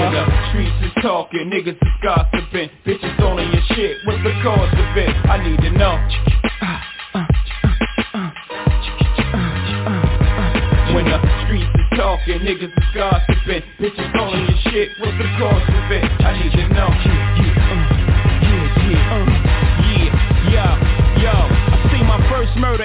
when 0.00 0.12
the 0.16 0.24
streets 0.48 0.80
is 0.80 1.02
talking, 1.02 1.50
niggas 1.50 1.76
is 1.76 1.96
gossiping. 2.02 2.70
Bitches 2.86 3.12
in 3.20 3.52
your 3.52 3.64
shit, 3.76 3.96
what's 4.06 4.22
the 4.24 4.32
cause 4.42 4.72
of 4.72 4.96
it? 4.96 5.12
I 5.28 5.36
need 5.44 5.60
to 5.60 5.70
know. 5.76 5.94
When 10.94 11.04
the 11.04 11.20
streets 11.44 11.68
is 11.68 11.98
talking, 11.98 12.40
niggas 12.40 12.72
is 12.72 12.88
gossiping. 12.94 13.62
Bitches 13.76 14.08
in 14.08 14.40
your 14.48 14.58
shit, 14.72 14.88
what's 15.00 15.18
the 15.20 15.28
cause 15.36 15.68
of 15.68 15.92
it? 15.92 16.04
I 16.24 16.32
need 16.40 16.52
to 16.56 16.68
know. 16.72 16.88
Yeah, 17.04 17.60
yeah, 18.88 19.12
uh, 19.12 19.28
yeah, 19.84 20.08
yeah, 20.48 21.20
yo 21.20 21.30
I 21.30 21.92
see 21.92 22.02
my 22.04 22.18
first 22.30 22.56
murder 22.56 22.84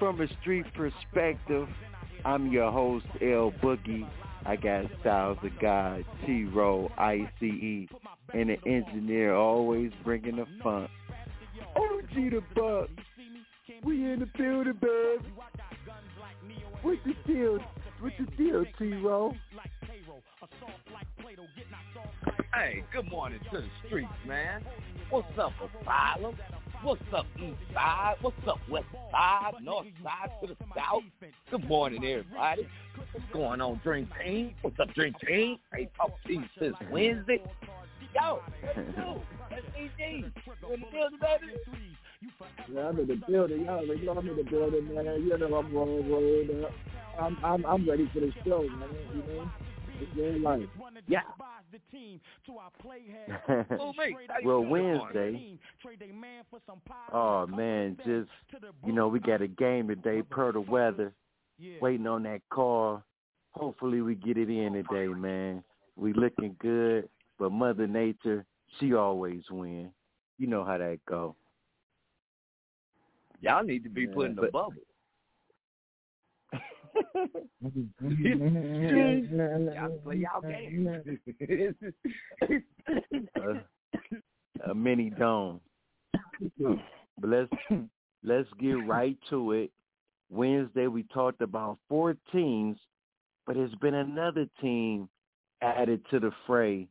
from 0.00 0.20
a 0.20 0.26
street 0.40 0.64
perspective. 0.74 1.68
I'm 2.24 2.50
your 2.50 2.72
host, 2.72 3.04
L 3.20 3.52
Boogie. 3.62 4.08
I 4.46 4.56
got 4.56 4.86
Styles 5.00 5.38
of 5.42 5.50
God, 5.60 6.04
T-Row, 6.26 6.90
ICE, 6.96 7.28
and 8.32 8.50
an 8.50 8.56
engineer 8.66 9.34
always 9.34 9.92
bringing 10.02 10.36
the 10.36 10.46
funk. 10.62 10.90
OG 11.76 12.14
the 12.14 12.42
Buck. 12.56 12.88
We 13.84 14.10
in 14.10 14.20
the 14.20 14.26
building, 14.38 14.78
babe. 14.80 15.20
What's 16.82 17.00
the 17.04 17.14
deal? 17.30 17.58
What's 18.00 18.16
the 18.18 18.36
deal, 18.36 18.64
T-Row? 18.78 19.34
Hey, 22.54 22.82
good 22.92 23.08
morning 23.10 23.38
to 23.52 23.60
the 23.60 23.66
streets, 23.86 24.08
man. 24.26 24.64
What's 25.10 25.38
up, 25.38 25.52
Asylum? 25.82 26.36
What's 26.82 27.02
up, 27.14 27.26
East 27.38 27.58
Side? 27.74 28.14
What's 28.22 28.36
up, 28.48 28.58
West 28.70 28.86
Side? 29.10 29.52
North 29.62 29.86
Side 30.02 30.30
to 30.40 30.46
the 30.46 30.56
South? 30.74 31.02
Good 31.50 31.68
morning, 31.68 32.02
everybody. 32.06 32.66
What's 33.12 33.26
going 33.34 33.60
on, 33.60 33.80
Dream 33.84 34.08
Team? 34.24 34.54
What's 34.62 34.80
up, 34.80 34.94
Dream 34.94 35.14
Team? 35.26 35.58
Ain't 35.76 35.90
talked 35.94 36.24
to 36.26 36.32
you 36.32 36.42
since 36.58 36.74
Wednesday. 36.90 37.42
Yo, 38.14 38.40
let's. 38.64 38.88
That's 39.50 39.62
the 40.62 40.76
building, 40.90 41.18
baby? 41.20 41.52
Yeah, 42.72 42.88
I'm 42.88 42.98
in 42.98 43.06
the 43.08 43.16
building. 43.28 43.64
Y'all 43.64 43.80
already 43.80 44.06
know 44.06 44.12
I'm 44.12 44.28
in 44.28 44.36
the 44.36 44.42
building, 44.44 44.94
man. 44.94 45.04
You 45.04 45.36
know 45.36 45.56
I'm 45.56 45.74
rolling, 45.74 46.10
rolling. 46.10 46.64
I'm, 47.20 47.36
I'm, 47.44 47.66
I'm 47.66 47.88
ready 47.88 48.10
for 48.12 48.20
the 48.20 48.32
show, 48.44 48.62
man. 48.62 48.88
You 49.14 49.34
know. 49.34 49.50
Yeah. 51.06 51.20
well, 54.44 54.60
Wednesday. 54.62 55.58
Oh 57.12 57.46
man, 57.46 57.96
just 58.04 58.28
you 58.86 58.92
know, 58.92 59.08
we 59.08 59.20
got 59.20 59.42
a 59.42 59.48
game 59.48 59.88
today 59.88 60.22
per 60.22 60.52
the 60.52 60.60
weather. 60.60 61.12
Waiting 61.80 62.06
on 62.06 62.22
that 62.24 62.40
call. 62.50 63.02
Hopefully 63.52 64.00
we 64.00 64.14
get 64.14 64.38
it 64.38 64.48
in 64.48 64.72
today, 64.72 65.08
man. 65.08 65.62
We 65.96 66.12
looking 66.12 66.56
good, 66.58 67.08
but 67.38 67.52
Mother 67.52 67.86
Nature, 67.86 68.46
she 68.78 68.94
always 68.94 69.42
win. 69.50 69.90
You 70.38 70.46
know 70.46 70.64
how 70.64 70.78
that 70.78 71.00
go. 71.06 71.36
Y'all 73.42 73.62
need 73.62 73.84
to 73.84 73.90
be 73.90 74.02
Yeah, 74.02 74.14
put 74.14 74.26
in 74.26 74.34
the 74.36 74.48
bubble. 74.52 74.74
A, 84.68 84.74
mini 84.74 85.10
dome. 85.10 85.60
But 86.58 86.78
let's 87.22 87.50
let's 88.24 88.48
get 88.58 88.86
right 88.86 89.16
to 89.30 89.52
it. 89.52 89.70
Wednesday 90.30 90.86
we 90.86 91.02
talked 91.04 91.42
about 91.42 91.78
four 91.88 92.16
teams, 92.32 92.78
but 93.46 93.56
there's 93.56 93.74
been 93.76 93.94
another 93.94 94.46
team 94.60 95.08
added 95.62 96.02
to 96.10 96.20
the 96.20 96.30
fray 96.46 96.88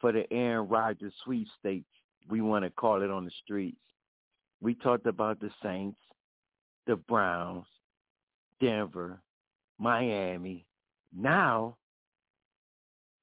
for 0.00 0.12
the 0.12 0.30
Aaron 0.32 0.68
Rodgers 0.68 1.12
sweepstakes. 1.24 1.86
We 2.28 2.40
want 2.40 2.64
to 2.64 2.70
call 2.70 3.02
it 3.02 3.10
on 3.10 3.24
the 3.24 3.30
streets. 3.44 3.76
We 4.60 4.74
talked 4.74 5.06
about 5.06 5.40
the 5.40 5.50
Saints, 5.62 5.98
the 6.86 6.96
Browns, 6.96 7.66
Denver, 8.60 9.20
Miami. 9.78 10.64
Now, 11.16 11.76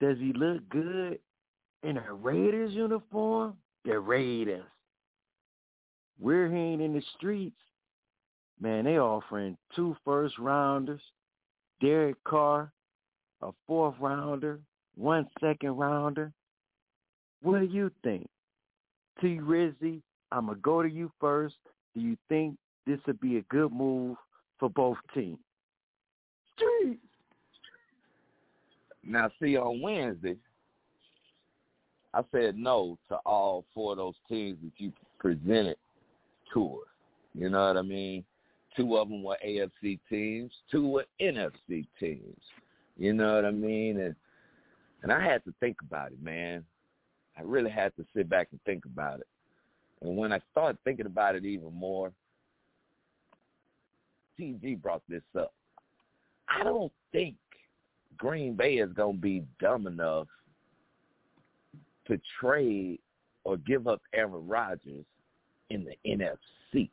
does 0.01 0.17
he 0.17 0.33
look 0.33 0.67
good 0.69 1.19
in 1.83 1.97
a 1.97 2.13
Raiders 2.13 2.73
uniform? 2.73 3.55
The 3.85 3.99
Raiders. 3.99 4.63
We're 6.19 6.47
hearing 6.47 6.81
in 6.81 6.93
the 6.93 7.03
streets, 7.17 7.57
man, 8.61 8.85
they 8.85 8.97
offering 8.97 9.57
two 9.75 9.95
first 10.05 10.37
rounders, 10.37 11.01
Derek 11.81 12.23
Carr, 12.23 12.71
a 13.41 13.51
fourth 13.67 13.95
rounder, 13.99 14.59
one 14.95 15.27
second 15.41 15.71
rounder. 15.71 16.31
What 17.41 17.59
do 17.59 17.65
you 17.65 17.91
think? 18.03 18.29
T 19.19 19.39
Rizzy, 19.41 20.01
I'm 20.31 20.45
going 20.45 20.57
to 20.57 20.61
go 20.61 20.81
to 20.81 20.89
you 20.89 21.11
first. 21.19 21.55
Do 21.93 22.01
you 22.01 22.17
think 22.29 22.55
this 22.87 22.99
would 23.05 23.19
be 23.19 23.37
a 23.37 23.41
good 23.43 23.71
move 23.71 24.15
for 24.59 24.69
both 24.69 24.97
teams? 25.13 25.39
Streets. 26.55 27.01
Now, 29.03 29.29
see, 29.41 29.57
on 29.57 29.81
Wednesday, 29.81 30.37
I 32.13 32.21
said 32.31 32.57
no 32.57 32.97
to 33.09 33.15
all 33.25 33.65
four 33.73 33.93
of 33.93 33.97
those 33.97 34.15
teams 34.29 34.57
that 34.63 34.71
you 34.77 34.93
presented 35.19 35.77
to 36.53 36.81
us. 36.81 36.87
You 37.33 37.49
know 37.49 37.67
what 37.67 37.77
I 37.77 37.81
mean? 37.81 38.23
Two 38.77 38.97
of 38.97 39.09
them 39.09 39.23
were 39.23 39.37
AFC 39.45 39.99
teams, 40.09 40.51
two 40.71 40.87
were 40.87 41.05
NFC 41.21 41.85
teams. 41.99 42.41
You 42.97 43.13
know 43.13 43.35
what 43.35 43.45
I 43.45 43.51
mean? 43.51 43.99
And 43.99 44.15
and 45.01 45.11
I 45.11 45.21
had 45.21 45.43
to 45.45 45.53
think 45.59 45.77
about 45.81 46.11
it, 46.11 46.23
man. 46.23 46.63
I 47.37 47.41
really 47.41 47.69
had 47.69 47.95
to 47.97 48.05
sit 48.15 48.29
back 48.29 48.47
and 48.51 48.61
think 48.63 48.85
about 48.85 49.19
it. 49.19 49.27
And 50.01 50.15
when 50.15 50.31
I 50.31 50.39
started 50.51 50.77
thinking 50.83 51.05
about 51.05 51.35
it 51.35 51.45
even 51.45 51.73
more, 51.73 52.11
TG 54.39 54.81
brought 54.81 55.01
this 55.09 55.23
up. 55.37 55.53
I 56.53 56.63
don't 56.63 56.91
think 57.11 57.35
Green 58.17 58.55
Bay 58.55 58.75
is 58.75 58.91
going 58.93 59.15
to 59.15 59.21
be 59.21 59.43
dumb 59.59 59.87
enough 59.87 60.27
to 62.07 62.19
trade 62.39 62.99
or 63.43 63.57
give 63.57 63.87
up 63.87 64.01
Aaron 64.13 64.47
Rodgers 64.47 65.05
in 65.69 65.85
the 65.85 65.95
NFC. 66.05 66.89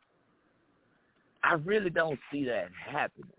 I 1.42 1.54
really 1.54 1.90
don't 1.90 2.18
see 2.30 2.44
that 2.44 2.68
happening. 2.84 3.30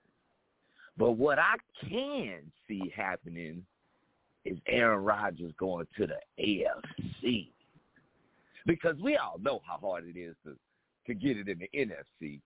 But 0.98 1.14
what 1.14 1.40
I 1.40 1.56
can 1.88 2.52
see 2.68 2.92
happening 2.96 3.64
is 4.46 4.58
Aaron 4.68 5.04
Rodgers 5.04 5.54
going 5.58 5.88
to 5.98 6.08
the 6.08 6.20
AFC. 6.40 7.50
Because 8.66 8.96
we 9.02 9.18
all 9.18 9.40
know 9.40 9.62
how 9.66 9.78
hard 9.78 10.06
it 10.08 10.20
is 10.20 10.36
to, 10.46 10.56
to 11.08 11.14
get 11.14 11.38
it 11.38 11.48
in 11.48 11.60
the 11.60 11.70
NFC. 11.76 12.40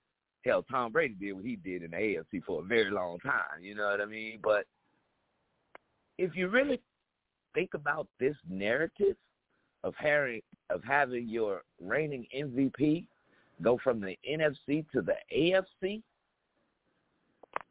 Hell, 0.46 0.64
Tom 0.70 0.92
Brady 0.92 1.16
did 1.20 1.34
what 1.34 1.44
he 1.44 1.56
did 1.56 1.82
in 1.82 1.92
the 1.92 1.98
AFC 1.98 2.44
for 2.46 2.62
a 2.62 2.64
very 2.64 2.92
long 2.92 3.18
time. 3.20 3.64
You 3.64 3.74
know 3.74 3.88
what 3.88 4.00
I 4.00 4.06
mean? 4.06 4.40
But 4.44 4.66
if 6.20 6.36
you 6.36 6.50
really 6.50 6.80
think 7.56 7.74
about 7.74 8.08
this 8.20 8.36
narrative 8.48 9.16
of 9.84 9.96
having 9.98 10.42
of 10.70 10.84
having 10.84 11.28
your 11.28 11.64
reigning 11.82 12.28
MVP 12.36 13.06
go 13.62 13.80
from 13.84 14.00
the 14.02 14.18
NFC 14.30 14.86
to 14.92 15.02
the 15.02 15.16
AFC, 15.36 16.04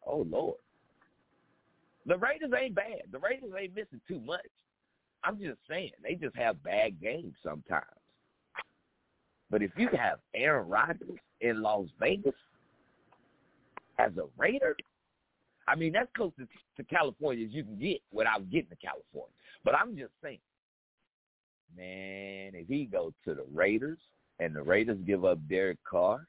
oh 0.05 0.27
Lord, 0.29 0.56
the 2.06 2.17
Raiders 2.17 2.50
ain't 2.59 2.75
bad. 2.75 3.03
The 3.12 3.19
Raiders 3.19 3.50
ain't 3.56 3.77
missing 3.77 4.00
too 4.09 4.20
much. 4.20 4.41
I'm 5.23 5.38
just 5.38 5.59
saying 5.69 5.93
they 6.03 6.17
just 6.17 6.37
have 6.37 6.62
bad 6.65 7.00
games 7.00 7.35
sometimes. 7.43 7.85
But 9.50 9.62
if 9.62 9.70
you 9.77 9.88
have 9.97 10.19
Aaron 10.35 10.69
Rodgers 10.69 11.19
in 11.41 11.62
Las 11.62 11.87
Vegas 12.00 12.35
as 13.99 14.12
a 14.17 14.25
Raider, 14.37 14.76
I 15.67 15.75
mean 15.76 15.93
that's 15.93 16.11
close 16.17 16.32
to, 16.38 16.46
to 16.76 16.85
California 16.85 17.46
as 17.46 17.52
you 17.52 17.64
can 17.64 17.79
get 17.79 18.00
without 18.12 18.50
getting 18.50 18.70
to 18.70 18.76
California. 18.76 19.35
But 19.64 19.75
I'm 19.75 19.96
just 19.96 20.12
saying, 20.23 20.41
man, 21.76 22.52
if 22.55 22.69
he 22.69 22.85
goes 22.85 23.12
to 23.26 23.35
the 23.35 23.46
Raiders 23.52 23.99
and 24.41 24.55
the 24.55 24.62
Raiders 24.62 24.99
give 25.06 25.25
up 25.25 25.38
Derek 25.49 25.79
Carr 25.88 26.26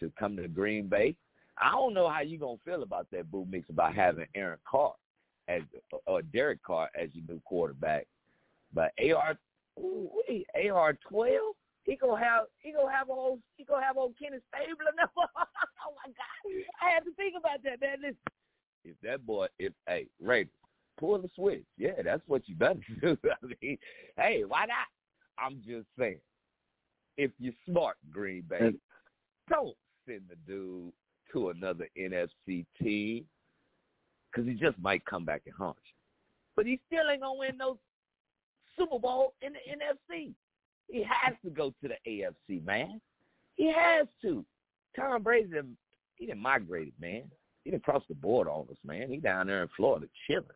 to 0.00 0.10
come 0.18 0.36
to 0.36 0.48
Green 0.48 0.88
Bay, 0.88 1.16
I 1.58 1.72
don't 1.72 1.94
know 1.94 2.08
how 2.08 2.20
you're 2.20 2.40
gonna 2.40 2.58
feel 2.64 2.82
about 2.82 3.06
that 3.12 3.30
boo 3.30 3.46
mix 3.50 3.68
about 3.70 3.94
having 3.94 4.26
Aaron 4.34 4.58
Carr 4.68 4.94
as 5.48 5.62
or 6.06 6.22
Derek 6.22 6.62
Carr 6.62 6.90
as 7.00 7.08
your 7.12 7.24
new 7.28 7.40
quarterback. 7.44 8.06
But 8.74 8.92
AR, 8.98 9.38
ooh, 9.78 10.10
wait, 10.28 10.46
AR 10.70 10.98
twelve, 11.08 11.54
he 11.86 11.96
gonna 11.96 12.22
have 12.22 12.44
he 12.58 12.72
gonna 12.72 12.92
have 12.92 13.08
a 13.08 13.14
whole 13.14 13.38
he 13.56 13.64
gonna 13.64 13.84
have 13.84 13.96
old 13.96 14.14
Kenny 14.18 14.38
Stabler 14.48 14.92
now. 14.96 15.08
oh 15.16 15.94
my 16.04 16.12
God, 16.12 16.64
I 16.82 16.90
had 16.92 17.04
to 17.04 17.14
think 17.14 17.34
about 17.38 17.62
that, 17.62 17.80
man. 17.80 17.98
Listen, 18.02 18.16
if 18.84 18.96
that 19.02 19.24
boy, 19.24 19.46
if 19.58 19.72
hey 19.86 20.08
Raiders, 20.20 20.52
pull 20.98 21.18
the 21.18 21.30
switch, 21.34 21.64
yeah, 21.78 22.02
that's 22.04 22.22
what 22.26 22.48
you 22.48 22.56
better 22.56 22.80
do. 23.00 23.16
I 23.24 23.46
mean, 23.62 23.78
hey, 24.16 24.42
why 24.46 24.66
not? 24.66 24.88
I'm 25.38 25.62
just 25.66 25.86
saying, 25.98 26.18
if 27.16 27.30
you're 27.38 27.54
smart, 27.68 27.96
Green 28.10 28.42
Bay, 28.48 28.72
don't 29.48 29.76
send 30.06 30.22
the 30.28 30.36
dude 30.46 30.92
to 31.32 31.50
another 31.50 31.88
NFC 31.96 32.66
team 32.82 33.24
because 34.30 34.48
he 34.48 34.54
just 34.54 34.78
might 34.80 35.04
come 35.04 35.24
back 35.24 35.42
and 35.46 35.54
haunt 35.54 35.76
you. 35.84 35.92
But 36.56 36.66
he 36.66 36.80
still 36.86 37.08
ain't 37.10 37.22
gonna 37.22 37.38
win 37.38 37.56
no 37.58 37.78
Super 38.76 38.98
Bowl 38.98 39.34
in 39.42 39.52
the 39.52 39.58
NFC. 39.58 40.34
He 40.88 41.02
has 41.02 41.34
to 41.44 41.50
go 41.50 41.72
to 41.82 41.88
the 41.88 41.96
AFC, 42.08 42.64
man. 42.64 43.00
He 43.56 43.72
has 43.72 44.06
to. 44.22 44.44
Tom 44.94 45.22
Brady, 45.22 45.50
he 46.16 46.26
didn't 46.26 46.40
migrated, 46.40 46.94
man. 47.00 47.24
He 47.64 47.70
didn't 47.70 47.84
cross 47.84 48.02
the 48.08 48.14
board 48.14 48.48
on 48.48 48.66
us, 48.70 48.76
man. 48.84 49.10
He 49.10 49.18
down 49.18 49.48
there 49.48 49.62
in 49.62 49.68
Florida 49.76 50.06
chilling. 50.26 50.46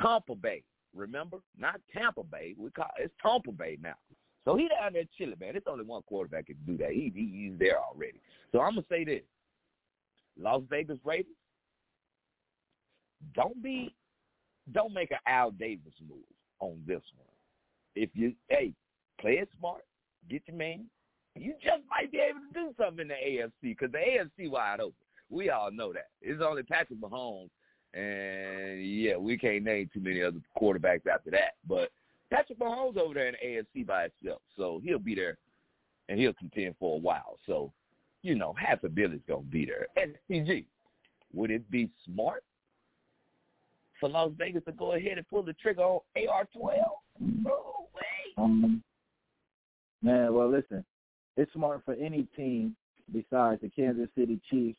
Tampa 0.00 0.34
Bay, 0.34 0.62
remember? 0.94 1.38
Not 1.58 1.80
Tampa 1.92 2.22
Bay. 2.22 2.54
We 2.58 2.70
call 2.70 2.90
it's 2.98 3.14
Tampa 3.22 3.52
Bay 3.52 3.78
now. 3.82 3.94
So 4.44 4.56
he 4.56 4.68
down 4.68 4.92
there 4.92 5.04
chilling, 5.16 5.38
man. 5.40 5.56
It's 5.56 5.66
only 5.68 5.84
one 5.84 6.02
quarterback 6.02 6.46
can 6.46 6.56
do 6.66 6.76
that. 6.76 6.90
He, 6.90 7.12
he 7.14 7.48
he's 7.48 7.58
there 7.58 7.78
already. 7.80 8.20
So 8.52 8.60
I'm 8.60 8.74
gonna 8.74 8.86
say 8.88 9.04
this: 9.04 9.22
Las 10.38 10.62
Vegas 10.70 10.98
Raiders, 11.04 11.32
don't 13.34 13.60
be, 13.62 13.94
don't 14.72 14.92
make 14.92 15.10
an 15.10 15.18
Al 15.26 15.50
Davis 15.50 15.94
move 16.06 16.18
on 16.60 16.80
this 16.86 17.02
one. 17.16 17.26
If 17.94 18.10
you, 18.14 18.34
hey, 18.48 18.72
play 19.20 19.34
it 19.34 19.48
smart, 19.58 19.82
get 20.28 20.42
your 20.46 20.56
man. 20.56 20.86
You 21.34 21.54
just 21.62 21.82
might 21.90 22.10
be 22.10 22.18
able 22.18 22.40
to 22.40 22.54
do 22.54 22.74
something 22.78 23.02
in 23.02 23.08
the 23.08 23.14
AFC 23.14 23.50
because 23.62 23.92
the 23.92 23.98
AFC 23.98 24.50
wide 24.50 24.80
open. 24.80 24.94
We 25.28 25.50
all 25.50 25.70
know 25.70 25.92
that. 25.92 26.08
It's 26.22 26.42
only 26.42 26.62
Patrick 26.62 27.00
Mahomes, 27.00 27.50
and 27.94 28.84
yeah, 28.84 29.16
we 29.16 29.36
can't 29.36 29.64
name 29.64 29.90
too 29.92 30.00
many 30.00 30.22
other 30.22 30.38
quarterbacks 30.60 31.06
after 31.06 31.30
that. 31.32 31.54
But 31.68 31.90
Patrick 32.30 32.58
Mahomes 32.58 32.96
over 32.96 33.14
there 33.14 33.28
in 33.28 33.34
the 33.40 33.80
AFC 33.80 33.86
by 33.86 34.04
itself, 34.04 34.40
so 34.56 34.80
he'll 34.82 34.98
be 34.98 35.14
there, 35.14 35.36
and 36.08 36.18
he'll 36.18 36.32
contend 36.32 36.76
for 36.78 36.94
a 36.94 36.98
while. 36.98 37.38
So, 37.46 37.72
you 38.22 38.34
know, 38.34 38.54
half 38.56 38.84
a 38.84 38.88
billy's 38.88 39.20
gonna 39.28 39.42
be 39.42 39.66
there. 39.66 39.88
SPG, 39.98 40.64
would 41.32 41.50
it 41.50 41.68
be 41.70 41.90
smart 42.04 42.44
for 43.98 44.08
Las 44.08 44.32
Vegas 44.38 44.64
to 44.64 44.72
go 44.72 44.92
ahead 44.92 45.18
and 45.18 45.28
pull 45.28 45.42
the 45.42 45.54
trigger 45.54 45.82
on 45.82 46.00
AR-12? 46.16 46.70
No 47.20 47.88
way. 47.94 48.34
Um, 48.38 48.82
man, 50.02 50.32
well, 50.32 50.50
listen, 50.50 50.84
it's 51.36 51.52
smart 51.52 51.82
for 51.84 51.94
any 51.94 52.26
team 52.36 52.76
besides 53.12 53.60
the 53.60 53.68
Kansas 53.68 54.08
City 54.16 54.40
Chiefs, 54.50 54.78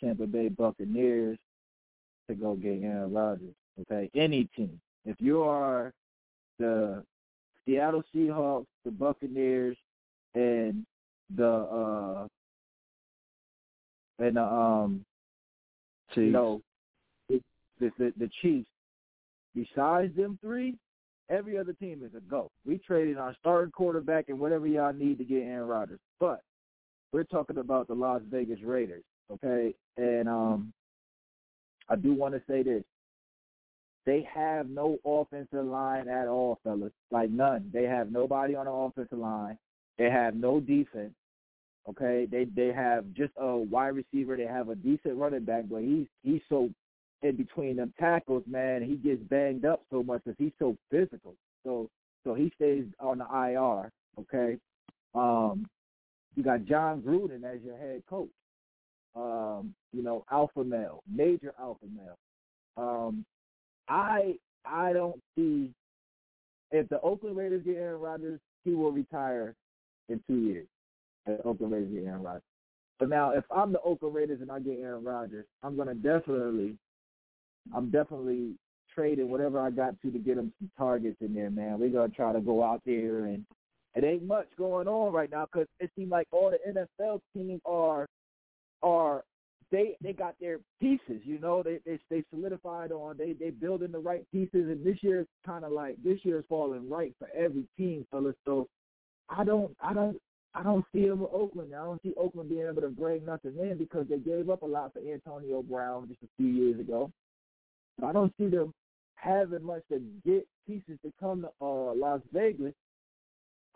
Tampa 0.00 0.26
Bay 0.26 0.48
Buccaneers 0.48 1.38
to 2.28 2.34
go 2.34 2.54
get 2.54 2.82
Aaron 2.82 3.12
Rodgers. 3.12 3.54
Okay, 3.80 4.10
any 4.14 4.48
team. 4.56 4.80
If 5.04 5.16
you 5.20 5.42
are 5.42 5.92
the 6.58 7.04
Seattle 7.64 8.02
Seahawks, 8.14 8.66
the 8.84 8.90
Buccaneers, 8.90 9.76
and 10.34 10.84
the 11.34 11.46
uh 11.46 12.26
and 14.18 14.36
the 14.36 14.42
um 14.42 15.04
you 16.14 16.30
know 16.30 16.62
the, 17.28 17.40
the, 17.80 18.12
the 18.18 18.30
Chiefs, 18.40 18.68
besides 19.54 20.16
them 20.16 20.38
three, 20.40 20.74
every 21.28 21.58
other 21.58 21.72
team 21.72 22.02
is 22.04 22.14
a 22.16 22.20
go. 22.20 22.50
We 22.64 22.78
traded 22.78 23.18
our 23.18 23.34
starting 23.40 23.72
quarterback 23.72 24.28
and 24.28 24.38
whatever 24.38 24.66
y'all 24.66 24.92
need 24.92 25.18
to 25.18 25.24
get 25.24 25.42
Aaron 25.42 25.68
Rodgers. 25.68 26.00
But 26.20 26.42
we're 27.12 27.24
talking 27.24 27.58
about 27.58 27.88
the 27.88 27.94
Las 27.94 28.22
Vegas 28.30 28.60
Raiders, 28.62 29.04
okay? 29.32 29.74
And 29.96 30.28
um, 30.28 30.72
I 31.88 31.96
do 31.96 32.14
want 32.14 32.34
to 32.34 32.42
say 32.48 32.62
this: 32.62 32.84
they 34.04 34.26
have 34.32 34.68
no 34.68 34.98
offensive 35.04 35.64
line 35.64 36.08
at 36.08 36.28
all, 36.28 36.58
fellas. 36.62 36.92
Like 37.10 37.30
none. 37.30 37.70
They 37.72 37.84
have 37.84 38.12
nobody 38.12 38.54
on 38.54 38.66
the 38.66 38.72
offensive 38.72 39.18
line. 39.18 39.58
They 39.98 40.10
have 40.10 40.34
no 40.34 40.60
defense. 40.60 41.14
Okay, 41.88 42.26
they 42.30 42.44
they 42.44 42.72
have 42.72 43.04
just 43.14 43.32
a 43.36 43.56
wide 43.56 43.94
receiver. 43.94 44.36
They 44.36 44.46
have 44.46 44.68
a 44.68 44.74
decent 44.74 45.16
running 45.16 45.44
back, 45.44 45.64
but 45.70 45.82
he's 45.82 46.06
he's 46.22 46.40
so 46.48 46.68
in 47.22 47.36
between 47.36 47.76
them 47.76 47.92
tackles, 47.98 48.44
man. 48.46 48.82
He 48.82 48.96
gets 48.96 49.22
banged 49.22 49.64
up 49.64 49.82
so 49.90 50.02
much 50.02 50.22
because 50.24 50.36
he's 50.38 50.52
so 50.58 50.76
physical. 50.90 51.34
So 51.64 51.88
so 52.24 52.34
he 52.34 52.52
stays 52.56 52.84
on 53.00 53.18
the 53.18 53.24
IR. 53.24 53.90
Okay, 54.18 54.58
um, 55.14 55.66
you 56.34 56.42
got 56.42 56.64
Jon 56.64 57.02
Gruden 57.02 57.44
as 57.44 57.62
your 57.62 57.76
head 57.76 58.02
coach. 58.08 58.28
Um, 59.14 59.74
you 59.92 60.02
know, 60.02 60.24
alpha 60.30 60.62
male, 60.62 61.02
major 61.10 61.54
alpha 61.58 61.86
male. 61.94 62.18
Um, 62.76 63.24
I 63.88 64.34
I 64.64 64.92
don't 64.92 65.20
see 65.36 65.70
if 66.70 66.88
the 66.88 67.00
Oakland 67.00 67.36
Raiders 67.36 67.62
get 67.64 67.76
Aaron 67.76 68.00
Rodgers, 68.00 68.40
he 68.64 68.72
will 68.72 68.92
retire 68.92 69.54
in 70.08 70.20
two 70.26 70.38
years. 70.38 70.66
If 71.26 71.42
the 71.42 71.48
Oakland 71.48 71.72
Raiders 71.72 71.92
get 71.92 72.04
Aaron 72.04 72.22
Rodgers. 72.22 72.42
But 72.98 73.08
now, 73.08 73.30
if 73.30 73.44
I'm 73.50 73.72
the 73.72 73.80
Oakland 73.80 74.14
Raiders 74.14 74.40
and 74.40 74.50
I 74.50 74.58
get 74.58 74.78
Aaron 74.80 75.04
Rodgers, 75.04 75.46
I'm 75.62 75.76
gonna 75.76 75.94
definitely, 75.94 76.76
I'm 77.74 77.90
definitely 77.90 78.54
trading 78.94 79.30
whatever 79.30 79.60
I 79.60 79.70
got 79.70 80.00
to 80.02 80.10
to 80.10 80.18
get 80.18 80.36
them 80.36 80.52
some 80.58 80.70
targets 80.76 81.16
in 81.20 81.34
there, 81.34 81.50
man. 81.50 81.78
We're 81.78 81.90
gonna 81.90 82.08
try 82.08 82.32
to 82.32 82.40
go 82.40 82.62
out 82.62 82.82
there 82.86 83.26
and 83.26 83.44
it 83.94 84.04
ain't 84.04 84.26
much 84.26 84.48
going 84.58 84.88
on 84.88 85.12
right 85.12 85.30
now 85.30 85.46
because 85.50 85.68
it 85.80 85.90
seems 85.96 86.10
like 86.10 86.28
all 86.30 86.50
the 86.50 86.58
NFL 86.70 87.20
teams 87.34 87.60
are 87.64 88.06
are 88.82 89.24
they 89.72 89.96
they 90.00 90.12
got 90.12 90.34
their 90.40 90.58
pieces, 90.80 91.20
you 91.24 91.38
know. 91.38 91.62
They 91.62 91.80
they 91.84 91.98
they 92.10 92.22
solidified 92.30 92.92
on 92.92 93.16
they 93.18 93.32
they 93.32 93.50
building 93.50 93.92
the 93.92 93.98
right 93.98 94.24
pieces, 94.30 94.68
and 94.68 94.84
this 94.84 94.98
year 95.02 95.20
is 95.20 95.26
kind 95.44 95.64
of 95.64 95.72
like 95.72 95.96
this 96.04 96.18
year 96.22 96.38
is 96.38 96.44
falling 96.48 96.88
right 96.88 97.14
for 97.18 97.28
every 97.36 97.64
team, 97.76 98.06
fellas. 98.10 98.36
So 98.44 98.68
I 99.28 99.44
don't 99.44 99.74
I 99.80 99.92
don't 99.92 100.18
I 100.54 100.62
don't 100.62 100.84
see 100.92 101.06
them 101.06 101.20
with 101.20 101.30
Oakland. 101.32 101.74
I 101.74 101.84
don't 101.84 102.02
see 102.02 102.14
Oakland 102.16 102.48
being 102.48 102.66
able 102.66 102.82
to 102.82 102.88
bring 102.88 103.24
nothing 103.24 103.54
in 103.58 103.76
because 103.76 104.06
they 104.08 104.18
gave 104.18 104.50
up 104.50 104.62
a 104.62 104.66
lot 104.66 104.92
for 104.92 105.00
Antonio 105.00 105.62
Brown 105.62 106.08
just 106.08 106.22
a 106.22 106.28
few 106.36 106.48
years 106.48 106.78
ago. 106.78 107.10
I 108.04 108.12
don't 108.12 108.32
see 108.38 108.48
them 108.48 108.72
having 109.14 109.64
much 109.64 109.82
to 109.90 110.00
get 110.24 110.46
pieces 110.66 110.98
to 111.04 111.12
come 111.18 111.42
to 111.42 111.50
uh, 111.60 111.94
Las 111.94 112.20
Vegas 112.32 112.74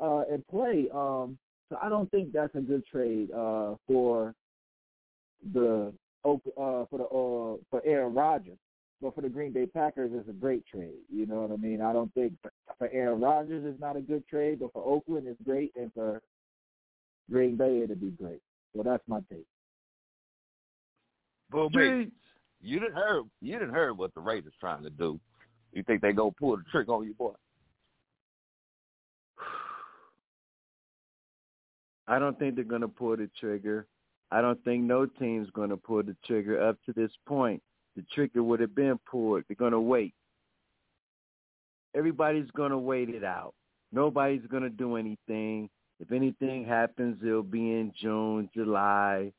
uh, 0.00 0.22
and 0.30 0.46
play. 0.48 0.88
Um, 0.94 1.38
so 1.68 1.78
I 1.80 1.88
don't 1.88 2.10
think 2.10 2.32
that's 2.32 2.54
a 2.54 2.60
good 2.60 2.84
trade 2.86 3.30
uh, 3.32 3.74
for 3.86 4.34
the 5.52 5.92
uh, 6.24 6.30
for 6.90 6.98
the 6.98 7.04
uh, 7.04 7.56
for 7.70 7.82
Aaron 7.84 8.14
Rodgers. 8.14 8.58
But 9.02 9.14
for 9.14 9.22
the 9.22 9.30
Green 9.30 9.52
Bay 9.52 9.64
Packers, 9.64 10.10
it's 10.12 10.28
a 10.28 10.32
great 10.32 10.62
trade. 10.66 10.98
You 11.10 11.24
know 11.24 11.40
what 11.40 11.52
I 11.52 11.56
mean? 11.56 11.80
I 11.80 11.94
don't 11.94 12.12
think 12.12 12.34
for 12.76 12.90
Aaron 12.92 13.20
Rodgers 13.20 13.64
it's 13.64 13.80
not 13.80 13.96
a 13.96 14.00
good 14.00 14.26
trade, 14.28 14.60
but 14.60 14.72
for 14.74 14.84
Oakland 14.84 15.26
it's 15.26 15.40
great, 15.42 15.72
and 15.74 15.90
for 15.94 16.20
Green 17.30 17.56
Bay 17.56 17.80
it'd 17.82 18.00
be 18.00 18.10
great. 18.10 18.42
So 18.76 18.82
that's 18.82 19.02
my 19.08 19.20
take. 19.30 19.46
Well, 21.50 21.70
mate, 21.70 22.12
you 22.62 22.78
didn't 22.78 22.94
heard 22.94 23.24
you 23.40 23.58
didn't 23.58 23.74
heard 23.74 23.96
what 23.96 24.14
the 24.14 24.20
Raiders 24.20 24.52
trying 24.60 24.82
to 24.82 24.90
do. 24.90 25.18
You 25.72 25.82
think 25.84 26.02
they 26.02 26.12
go 26.12 26.32
pull 26.38 26.56
the 26.56 26.64
trick 26.70 26.88
on 26.88 27.04
you, 27.04 27.14
boy? 27.14 27.32
I 32.08 32.18
don't 32.18 32.38
think 32.38 32.54
they're 32.56 32.64
going 32.64 32.80
to 32.80 32.88
pull 32.88 33.16
the 33.16 33.30
trigger. 33.38 33.86
I 34.32 34.40
don't 34.40 34.62
think 34.64 34.84
no 34.84 35.06
team's 35.06 35.50
going 35.50 35.70
to 35.70 35.76
pull 35.76 36.02
the 36.02 36.16
trigger 36.26 36.62
up 36.68 36.76
to 36.86 36.92
this 36.92 37.10
point. 37.26 37.62
The 37.96 38.04
trigger 38.14 38.42
would 38.42 38.60
have 38.60 38.74
been 38.74 38.98
pulled. 39.10 39.44
They're 39.48 39.56
going 39.56 39.72
to 39.72 39.80
wait. 39.80 40.14
Everybody's 41.94 42.50
going 42.52 42.70
to 42.70 42.78
wait 42.78 43.08
it 43.08 43.24
out. 43.24 43.54
Nobody's 43.92 44.46
going 44.48 44.62
to 44.62 44.70
do 44.70 44.96
anything. 44.96 45.68
If 45.98 46.12
anything 46.12 46.64
happens, 46.64 47.18
it'll 47.22 47.42
be 47.42 47.58
in 47.72 47.92
June, 48.00 48.48
July, 48.54 49.32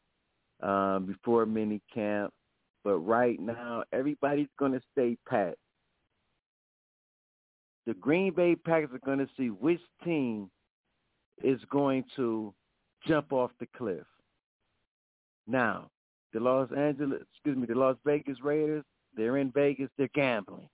um, 0.62 1.06
before 1.06 1.46
mini 1.46 1.82
camp. 1.94 2.34
But 2.84 2.98
right 2.98 3.40
now, 3.40 3.84
everybody's 3.92 4.48
going 4.58 4.72
to 4.74 4.82
stay 4.92 5.18
pat. 5.28 5.56
The 7.86 7.94
Green 7.96 8.34
Bay 8.34 8.56
Packers 8.56 8.90
are 8.94 9.06
going 9.06 9.20
to 9.20 9.30
see 9.38 9.48
which 9.48 9.82
team 10.04 10.50
is 11.44 11.60
going 11.72 12.04
to 12.16 12.54
jump 13.08 13.34
off 13.34 13.52
the 13.60 13.68
cliff. 13.76 14.06
Now, 15.48 15.90
the 16.34 16.40
Los 16.40 16.70
Angeles, 16.76 17.22
excuse 17.34 17.58
me, 17.58 17.66
the 17.66 17.76
Las 17.76 17.98
Vegas 18.06 18.38
Raiders, 18.44 18.84
they're 19.16 19.38
in 19.38 19.52
Vegas, 19.52 19.90
they're 19.98 20.10
gambling. 20.14 20.70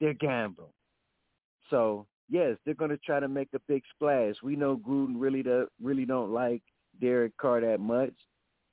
They're 0.00 0.14
gambling. 0.14 0.72
So, 1.70 2.06
yes, 2.28 2.56
they're 2.64 2.74
going 2.74 2.90
to 2.90 2.98
try 2.98 3.20
to 3.20 3.28
make 3.28 3.48
a 3.54 3.60
big 3.68 3.82
splash. 3.94 4.36
We 4.42 4.56
know 4.56 4.76
Gruden 4.76 5.14
really 5.16 5.42
do, 5.42 5.68
really 5.80 6.04
don't 6.04 6.32
like 6.32 6.62
Derek 7.00 7.36
Carr 7.36 7.60
that 7.60 7.80
much, 7.80 8.14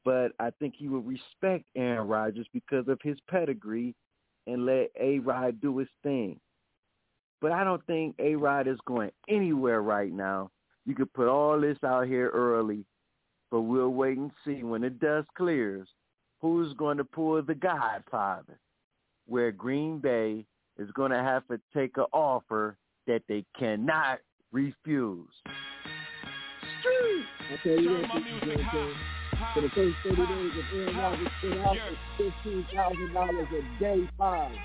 but 0.06 0.32
I 0.40 0.50
think 0.60 0.76
he 0.78 0.88
will 0.88 1.02
respect 1.02 1.66
Aaron 1.76 2.08
Rodgers 2.08 2.48
because 2.54 2.88
of 2.88 3.00
his 3.04 3.18
pedigree 3.30 3.96
and 4.48 4.66
let 4.66 4.92
A-Rod 5.00 5.62
do 5.62 5.78
his 5.78 5.88
thing. 6.02 6.40
But 7.42 7.52
I 7.52 7.64
don't 7.64 7.86
think 7.86 8.16
A-Rod 8.20 8.68
is 8.68 8.80
going 8.86 9.12
anywhere 9.30 9.82
right 9.82 10.12
now 10.12 10.52
you 10.86 10.96
could 10.96 11.14
put 11.14 11.28
all 11.28 11.60
this 11.60 11.78
out 11.86 12.08
here 12.08 12.30
early, 12.30 12.86
but 13.52 13.62
we'll 13.62 13.90
wait 13.90 14.18
and 14.18 14.32
see 14.46 14.64
when 14.64 14.82
the 14.82 14.90
dust 14.90 15.28
clears 15.36 15.88
who's 16.42 16.74
going 16.74 16.98
to 16.98 17.06
pull 17.06 17.42
the 17.42 17.56
Godfather, 17.56 18.60
where 19.28 19.52
Green 19.52 20.00
Bay 20.00 20.46
is 20.78 20.92
going 20.92 21.12
to 21.12 21.20
have 21.20 21.48
to 21.48 21.60
take 21.74 21.98
an 21.98 22.06
offer 22.12 22.78
that 23.08 23.22
they 23.30 23.46
cannot 23.58 24.20
refuse. 24.52 25.30
Street. 26.82 27.26
Okay, 27.54 27.82
yeah, 27.82 28.94
for 29.54 29.62
the 29.62 29.70
first 29.70 29.96
30 30.04 30.16
days 30.16 30.52
of 30.58 30.66
Aaron 30.80 30.98
Rodgers 30.98 31.28
spit 31.40 31.58
out 31.60 31.78
is 31.78 32.34
$15,000 32.46 33.52
a 33.52 33.80
day 33.80 34.10
fine. 34.18 34.58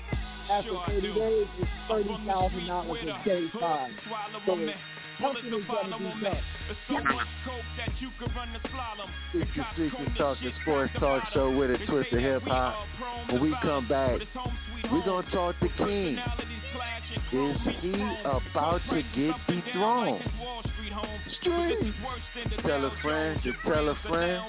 After 0.49 0.71
30 0.87 1.13
days, 1.13 1.47
it's 1.59 1.69
$30,000 1.89 3.03
a 3.03 3.23
day 3.25 3.47
fine. 3.59 3.95
So 4.45 4.55
Something 5.21 5.53
is 5.53 5.65
gonna 5.67 5.97
be 5.97 6.21
done. 6.21 6.37
It's 9.33 9.51
the 9.55 9.63
Streets 9.73 9.95
and 9.99 10.15
Talk, 10.15 10.37
the 10.41 10.51
sports 10.61 10.93
talk 10.97 11.23
show 11.33 11.55
with 11.55 11.71
a 11.71 11.85
twist 11.85 12.13
of 12.13 12.19
hip 12.19 12.43
hop. 12.43 12.87
When 13.29 13.41
we 13.41 13.55
come 13.61 13.87
back, 13.87 14.21
we're 14.89 15.05
gonna 15.05 15.29
talk 15.31 15.59
to 15.59 15.67
King. 15.77 16.17
Is 17.33 17.57
he 17.81 17.91
about 18.23 18.81
to 18.89 19.03
get 19.15 19.35
dethroned? 19.47 20.23
Street. 21.41 21.93
Tell 22.63 22.85
a 22.85 22.91
friend, 23.01 23.39
just 23.43 23.57
tell 23.63 23.89
a 23.89 23.95
friend, 24.07 24.43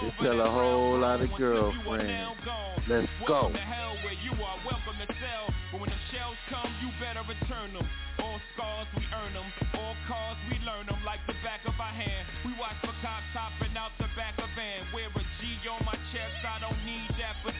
just 0.00 0.16
tell 0.20 0.40
a 0.40 0.50
whole 0.50 0.98
lot 0.98 1.20
of 1.20 1.30
girlfriends. 1.36 2.36
Let's 2.88 3.08
go. 3.26 3.52
But 5.72 5.80
when 5.80 5.90
the 5.90 6.00
shells 6.14 6.38
come, 6.48 6.70
you 6.80 6.88
better 7.02 7.26
return 7.26 7.74
them. 7.74 7.88
All 8.22 8.38
scars, 8.54 8.86
we 8.96 9.02
earn 9.10 9.32
them. 9.34 9.44
All 9.74 9.96
cars, 10.06 10.38
we 10.48 10.58
learn 10.62 10.86
them 10.86 11.02
like 11.04 11.20
the 11.26 11.34
back 11.42 11.66
of 11.66 11.74
our 11.74 11.90
hand. 11.90 12.26
We 12.46 12.54
watch 12.54 12.78
for 12.80 12.94
cops 13.02 13.26
hopping 13.34 13.76
out 13.76 13.90
the 13.98 14.06
back 14.14 14.38
of 14.38 14.48
van. 14.54 14.86
Wear 14.94 15.10
a 15.10 15.22
G 15.42 15.58
on 15.66 15.82
my 15.84 15.98
chest, 16.14 16.38
I 16.46 16.62
don't 16.62 16.78
need 16.86 17.10
that 17.18 17.42
for 17.42 17.50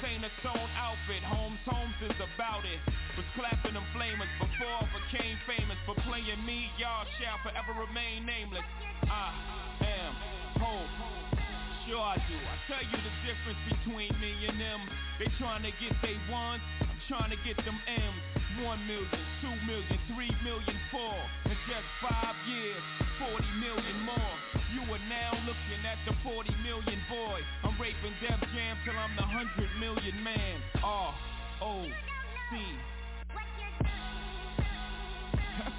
This 0.00 0.10
a 0.22 0.30
sewn 0.42 0.68
outfit, 0.78 1.22
Holmes 1.24 1.58
Holmes 1.66 1.94
is 2.02 2.14
about 2.22 2.64
it. 2.64 2.78
Was 3.16 3.26
clapping 3.34 3.74
them 3.74 3.82
flamers 3.92 4.30
before 4.38 4.70
I 4.70 4.86
became 4.94 5.36
famous. 5.44 5.76
For 5.86 5.94
playing 6.06 6.44
me, 6.46 6.70
y'all 6.78 7.04
shall 7.18 7.38
forever 7.42 7.74
remain 7.74 8.24
nameless. 8.24 8.62
I 9.10 9.34
am 9.82 10.14
hope 10.62 11.27
sure 11.88 12.04
I 12.04 12.20
do. 12.28 12.36
I 12.36 12.56
tell 12.68 12.84
you 12.84 12.98
the 13.00 13.14
difference 13.24 13.62
between 13.64 14.12
me 14.20 14.36
and 14.44 14.60
them. 14.60 14.80
They 15.16 15.32
trying 15.40 15.64
to 15.64 15.72
get 15.80 15.96
they 16.04 16.20
ones, 16.28 16.60
I'm 16.84 17.00
trying 17.08 17.32
to 17.32 17.40
get 17.40 17.56
them 17.64 17.80
M's. 17.88 18.22
One 18.60 18.80
million, 18.84 19.08
two 19.40 19.54
million, 19.64 19.96
three 20.12 20.34
million, 20.44 20.76
four. 20.92 21.16
In 21.46 21.56
just 21.64 21.88
five 22.02 22.34
years, 22.44 22.82
40 23.22 23.40
million 23.62 23.96
more. 24.04 24.34
You 24.74 24.82
are 24.92 25.04
now 25.08 25.32
looking 25.46 25.80
at 25.86 25.96
the 26.04 26.12
40 26.26 26.50
million 26.66 27.00
boy. 27.08 27.38
I'm 27.64 27.78
raping 27.80 28.12
Def 28.20 28.40
Jam 28.52 28.76
till 28.84 28.98
I'm 28.98 29.14
the 29.16 29.22
100 29.22 29.80
million 29.80 30.16
man. 30.22 30.60
R 30.82 31.14
O 31.62 31.86
C 32.50 32.58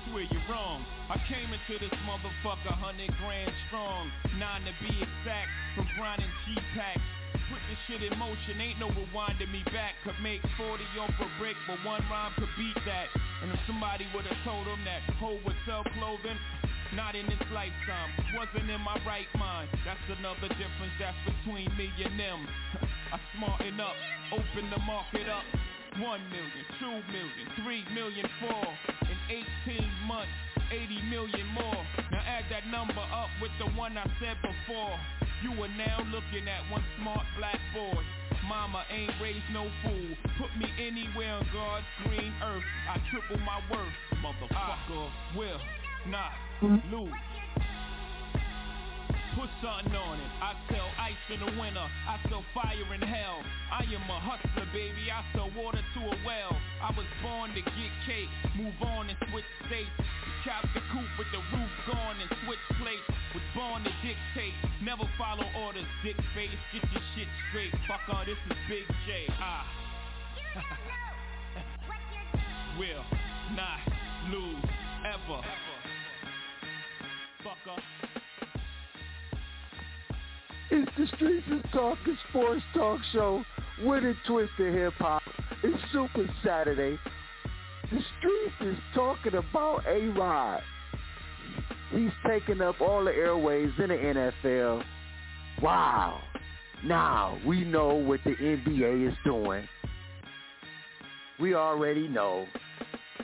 Swear 0.10 0.26
you're 0.26 0.50
wrong. 0.50 0.82
I 1.06 1.22
came 1.30 1.54
into 1.54 1.78
this 1.78 1.94
motherfucker 2.02 2.74
hundred 2.74 3.14
grand 3.22 3.54
strong, 3.70 4.10
nine 4.42 4.66
to 4.66 4.74
be 4.82 4.90
exact, 4.90 5.54
from 5.78 5.86
grinding 5.94 6.34
G-packs. 6.50 7.06
Put 7.46 7.62
this 7.70 7.78
shit 7.86 8.02
in 8.02 8.18
motion, 8.18 8.58
ain't 8.58 8.82
no 8.82 8.90
rewinding 8.90 9.54
me 9.54 9.62
back. 9.70 9.94
Could 10.02 10.18
make 10.26 10.42
40 10.58 10.82
off 10.98 11.14
a 11.22 11.30
brick, 11.38 11.54
but 11.70 11.78
one 11.86 12.02
rhyme 12.10 12.34
could 12.42 12.50
beat 12.58 12.78
that. 12.90 13.06
And 13.46 13.54
if 13.54 13.62
somebody 13.70 14.10
would've 14.10 14.34
told 14.42 14.66
him 14.66 14.82
that 14.90 15.06
hoe 15.22 15.38
would 15.46 15.60
sell 15.70 15.86
clothing, 15.94 16.38
not 16.98 17.14
in 17.14 17.30
this 17.30 17.46
lifetime. 17.54 18.10
Wasn't 18.34 18.66
in 18.66 18.82
my 18.82 18.98
right 19.06 19.30
mind. 19.38 19.70
That's 19.86 20.02
another 20.18 20.50
difference 20.58 20.96
that's 20.98 21.22
between 21.22 21.70
me 21.78 21.94
and 22.02 22.18
them. 22.18 22.50
I 23.14 23.22
smarten 23.38 23.78
up, 23.78 23.94
open 24.34 24.74
the 24.74 24.82
market 24.90 25.30
up. 25.30 25.46
One 25.98 26.22
million, 26.30 26.66
two 26.80 27.02
million, 27.10 27.46
three 27.64 27.84
million, 27.94 28.26
four. 28.40 28.66
In 29.10 29.18
18 29.66 29.90
months, 30.06 30.32
80 30.72 31.02
million 31.10 31.48
more. 31.48 31.82
Now 32.12 32.22
add 32.22 32.46
that 32.52 32.68
number 32.68 33.02
up 33.12 33.30
with 33.42 33.52
the 33.60 33.66
one 33.74 33.98
I 33.98 34.06
said 34.22 34.38
before. 34.42 34.96
You 35.42 35.52
are 35.64 35.74
now 35.76 36.00
looking 36.12 36.48
at 36.48 36.62
one 36.72 36.84
smart 37.00 37.26
black 37.38 37.60
boy. 37.74 38.02
Mama 38.48 38.84
ain't 38.92 39.12
raised 39.22 39.46
no 39.52 39.70
fool. 39.84 40.10
Put 40.38 40.56
me 40.58 40.70
anywhere 40.80 41.34
on 41.34 41.48
God's 41.54 41.86
green 42.04 42.34
earth. 42.44 42.64
I 42.90 42.98
triple 43.10 43.38
my 43.46 43.60
worth. 43.70 43.94
Motherfucker 44.24 45.10
I 45.10 45.38
will 45.38 45.62
not 46.08 46.32
lose. 46.92 47.14
Put 49.40 49.48
something 49.64 49.96
on 49.96 50.20
it. 50.20 50.32
I 50.44 50.52
sell 50.68 50.92
ice 51.00 51.16
in 51.32 51.40
the 51.40 51.48
winter. 51.56 51.80
I 51.80 52.20
sell 52.28 52.44
fire 52.52 52.92
in 52.92 53.00
hell. 53.00 53.40
I 53.72 53.88
am 53.88 54.04
a 54.12 54.20
hustler, 54.20 54.68
baby. 54.76 55.08
I 55.08 55.24
sell 55.32 55.48
water 55.56 55.80
to 55.80 56.02
a 56.12 56.16
well. 56.28 56.52
I 56.84 56.92
was 56.92 57.08
born 57.24 57.56
to 57.56 57.64
get 57.64 57.92
cake. 58.04 58.28
Move 58.60 58.76
on 58.84 59.08
and 59.08 59.16
switch 59.32 59.48
states. 59.64 59.96
Cap 60.44 60.68
the 60.76 60.84
coupe 60.92 61.08
with 61.16 61.32
the 61.32 61.40
roof 61.56 61.72
gone 61.88 62.20
and 62.20 62.28
switch 62.44 62.60
plates. 62.84 63.08
Was 63.32 63.48
born 63.56 63.88
to 63.88 63.92
dictate. 64.04 64.52
Never 64.84 65.08
follow 65.16 65.48
orders, 65.64 65.88
dick 66.04 66.20
face. 66.36 66.52
Get 66.76 66.84
your 66.92 67.00
shit 67.16 67.32
straight. 67.48 67.72
Fuck 67.88 68.04
all, 68.12 68.28
this 68.28 68.36
is 68.36 68.60
Big 68.68 68.84
J. 69.08 69.24
Ah. 69.40 69.64
Will 72.76 73.08
not 73.56 73.88
lose 74.28 74.68
ever. 75.08 75.40
Fucker. 77.40 77.80
It's 80.72 80.92
the 80.98 81.08
Streets 81.16 81.48
and 81.50 81.64
Talking 81.74 82.18
Sports 82.30 82.62
Talk 82.76 83.00
Show 83.12 83.44
with 83.84 84.04
a 84.04 84.14
twist 84.28 84.52
of 84.60 84.74
hip 84.74 84.94
hop. 85.00 85.24
It's 85.64 85.82
Super 85.92 86.28
Saturday. 86.46 87.00
The 87.92 88.00
Streets 88.20 88.56
is 88.62 88.78
talking 88.94 89.34
about 89.34 89.84
A-Rod. 89.88 90.62
He's 91.92 92.12
taking 92.28 92.62
up 92.62 92.80
all 92.82 93.04
the 93.04 93.12
airways 93.12 93.72
in 93.80 93.90
the 93.90 93.96
NFL. 93.96 94.84
Wow. 95.60 96.22
Now 96.86 97.40
we 97.48 97.64
know 97.64 97.96
what 97.96 98.20
the 98.24 98.36
NBA 98.36 99.10
is 99.10 99.18
doing. 99.26 99.68
We 101.40 101.56
already 101.56 102.08
know. 102.08 102.46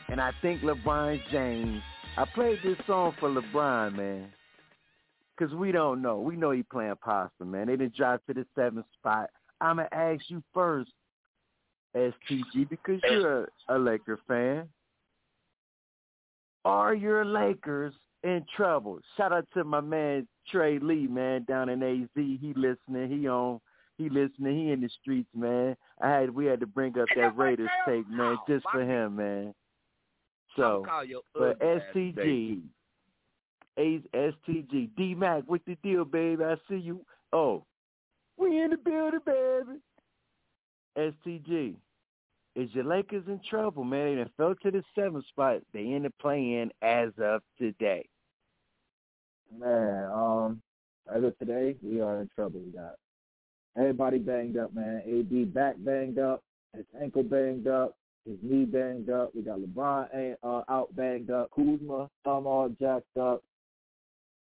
And 0.09 0.19
I 0.19 0.31
think 0.41 0.61
LeBron 0.61 1.21
James, 1.31 1.81
I 2.17 2.25
played 2.25 2.57
this 2.63 2.77
song 2.87 3.13
for 3.19 3.29
LeBron, 3.29 3.95
man. 3.95 4.29
Because 5.37 5.53
we 5.53 5.71
don't 5.71 6.01
know. 6.01 6.19
We 6.19 6.35
know 6.37 6.51
he 6.51 6.63
playing 6.63 6.95
possum, 7.03 7.51
man. 7.51 7.67
They 7.67 7.75
didn't 7.75 7.95
drop 7.95 8.21
to 8.27 8.33
the 8.33 8.45
seventh 8.55 8.85
spot. 8.97 9.29
I'm 9.61 9.77
going 9.77 9.87
to 9.89 9.95
ask 9.95 10.21
you 10.27 10.43
first, 10.53 10.91
STG, 11.95 12.69
because 12.69 13.01
you're 13.09 13.43
a, 13.43 13.47
a 13.69 13.77
Laker 13.77 14.19
fan. 14.27 14.67
Are 16.63 16.93
your 16.93 17.25
Lakers 17.25 17.93
in 18.23 18.45
trouble? 18.55 18.99
Shout 19.17 19.31
out 19.31 19.45
to 19.53 19.63
my 19.63 19.81
man 19.81 20.27
Trey 20.49 20.79
Lee, 20.79 21.07
man, 21.07 21.43
down 21.47 21.69
in 21.69 21.81
AZ. 21.83 22.09
He 22.15 22.53
listening. 22.55 23.09
He 23.09 23.27
on. 23.27 23.59
He 23.97 24.09
listening. 24.09 24.57
He 24.57 24.71
in 24.71 24.81
the 24.81 24.89
streets, 25.01 25.29
man. 25.33 25.75
I 26.01 26.09
had 26.09 26.29
we 26.29 26.45
had 26.45 26.59
to 26.59 26.67
bring 26.67 26.97
up 26.99 27.07
that 27.15 27.37
Raiders 27.37 27.69
tape, 27.85 28.05
man, 28.09 28.37
just 28.47 28.65
for 28.71 28.81
him, 28.81 29.15
man. 29.15 29.53
So, 30.57 30.85
but 31.37 31.59
STG, 31.59 32.61
A 33.77 34.01
STG, 34.13 34.89
D 34.95 35.15
Mac, 35.15 35.43
what 35.47 35.61
the 35.65 35.75
deal, 35.83 36.05
baby? 36.05 36.43
I 36.43 36.55
see 36.69 36.77
you. 36.77 37.01
Oh, 37.33 37.65
we 38.37 38.61
in 38.61 38.71
the 38.71 38.77
building, 38.77 39.19
baby. 39.25 39.79
STG, 40.97 41.75
is 42.55 42.69
your 42.73 42.85
Lakers 42.85 43.25
in 43.27 43.41
trouble, 43.49 43.83
man? 43.83 44.15
They 44.15 44.15
done 44.15 44.31
fell 44.37 44.55
to 44.63 44.71
the 44.71 44.83
seventh 44.95 45.25
spot. 45.27 45.61
They 45.73 45.91
in 45.91 46.03
the 46.03 46.09
play-in 46.21 46.71
as 46.81 47.09
of 47.21 47.41
today. 47.59 48.07
Man, 49.57 50.09
um, 50.11 50.61
as 51.13 51.23
of 51.23 51.37
today, 51.37 51.75
we 51.83 52.01
are 52.01 52.21
in 52.21 52.29
trouble. 52.33 52.61
We 52.61 52.71
got 52.71 52.95
everybody 53.77 54.19
banged 54.19 54.57
up, 54.57 54.73
man. 54.73 55.01
AD 55.05 55.53
back 55.53 55.75
banged 55.79 56.17
up, 56.17 56.41
his 56.73 56.85
ankle 57.01 57.23
banged 57.23 57.67
up, 57.67 57.97
his 58.25 58.37
knee 58.41 58.65
banged 58.65 59.09
up. 59.09 59.35
We 59.35 59.41
got 59.41 59.59
LeBron 59.59 60.35
uh, 60.41 60.61
out 60.69 60.95
banged 60.95 61.31
up, 61.31 61.51
Kuzma 61.55 62.09
thumb 62.23 62.47
all 62.47 62.69
jacked 62.69 63.17
up. 63.17 63.43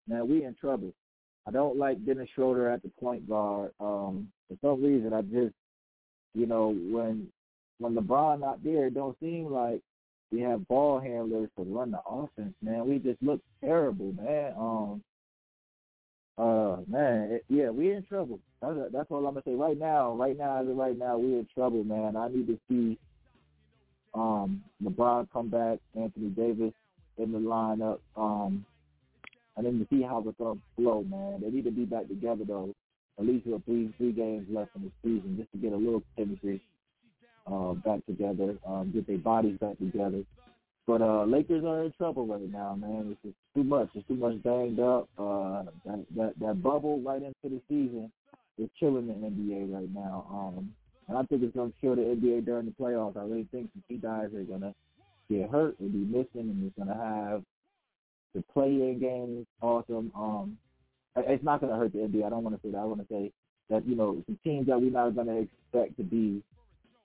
Man, 0.08 0.28
we 0.28 0.44
in 0.44 0.56
trouble. 0.56 0.94
I 1.46 1.52
don't 1.52 1.78
like 1.78 2.06
Dennis 2.06 2.30
Schroeder 2.34 2.70
at 2.70 2.82
the 2.84 2.90
point 3.00 3.28
guard. 3.28 3.72
Um, 3.80 4.30
for 4.48 4.58
some 4.62 4.84
reason, 4.84 5.14
I 5.14 5.22
just, 5.22 5.54
you 6.34 6.46
know, 6.46 6.70
when 6.70 7.28
when 7.80 7.96
LeBron 7.96 8.40
not 8.40 8.64
there, 8.64 8.88
it 8.88 8.94
don't 8.94 9.18
seem 9.20 9.52
like 9.52 9.82
we 10.32 10.42
have 10.42 10.68
ball 10.68 11.00
handlers 11.00 11.50
to 11.58 11.64
run 11.64 11.92
the 11.92 12.00
offense. 12.08 12.54
Man, 12.62 12.88
we 12.88 12.98
just 13.00 13.22
look 13.22 13.42
terrible, 13.64 14.14
man. 14.14 14.54
Um, 14.58 15.04
uh, 16.38 16.78
man, 16.88 17.34
it, 17.34 17.46
yeah, 17.50 17.70
we 17.70 17.92
in 17.92 18.04
trouble. 18.04 18.40
That's, 18.62 18.76
that's 18.92 19.12
all 19.12 19.28
I'm 19.28 19.36
gonna 19.36 19.44
say 19.46 19.54
right 19.54 19.78
now. 19.78 20.14
Right 20.14 20.38
now, 20.38 20.62
as 20.62 20.68
of 20.68 20.76
right 20.76 20.98
now, 20.98 21.18
we 21.18 21.34
in 21.34 21.48
trouble, 21.54 21.84
man. 21.84 22.16
I 22.16 22.30
need 22.30 22.48
to 22.48 22.58
see 22.70 22.98
um 24.14 24.64
LeBron 24.84 25.28
come 25.32 25.50
back, 25.50 25.80
Anthony 25.96 26.30
Davis 26.30 26.74
in 27.18 27.32
the 27.32 27.40
lineup. 27.40 28.00
Um, 28.16 28.66
and 29.56 29.66
then 29.66 29.80
to 29.80 29.88
see 29.90 30.02
how 30.02 30.24
it's 30.26 30.38
gonna 30.38 30.60
flow, 30.76 31.04
man. 31.04 31.42
They 31.42 31.50
need 31.50 31.66
to 31.66 31.72
be 31.72 31.86
back 31.86 32.08
together 32.08 32.44
though. 32.46 32.74
At 33.20 33.26
least 33.26 33.46
with 33.46 33.64
three 33.66 33.94
three 33.98 34.12
games 34.12 34.48
left 34.50 34.76
in 34.76 34.84
the 34.84 34.92
season, 35.04 35.38
just 35.38 35.52
to 35.52 35.58
get 35.58 35.74
a 35.74 35.78
little 35.78 36.04
chemistry 36.18 36.62
uh, 37.46 37.74
back 37.74 38.06
together, 38.06 38.58
um, 38.66 38.92
get 38.94 39.08
their 39.08 39.18
bodies 39.18 39.58
back 39.60 39.78
together. 39.78 40.24
But 40.86 41.02
uh, 41.02 41.24
Lakers 41.24 41.64
are 41.64 41.84
in 41.84 41.94
trouble 41.94 42.26
right 42.26 42.52
now, 42.52 42.76
man. 42.76 43.12
It's 43.12 43.22
just 43.24 43.36
too 43.56 43.64
much. 43.64 43.90
It's 43.94 44.08
too 44.08 44.16
much 44.16 44.42
banged 44.44 44.80
up. 44.80 45.08
Uh, 45.18 45.64
that, 45.86 46.06
that 46.16 46.34
that 46.40 46.64
bubble 46.64 47.00
right 47.02 47.22
into 47.22 47.34
the 47.44 47.62
season 47.70 48.12
is 48.58 48.70
killing 48.80 49.08
the 49.08 49.14
NBA 49.14 49.74
right 49.74 49.94
now. 49.94 50.26
Um, 50.30 50.74
and 51.08 51.18
I 51.18 51.24
think 51.24 51.44
it's 51.44 51.54
to 51.54 51.72
kill 51.82 51.96
the 51.96 52.02
NBA 52.02 52.46
during 52.46 52.66
the 52.66 52.72
playoffs. 52.72 53.18
I 53.18 53.24
really 53.24 53.48
think 53.52 53.70
some 53.74 53.84
key 53.88 53.98
guys 53.98 54.34
are 54.34 54.44
to 54.44 54.74
get 55.30 55.50
hurt 55.50 55.80
and 55.80 55.92
be 55.92 56.18
missing, 56.18 56.50
and 56.50 56.66
it's 56.66 56.88
to 56.88 56.94
have 56.94 57.44
the 58.34 58.44
play-in 58.54 59.00
games 59.00 59.46
awesome. 59.62 60.12
Um, 60.16 60.58
it's 61.16 61.44
not 61.44 61.62
going 61.62 61.72
to 61.72 61.78
hurt 61.78 61.94
the 61.94 62.00
NBA. 62.00 62.26
I 62.26 62.30
don't 62.30 62.44
want 62.44 62.56
to 62.56 62.68
say 62.68 62.72
that. 62.72 62.80
I 62.80 62.86
want 62.86 63.02
to 63.02 63.14
say 63.14 63.32
that 63.70 63.88
you 63.88 63.96
know 63.96 64.22
some 64.26 64.38
teams 64.44 64.68
that 64.68 64.80
we're 64.80 64.92
not 64.92 65.16
going 65.16 65.28
to 65.28 65.42
expect 65.42 65.98
to 65.98 66.04
be 66.04 66.42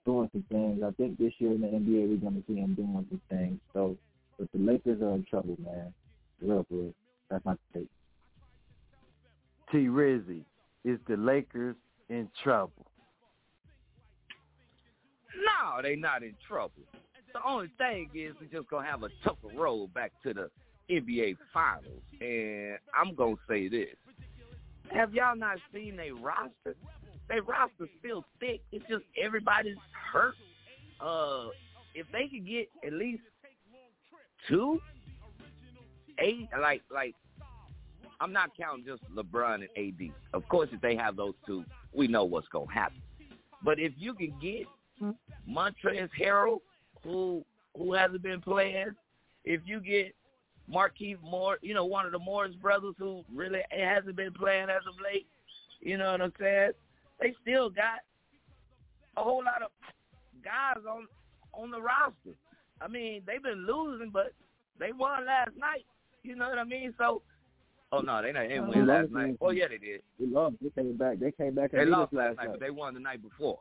doing 0.06 0.28
some 0.32 0.44
things. 0.50 0.82
I 0.82 0.90
think 0.92 1.18
this 1.18 1.32
year 1.38 1.52
in 1.52 1.60
the 1.60 1.68
NBA 1.68 2.08
we're 2.08 2.16
going 2.16 2.42
to 2.42 2.44
see 2.46 2.60
them 2.60 2.74
doing 2.74 3.06
some 3.10 3.20
things. 3.28 3.58
So, 3.72 3.96
but 4.38 4.48
the 4.52 4.58
Lakers 4.58 5.02
are 5.02 5.14
in 5.14 5.24
trouble, 5.28 5.56
man. 5.62 5.92
Real 6.40 6.64
good. 6.70 6.94
That's 7.30 7.44
my 7.44 7.54
take. 7.74 7.88
T. 9.70 9.86
Rizzy, 9.86 10.42
is 10.84 10.98
the 11.08 11.16
Lakers 11.16 11.76
in 12.08 12.28
trouble? 12.42 12.86
No, 15.36 15.82
they 15.82 15.94
not 15.94 16.22
in 16.22 16.34
trouble. 16.46 16.72
The 17.34 17.40
only 17.46 17.70
thing 17.76 18.08
is 18.14 18.34
we're 18.40 18.58
just 18.58 18.70
gonna 18.70 18.86
have 18.86 19.02
a 19.02 19.10
tougher 19.22 19.54
road 19.54 19.92
back 19.92 20.12
to 20.22 20.32
the 20.32 20.50
NBA 20.90 21.36
Finals, 21.52 22.02
and 22.20 22.78
I'm 22.98 23.14
gonna 23.14 23.36
say 23.48 23.68
this: 23.68 23.94
Have 24.92 25.12
y'all 25.14 25.36
not 25.36 25.58
seen 25.72 25.96
their 25.96 26.14
roster? 26.14 26.76
Their 27.28 27.42
roster's 27.42 27.90
still 27.98 28.24
thick. 28.40 28.60
It's 28.72 28.84
just 28.88 29.04
everybody's 29.22 29.76
hurt. 30.12 30.34
Uh, 31.00 31.48
if 31.94 32.06
they 32.12 32.26
could 32.28 32.46
get 32.46 32.68
at 32.86 32.92
least 32.92 33.22
two, 34.48 34.80
eight, 36.18 36.48
like 36.60 36.82
like, 36.90 37.14
I'm 38.20 38.32
not 38.32 38.50
counting 38.56 38.84
just 38.86 39.02
LeBron 39.14 39.66
and 39.66 39.68
AD. 39.76 40.10
Of 40.32 40.48
course, 40.48 40.70
if 40.72 40.80
they 40.80 40.96
have 40.96 41.16
those 41.16 41.34
two, 41.46 41.64
we 41.92 42.08
know 42.08 42.24
what's 42.24 42.48
gonna 42.48 42.72
happen. 42.72 43.02
But 43.62 43.78
if 43.78 43.92
you 43.96 44.14
can 44.14 44.34
get 44.40 44.66
Montrezl 45.48 46.08
Harrell, 46.18 46.58
who 47.04 47.44
who 47.76 47.92
hasn't 47.92 48.22
been 48.22 48.40
playing, 48.40 48.94
if 49.44 49.60
you 49.66 49.80
get 49.80 50.14
Markieff 50.72 51.16
Morris, 51.22 51.60
you 51.62 51.74
know, 51.74 51.84
one 51.84 52.06
of 52.06 52.12
the 52.12 52.18
Morris 52.18 52.54
brothers 52.54 52.94
who 52.98 53.24
really 53.34 53.60
hasn't 53.70 54.16
been 54.16 54.32
playing 54.32 54.68
as 54.68 54.86
of 54.86 54.94
late, 55.02 55.26
you 55.80 55.96
know 55.96 56.12
what 56.12 56.20
I'm 56.20 56.32
saying? 56.38 56.72
They 57.20 57.34
still 57.42 57.70
got 57.70 58.00
a 59.16 59.22
whole 59.22 59.44
lot 59.44 59.62
of 59.62 59.70
guys 60.44 60.84
on 60.88 61.06
on 61.54 61.70
the 61.70 61.80
roster. 61.80 62.36
I 62.80 62.88
mean, 62.88 63.22
they've 63.26 63.42
been 63.42 63.66
losing, 63.66 64.10
but 64.10 64.32
they 64.78 64.92
won 64.92 65.26
last 65.26 65.50
night. 65.58 65.84
You 66.22 66.36
know 66.36 66.48
what 66.48 66.58
I 66.58 66.64
mean? 66.64 66.94
So, 66.98 67.22
oh 67.90 68.00
no, 68.00 68.22
they 68.22 68.32
didn't 68.32 68.68
win 68.68 68.86
last 68.86 69.10
night. 69.10 69.36
Oh 69.40 69.50
yeah, 69.50 69.66
they 69.68 69.78
did. 69.78 70.02
They 70.20 70.26
lost. 70.26 70.56
They 70.62 70.70
came 70.70 70.96
back. 70.96 71.18
They 71.18 71.32
came 71.32 71.54
back. 71.54 71.72
They 71.72 71.84
lost 71.84 72.12
last 72.12 72.36
night, 72.36 72.44
night, 72.44 72.52
but 72.52 72.60
they 72.60 72.70
won 72.70 72.94
the 72.94 73.00
night 73.00 73.22
before. 73.22 73.58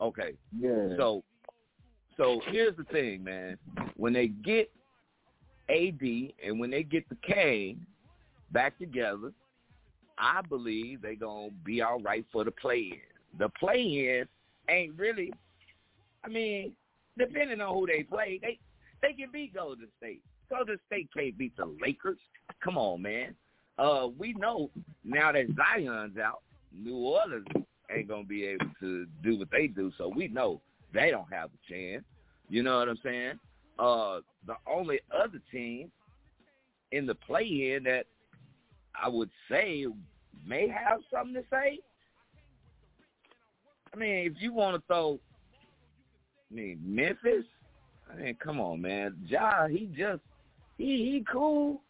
Okay. 0.00 0.34
Yeah. 0.58 0.96
So, 0.96 1.22
so 2.16 2.40
here's 2.48 2.76
the 2.76 2.84
thing, 2.84 3.24
man. 3.24 3.56
When 3.96 4.12
they 4.12 4.28
get 4.28 4.70
AD, 5.68 6.02
and 6.44 6.58
when 6.58 6.70
they 6.70 6.82
get 6.82 7.08
the 7.08 7.16
Kane 7.26 7.86
back 8.52 8.78
together, 8.78 9.32
I 10.18 10.40
believe 10.48 11.02
they're 11.02 11.14
gonna 11.14 11.50
be 11.64 11.82
all 11.82 12.00
right 12.00 12.24
for 12.32 12.44
the 12.44 12.50
play 12.50 12.92
in. 12.92 13.38
The 13.38 13.48
play 13.58 13.82
in 13.82 14.28
ain't 14.68 14.98
really 14.98 15.32
I 16.24 16.28
mean, 16.28 16.72
depending 17.18 17.60
on 17.60 17.74
who 17.74 17.86
they 17.86 18.02
play, 18.02 18.38
they 18.40 18.58
they 19.00 19.12
can 19.12 19.30
beat 19.32 19.54
Golden 19.54 19.88
State. 19.98 20.22
Golden 20.48 20.78
State 20.86 21.08
can't 21.16 21.36
beat 21.36 21.56
the 21.56 21.66
Lakers. 21.80 22.18
Come 22.62 22.78
on, 22.78 23.02
man. 23.02 23.34
Uh, 23.78 24.08
we 24.16 24.34
know 24.34 24.70
now 25.02 25.32
that 25.32 25.46
Zion's 25.56 26.18
out, 26.18 26.42
New 26.72 26.96
Orleans 26.96 27.46
ain't 27.90 28.08
gonna 28.08 28.24
be 28.24 28.44
able 28.44 28.66
to 28.80 29.06
do 29.22 29.38
what 29.38 29.50
they 29.50 29.66
do. 29.66 29.90
So 29.98 30.08
we 30.08 30.28
know 30.28 30.60
they 30.92 31.10
don't 31.10 31.32
have 31.32 31.50
a 31.50 31.72
chance. 31.72 32.04
You 32.48 32.62
know 32.62 32.78
what 32.78 32.88
I'm 32.88 32.98
saying? 33.02 33.38
Uh, 33.78 34.20
the 34.46 34.54
only 34.66 35.00
other 35.14 35.40
team 35.50 35.90
in 36.92 37.06
the 37.06 37.14
play-in 37.14 37.84
that 37.84 38.06
I 39.00 39.08
would 39.08 39.30
say 39.50 39.86
may 40.46 40.68
have 40.68 41.00
something 41.12 41.34
to 41.34 41.44
say. 41.50 41.78
I 43.92 43.96
mean, 43.96 44.26
if 44.26 44.34
you 44.40 44.52
want 44.52 44.76
to 44.76 44.82
throw, 44.86 45.18
I 46.50 46.54
mean, 46.54 46.80
Memphis. 46.84 47.44
I 48.10 48.16
mean, 48.16 48.36
come 48.42 48.60
on, 48.60 48.80
man. 48.80 49.16
Ja, 49.26 49.66
he 49.68 49.90
just 49.96 50.22
he 50.76 51.10
he 51.10 51.24
cool. 51.30 51.82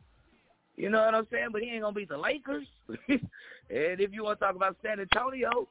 You 0.77 0.91
know 0.91 1.05
what 1.05 1.15
I'm 1.15 1.27
saying? 1.31 1.49
But 1.53 1.63
he 1.63 1.71
ain't 1.71 1.83
gonna 1.83 1.95
beat 1.95 2.09
the 2.09 2.17
Lakers. 2.17 2.67
and 3.09 3.21
if 3.69 4.13
you 4.13 4.25
want 4.25 4.41
to 4.41 4.47
talk 4.47 4.57
about 4.57 4.77
San 4.83 5.01
Antonio, 5.01 5.69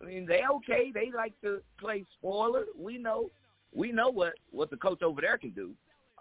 I 0.00 0.04
mean, 0.04 0.26
they 0.26 0.42
okay. 0.52 0.92
They 0.92 1.10
like 1.14 1.38
to 1.42 1.60
play 1.78 2.04
spoiler. 2.18 2.64
We 2.78 2.98
know, 2.98 3.30
we 3.74 3.92
know 3.92 4.08
what 4.08 4.34
what 4.50 4.70
the 4.70 4.76
coach 4.76 5.02
over 5.02 5.20
there 5.20 5.38
can 5.38 5.50
do. 5.50 5.72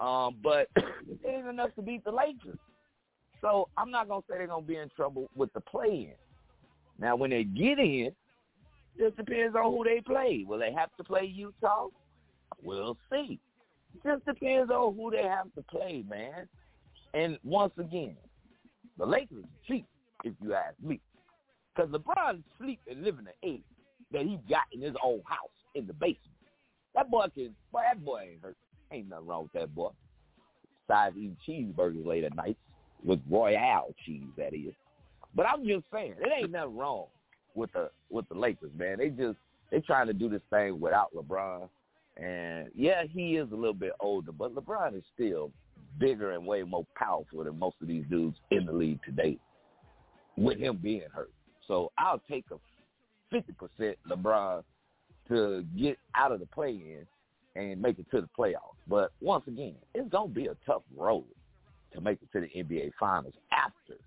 Um, 0.04 0.36
but 0.44 0.68
it 0.76 1.20
ain't 1.28 1.48
enough 1.48 1.74
to 1.76 1.82
beat 1.82 2.04
the 2.04 2.12
Lakers. 2.12 2.60
So 3.42 3.70
I'm 3.78 3.92
not 3.92 4.08
gonna 4.08 4.22
say 4.30 4.38
they're 4.38 4.48
gonna 4.48 4.66
be 4.66 4.78
in 4.78 4.90
trouble 4.96 5.30
with 5.36 5.52
the 5.54 5.62
play 5.62 6.10
in. 6.12 6.14
Now, 7.00 7.16
when 7.16 7.30
they 7.30 7.44
get 7.44 7.80
in, 7.80 8.12
it 8.98 9.16
depends 9.16 9.56
on 9.56 9.72
who 9.72 9.84
they 9.84 10.02
play. 10.02 10.44
Will 10.48 10.60
they 10.60 10.74
have 10.74 10.90
to 10.98 11.04
play 11.04 11.26
Utah? 11.26 11.88
We'll 12.64 12.98
see. 13.12 13.40
Just 14.04 14.26
depends 14.26 14.72
on 14.72 14.96
who 14.96 15.12
they 15.12 15.24
have 15.24 15.54
to 15.56 15.62
play, 15.64 16.04
man. 16.10 16.48
And 17.14 17.38
once 17.44 17.74
again, 17.80 18.16
the 18.98 19.06
Lakers 19.06 19.46
cheap, 19.68 19.86
if 20.24 20.34
you 20.42 20.54
ask 20.54 20.76
me. 20.84 21.00
Because 21.76 21.92
LeBron 21.92 22.42
sleep 22.60 22.80
and 22.90 23.04
live 23.04 23.20
in 23.20 23.26
the 23.26 23.48
eight 23.48 23.64
that 24.12 24.24
he 24.24 24.40
got 24.50 24.64
in 24.72 24.82
his 24.82 24.96
old 25.04 25.22
house 25.26 25.50
in 25.76 25.86
the 25.86 25.94
basement. 25.94 26.37
That 26.98 27.12
boy 27.12 27.28
can, 27.36 27.56
boy, 27.72 27.82
that 27.88 28.04
boy 28.04 28.30
ain't 28.32 28.42
hurt. 28.42 28.58
Ain't 28.92 29.10
nothing 29.10 29.28
wrong 29.28 29.44
with 29.44 29.54
that 29.54 29.74
boy. 29.74 29.92
Besides 30.88 31.16
eating 31.16 31.38
cheeseburgers 31.48 32.06
late 32.06 32.24
at 32.24 32.36
night 32.36 32.58
with 33.06 33.20
Royale 33.30 33.94
cheese, 34.04 34.24
that 34.36 34.56
is. 34.56 34.74
But 35.36 35.46
I'm 35.46 35.66
just 35.68 35.86
saying, 35.94 36.16
it 36.20 36.32
ain't 36.36 36.52
nothing 36.52 36.76
wrong 36.76 37.06
with 37.54 37.72
the 37.74 37.92
with 38.10 38.28
the 38.30 38.36
Lakers, 38.36 38.72
man. 38.76 38.98
They 38.98 39.10
just 39.10 39.38
they 39.70 39.80
trying 39.82 40.08
to 40.08 40.14
do 40.14 40.28
this 40.28 40.42
thing 40.50 40.80
without 40.80 41.14
LeBron. 41.14 41.70
And 42.16 42.72
yeah, 42.74 43.04
he 43.08 43.36
is 43.36 43.52
a 43.52 43.56
little 43.56 43.76
bit 43.76 43.92
older, 44.00 44.32
but 44.32 44.56
LeBron 44.56 44.98
is 44.98 45.04
still 45.14 45.52
bigger 46.00 46.32
and 46.32 46.48
way 46.48 46.64
more 46.64 46.88
powerful 46.96 47.44
than 47.44 47.60
most 47.60 47.76
of 47.80 47.88
these 47.88 48.06
dudes 48.10 48.38
in 48.50 48.66
the 48.66 48.74
league 48.74 49.00
today 49.06 49.38
with 50.36 50.58
him 50.58 50.80
being 50.82 51.04
hurt. 51.14 51.32
So 51.68 51.92
I'll 52.00 52.22
take 52.28 52.46
a 52.52 53.36
50% 53.36 53.96
LeBron 54.10 54.64
to 55.30 55.66
get 55.78 55.98
out 56.16 56.32
of 56.32 56.40
the 56.40 56.46
play-in 56.46 57.06
and 57.56 57.82
make 57.82 58.00
it 58.00 58.10
to 58.12 58.22
the 58.22 58.30
playoffs. 58.38 58.78
But 58.88 59.12
once 59.22 59.44
again, 59.48 59.76
it's 59.94 60.10
going 60.10 60.30
to 60.30 60.34
be 60.34 60.48
a 60.48 60.56
tough 60.66 60.84
road 60.96 61.26
to 61.94 62.02
make 62.02 62.20
it 62.22 62.32
to 62.34 62.42
the 62.42 62.64
NBA 62.64 62.92
Finals 63.00 63.34
after 63.52 64.00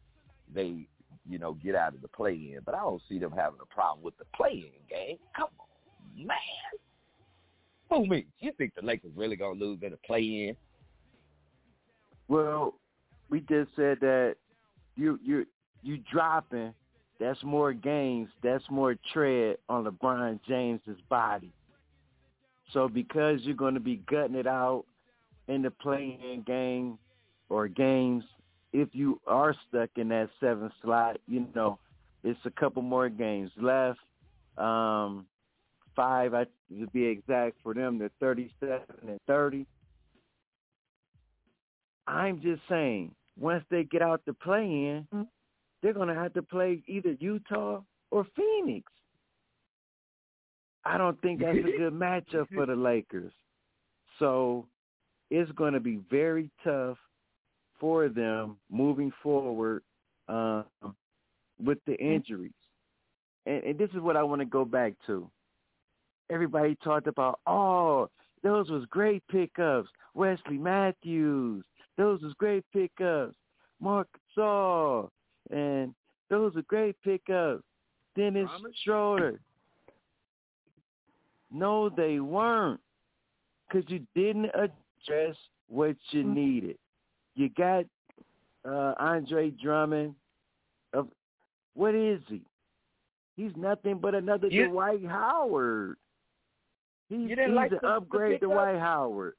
they, 0.55 0.87
you 1.29 1.39
know, 1.39 1.55
get 1.55 1.75
out 1.75 1.95
of 1.95 2.03
the 2.03 2.09
play-in. 2.09 2.61
But 2.65 2.75
I 2.75 2.81
don't 2.81 3.03
see 3.09 3.19
them 3.19 3.33
having 3.33 3.59
a 3.61 3.75
problem 3.75 4.05
with 4.05 4.17
the 4.19 4.25
play-in 4.35 4.71
game. 4.89 5.19
Come 5.37 5.49
on, 5.59 6.27
man. 6.27 6.37
Who 7.91 8.07
me? 8.07 8.27
You 8.39 8.53
think 8.57 8.75
the 8.75 8.83
Lakers 8.83 9.11
really 9.17 9.37
going 9.37 9.59
to 9.59 9.65
lose 9.65 9.81
in 9.83 9.91
the 9.91 9.97
play-in? 9.99 10.57
Well, 12.29 12.75
we 13.29 13.41
just 13.41 13.71
said 13.75 13.99
that 14.01 14.37
you 14.97 15.19
you 15.23 15.45
you 15.83 15.99
dropping. 16.13 16.73
That's 17.21 17.43
more 17.45 17.75
games. 17.75 18.31
That's 18.43 18.65
more 18.71 18.97
tread 19.13 19.59
on 19.69 19.85
LeBron 19.85 20.41
James's 20.49 20.99
body. 21.11 21.53
So 22.73 22.89
because 22.89 23.41
you're 23.43 23.55
going 23.55 23.75
to 23.75 23.81
be 23.81 23.97
gutting 24.11 24.37
it 24.37 24.47
out 24.47 24.85
in 25.47 25.63
the 25.63 25.71
playing 25.71 26.45
game 26.47 26.99
or 27.51 27.69
games, 27.69 28.25
if 28.73 28.89
you 28.93 29.21
are 29.27 29.55
stuck 29.69 29.91
in 29.97 30.09
that 30.09 30.31
seventh 30.41 30.73
slot, 30.83 31.19
you 31.29 31.47
know, 31.55 31.79
it's 32.25 32.41
a 32.47 32.51
couple 32.51 32.83
more 32.83 33.09
games 33.09 33.51
left. 33.61 33.99
Um, 34.57 35.27
five, 35.95 36.33
I 36.33 36.45
to 36.45 36.87
be 36.93 37.05
exact, 37.05 37.57
for 37.63 37.75
them. 37.75 37.99
They're 37.99 38.11
37 38.21 38.81
and 39.07 39.21
30. 39.27 39.67
I'm 42.07 42.41
just 42.41 42.63
saying, 42.69 43.15
once 43.39 43.65
they 43.71 43.85
get 43.85 44.03
out 44.03 44.23
the 44.25 44.33
play 44.33 44.65
in, 44.65 45.07
mm-hmm. 45.13 45.23
They're 45.83 45.95
going 45.95 46.09
to 46.09 46.15
have 46.15 46.35
to 46.35 46.43
play 46.43 46.83
either 46.87 47.17
Utah 47.21 47.81
or 48.11 48.27
Phoenix. 48.37 48.91
I 50.85 50.99
don't 50.99 51.21
think 51.23 51.41
that's 51.41 51.59
a 51.59 51.63
good 51.79 51.93
matchup 51.93 52.47
for 52.55 52.67
the 52.67 52.77
Lakers. 52.77 53.33
So 54.19 54.67
it's 55.31 55.51
going 55.53 55.75
to 55.75 55.81
be 55.81 56.01
very 56.11 56.51
tough 56.65 56.99
for 57.79 58.09
them 58.09 58.57
moving 58.71 59.13
forward 59.23 59.83
uh, 60.29 60.63
with 61.63 61.79
the 61.87 61.97
injuries. 61.97 62.53
And, 63.47 63.63
and 63.65 63.79
this 63.79 63.91
is 63.91 64.01
what 64.01 64.17
I 64.17 64.23
want 64.23 64.41
to 64.41 64.47
go 64.47 64.65
back 64.65 64.95
to. 65.07 65.31
Everybody 66.31 66.77
talked 66.85 67.07
about, 67.07 67.41
oh, 67.47 68.09
those 68.43 68.71
was 68.71 68.85
great 68.91 69.23
pickups. 69.29 69.89
Wesley 70.15 70.59
Matthews, 70.59 71.65
those 71.97 72.21
was 72.23 72.33
great 72.39 72.65
pickups. 72.73 73.35
Marc 73.81 74.09
Gasol, 74.37 75.09
and 75.51 75.95
those 76.29 76.57
are 76.57 76.63
great 76.63 76.97
pickups. 77.03 77.63
Dennis 78.17 78.49
Thomas? 78.51 78.73
Schroeder. 78.83 79.41
No, 81.53 81.89
they 81.89 82.21
weren't, 82.21 82.81
because 83.69 83.89
you 83.91 84.07
didn't 84.15 84.51
address 84.55 85.37
what 85.69 85.97
you 86.11 86.23
mm-hmm. 86.23 86.35
needed. 86.35 86.79
You 87.35 87.49
got 87.51 87.85
uh, 88.69 88.95
Andre 88.99 89.51
Drummond. 89.51 90.15
Of 90.93 91.09
what 91.75 91.95
is 91.95 92.21
he? 92.29 92.43
He's 93.37 93.53
nothing 93.57 93.99
but 93.99 94.15
another 94.15 94.49
you, 94.49 94.69
Dwight 94.69 95.05
Howard. 95.07 95.97
He's, 97.09 97.29
he's 97.29 97.39
like 97.49 97.73
an 97.73 97.79
upgrade 97.85 98.41
to 98.41 98.47
Dwight 98.47 98.79
Howard. 98.79 99.35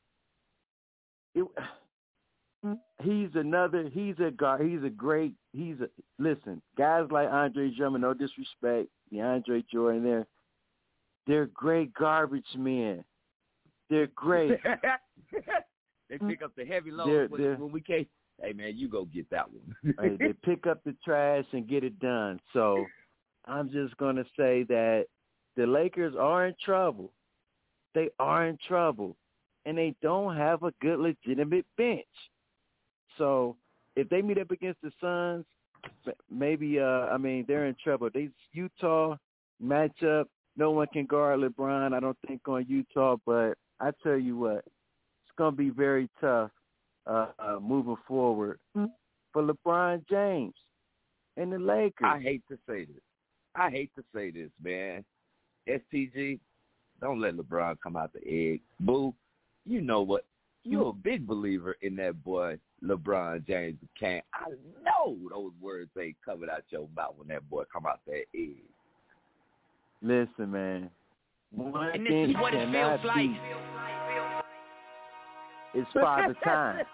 It, 1.35 1.45
Mm-hmm. 2.65 3.09
he's 3.09 3.29
another. 3.33 3.89
He's 3.91 4.15
a 4.19 4.31
guy. 4.31 4.59
He's 4.63 4.83
a 4.83 4.89
great. 4.89 5.33
He's 5.51 5.77
a 5.81 5.89
listen. 6.19 6.61
Guys 6.77 7.07
like 7.09 7.27
Andre 7.29 7.71
Drummond, 7.75 8.03
no 8.03 8.13
disrespect, 8.13 8.89
DeAndre 9.11 9.63
Jordan, 9.71 10.03
they're 10.03 10.27
they're 11.27 11.47
great 11.47 11.93
garbage 11.93 12.45
men. 12.55 13.03
They're 13.89 14.11
great. 14.15 14.59
they 16.09 16.15
mm-hmm. 16.15 16.29
pick 16.29 16.41
up 16.41 16.51
the 16.55 16.65
heavy 16.65 16.91
load 16.91 17.31
when, 17.31 17.59
when 17.59 17.71
we 17.71 17.81
can't. 17.81 18.07
Hey 18.41 18.53
man, 18.53 18.77
you 18.77 18.87
go 18.87 19.05
get 19.05 19.29
that 19.29 19.47
one. 19.51 19.95
hey, 19.99 20.17
they 20.19 20.33
pick 20.43 20.67
up 20.67 20.83
the 20.83 20.95
trash 21.03 21.45
and 21.53 21.67
get 21.67 21.83
it 21.83 21.99
done. 21.99 22.39
So 22.53 22.85
I'm 23.45 23.71
just 23.71 23.97
gonna 23.97 24.25
say 24.37 24.63
that 24.63 25.05
the 25.55 25.65
Lakers 25.65 26.15
are 26.17 26.47
in 26.47 26.55
trouble. 26.63 27.11
They 27.93 28.09
are 28.19 28.47
in 28.47 28.57
trouble, 28.67 29.17
and 29.65 29.77
they 29.77 29.95
don't 30.01 30.35
have 30.37 30.63
a 30.63 30.71
good 30.81 30.99
legitimate 30.99 31.65
bench. 31.77 32.05
So 33.17 33.55
if 33.95 34.09
they 34.09 34.21
meet 34.21 34.37
up 34.37 34.51
against 34.51 34.81
the 34.81 34.91
Suns, 35.01 35.45
maybe 36.29 36.79
uh 36.79 37.07
I 37.07 37.17
mean 37.17 37.45
they're 37.47 37.67
in 37.67 37.75
trouble. 37.83 38.09
They 38.13 38.29
Utah 38.53 39.15
matchup. 39.63 40.25
No 40.57 40.71
one 40.71 40.87
can 40.87 41.05
guard 41.05 41.39
LeBron. 41.39 41.93
I 41.93 41.99
don't 41.99 42.17
think 42.27 42.41
on 42.47 42.65
Utah, 42.67 43.17
but 43.25 43.53
I 43.79 43.91
tell 44.03 44.17
you 44.17 44.37
what, 44.37 44.57
it's 44.57 45.35
gonna 45.37 45.55
be 45.55 45.69
very 45.69 46.09
tough 46.19 46.51
uh, 47.07 47.27
uh 47.39 47.59
moving 47.59 47.97
forward 48.07 48.59
mm-hmm. 48.77 48.91
for 49.33 49.43
LeBron 49.43 50.07
James 50.09 50.53
and 51.37 51.51
the 51.51 51.59
Lakers. 51.59 52.05
I 52.05 52.19
hate 52.19 52.43
to 52.49 52.57
say 52.67 52.85
this. 52.85 53.01
I 53.55 53.69
hate 53.69 53.91
to 53.95 54.03
say 54.13 54.31
this, 54.31 54.49
man. 54.63 55.03
STG, 55.67 56.39
don't 57.01 57.19
let 57.19 57.35
LeBron 57.35 57.77
come 57.81 57.95
out 57.95 58.13
the 58.13 58.25
egg. 58.27 58.61
Boo, 58.79 59.13
you 59.65 59.81
know 59.81 60.01
what? 60.01 60.25
You're 60.63 60.89
a 60.89 60.93
big 60.93 61.25
believer 61.25 61.75
in 61.81 61.95
that 61.97 62.23
boy 62.23 62.59
LeBron 62.83 63.45
James 63.45 63.77
can't. 63.99 64.23
I 64.33 64.49
know 64.83 65.17
those 65.29 65.51
words 65.61 65.89
ain't 65.99 66.15
coming 66.25 66.49
out 66.51 66.63
your 66.69 66.87
mouth 66.95 67.13
when 67.17 67.27
that 67.27 67.47
boy 67.49 67.63
come 67.71 67.85
out 67.85 67.99
that 68.07 68.23
egg. 68.35 68.55
Listen, 70.01 70.51
man. 70.51 70.89
One 71.53 71.89
and 71.89 72.05
this 72.05 72.29
is 72.29 72.35
what 72.41 72.53
it 72.53 72.71
feels 72.71 73.01
like. 73.05 73.29
It's 75.73 75.91
father 75.93 76.35
time. 76.43 76.85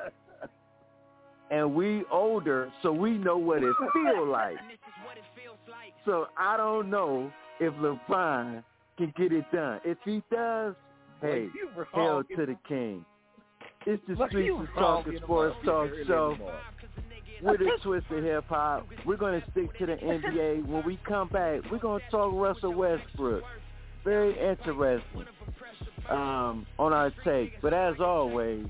and 1.50 1.74
we 1.74 2.04
older, 2.10 2.70
so 2.82 2.92
we 2.92 3.12
know 3.12 3.36
what 3.38 3.62
it 3.62 3.74
feels 3.92 4.28
like. 4.28 4.56
So 6.04 6.28
I 6.38 6.56
don't 6.56 6.88
know 6.88 7.32
if 7.58 7.72
LeBron 7.74 8.62
can 8.96 9.12
get 9.16 9.32
it 9.32 9.44
done. 9.52 9.80
If 9.84 9.98
he 10.04 10.22
does, 10.30 10.74
hey, 11.20 11.48
hail 11.94 12.22
to 12.36 12.46
the 12.46 12.56
king. 12.66 13.04
It's 13.88 14.02
the 14.06 14.26
Streets 14.28 14.54
of 14.54 14.66
Talking 14.74 15.18
Sports 15.24 15.56
Talk 15.64 15.88
Show 16.06 16.36
with 17.40 17.60
a 17.62 17.78
twist 17.82 18.04
of 18.10 18.22
hip 18.22 18.44
hop. 18.46 18.86
We're 19.06 19.16
going 19.16 19.40
to 19.40 19.50
stick 19.50 19.78
to 19.78 19.86
the 19.86 19.94
NBA. 19.94 20.66
When 20.66 20.84
we 20.84 20.98
come 21.08 21.28
back, 21.28 21.62
we're 21.72 21.78
going 21.78 22.02
to 22.02 22.10
talk 22.10 22.34
Russell 22.34 22.74
Westbrook. 22.74 23.42
Very 24.04 24.32
interesting 24.38 25.24
um, 26.10 26.66
on 26.78 26.92
our 26.92 27.10
take. 27.24 27.62
But 27.62 27.72
as 27.72 27.94
always, 27.98 28.66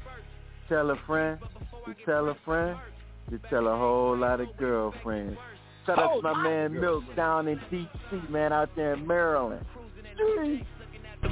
tell 0.69 0.89
a 0.91 0.97
friend, 1.05 1.41
to 1.85 1.95
tell 2.07 2.29
a 2.29 2.37
friend, 2.45 2.79
to 3.31 3.41
tell 3.51 3.67
a 3.67 3.77
whole 3.77 4.17
lot 4.17 4.41
of 4.41 4.57
girlfriends. 4.57 5.37
Shout 5.85 5.99
out 5.99 6.15
to 6.15 6.23
my 6.23 6.45
man 6.45 6.81
Milk 6.81 7.03
down 7.17 7.49
in 7.49 7.59
D.C., 7.73 8.21
man, 8.31 8.53
out 8.53 8.71
there 8.77 8.95
in 8.95 9.05
Maryland. 9.05 9.67
The 10.17 10.61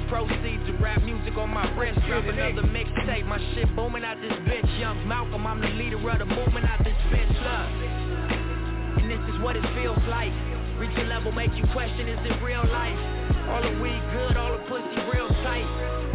proceeds 0.07 0.65
to 0.67 0.73
rap 0.79 1.01
music 1.03 1.37
on 1.37 1.49
my 1.49 1.69
wrist. 1.75 1.99
Drop 2.07 2.23
another 2.25 2.63
mixtape, 2.63 3.25
my 3.25 3.39
shit 3.53 3.73
booming 3.75 4.03
out 4.03 4.17
this 4.21 4.33
bitch. 4.47 4.79
Young 4.79 5.07
Malcolm, 5.07 5.45
I'm 5.45 5.61
the 5.61 5.67
leader 5.67 5.97
of 5.97 6.19
the 6.19 6.25
movement 6.25 6.65
out 6.65 6.83
this 6.83 6.95
bitch. 7.11 7.27
Look, 7.27 7.69
and 9.03 9.11
this 9.11 9.19
is 9.33 9.41
what 9.41 9.55
it 9.55 9.63
feels 9.75 9.99
like. 10.07 10.31
Reach 10.79 10.97
a 10.97 11.03
level, 11.03 11.31
make 11.31 11.51
you 11.55 11.65
question, 11.73 12.07
is 12.07 12.19
it 12.23 12.41
real 12.43 12.63
life? 12.71 12.99
All 13.49 13.61
the 13.61 13.79
weed 13.81 14.01
good, 14.13 14.37
all 14.37 14.51
the 14.51 14.63
pussy 14.69 15.01
real 15.11 15.27
tight. 15.43 15.67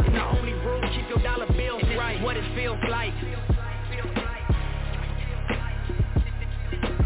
And 0.05 0.15
the 0.15 0.23
only 0.23 0.53
rule, 0.53 0.81
keep 0.95 1.09
your 1.09 1.19
dollar 1.19 1.47
bills 1.53 1.83
and 1.85 1.97
right. 1.97 2.21
What 2.21 2.37
it 2.37 2.55
feels 2.55 2.79
like. 2.89 3.13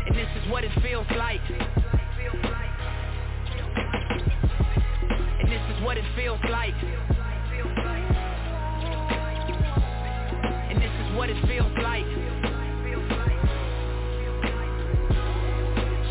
And 0.07 0.15
this 0.15 0.29
is 0.41 0.51
what 0.51 0.63
it 0.63 0.71
feels 0.81 1.07
like 1.17 1.41
what 5.87 5.97
it 5.97 6.03
feels 6.17 6.39
like. 6.51 6.73
And 10.69 10.81
this 10.81 10.91
is 10.91 11.15
what 11.15 11.29
it 11.29 11.37
feels 11.47 11.71
like. 11.81 12.03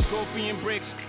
Scorpion 0.08 0.62
bricks 0.62 0.85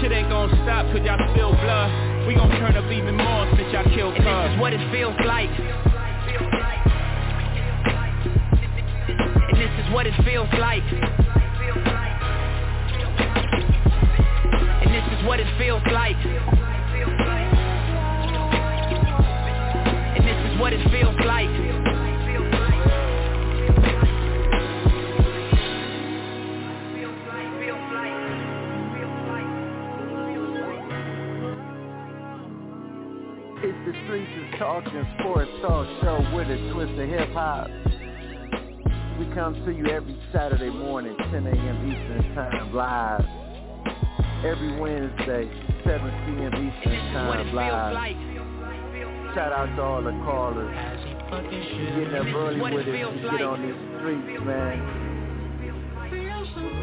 Shit 0.00 0.12
ain't 0.12 0.28
gonna 0.28 0.52
stop 0.62 0.86
cause 0.92 1.00
y'all 1.04 1.18
spill 1.32 1.52
blood. 1.52 1.90
We 2.26 2.34
gon' 2.34 2.50
turn 2.50 2.76
up 2.76 2.90
even 2.90 3.16
more 3.16 3.46
since 3.56 3.72
y'all 3.72 3.84
kill 3.94 4.12
And 4.12 4.24
this 4.24 4.50
is 4.50 4.60
what 4.60 4.72
it 4.72 4.80
feels 4.92 5.16
like. 5.22 5.50
And 9.52 9.56
this 9.56 9.70
is 9.80 9.92
what 9.94 10.06
it 10.06 10.14
feels 10.24 10.48
like. 10.52 10.82
And 14.82 14.90
this 14.92 15.06
is 15.12 15.24
what 15.26 15.40
it 15.40 15.46
feels 15.58 15.82
like. 15.92 16.16
And 20.16 20.24
this 20.26 20.52
is 20.52 20.60
what 20.60 20.72
it 20.72 20.82
feels 20.90 21.16
like. 21.24 21.95
Streets 34.04 34.30
is 34.36 34.58
Talking 34.58 35.06
Sports 35.18 35.50
Talk 35.62 35.86
Show 36.02 36.18
with 36.34 36.48
a 36.48 36.72
twist 36.72 36.92
of 36.92 37.08
hip 37.08 37.32
hop. 37.32 37.68
We 39.18 39.26
come 39.34 39.54
to 39.64 39.72
you 39.72 39.86
every 39.86 40.16
Saturday 40.32 40.70
morning, 40.70 41.16
10 41.16 41.46
a.m. 41.46 41.90
Eastern 41.90 42.34
Time, 42.34 42.74
live. 42.74 43.24
Every 44.44 44.78
Wednesday, 44.78 45.48
7 45.84 46.10
p.m. 46.26 46.52
Eastern 46.52 46.92
it 46.92 47.12
Time, 47.12 47.54
live. 47.54 47.94
like. 47.94 48.16
Shout 49.34 49.52
out 49.52 49.74
to 49.76 49.82
all 49.82 50.02
the 50.02 50.12
callers. 50.24 50.74
Getting 51.30 52.14
up 52.14 52.26
early 52.34 52.60
it 52.60 52.74
with 52.74 52.88
us 52.88 53.32
get 53.32 53.42
on 53.42 53.62
these 53.62 54.00
streets, 54.00 54.44
man. 54.44 55.05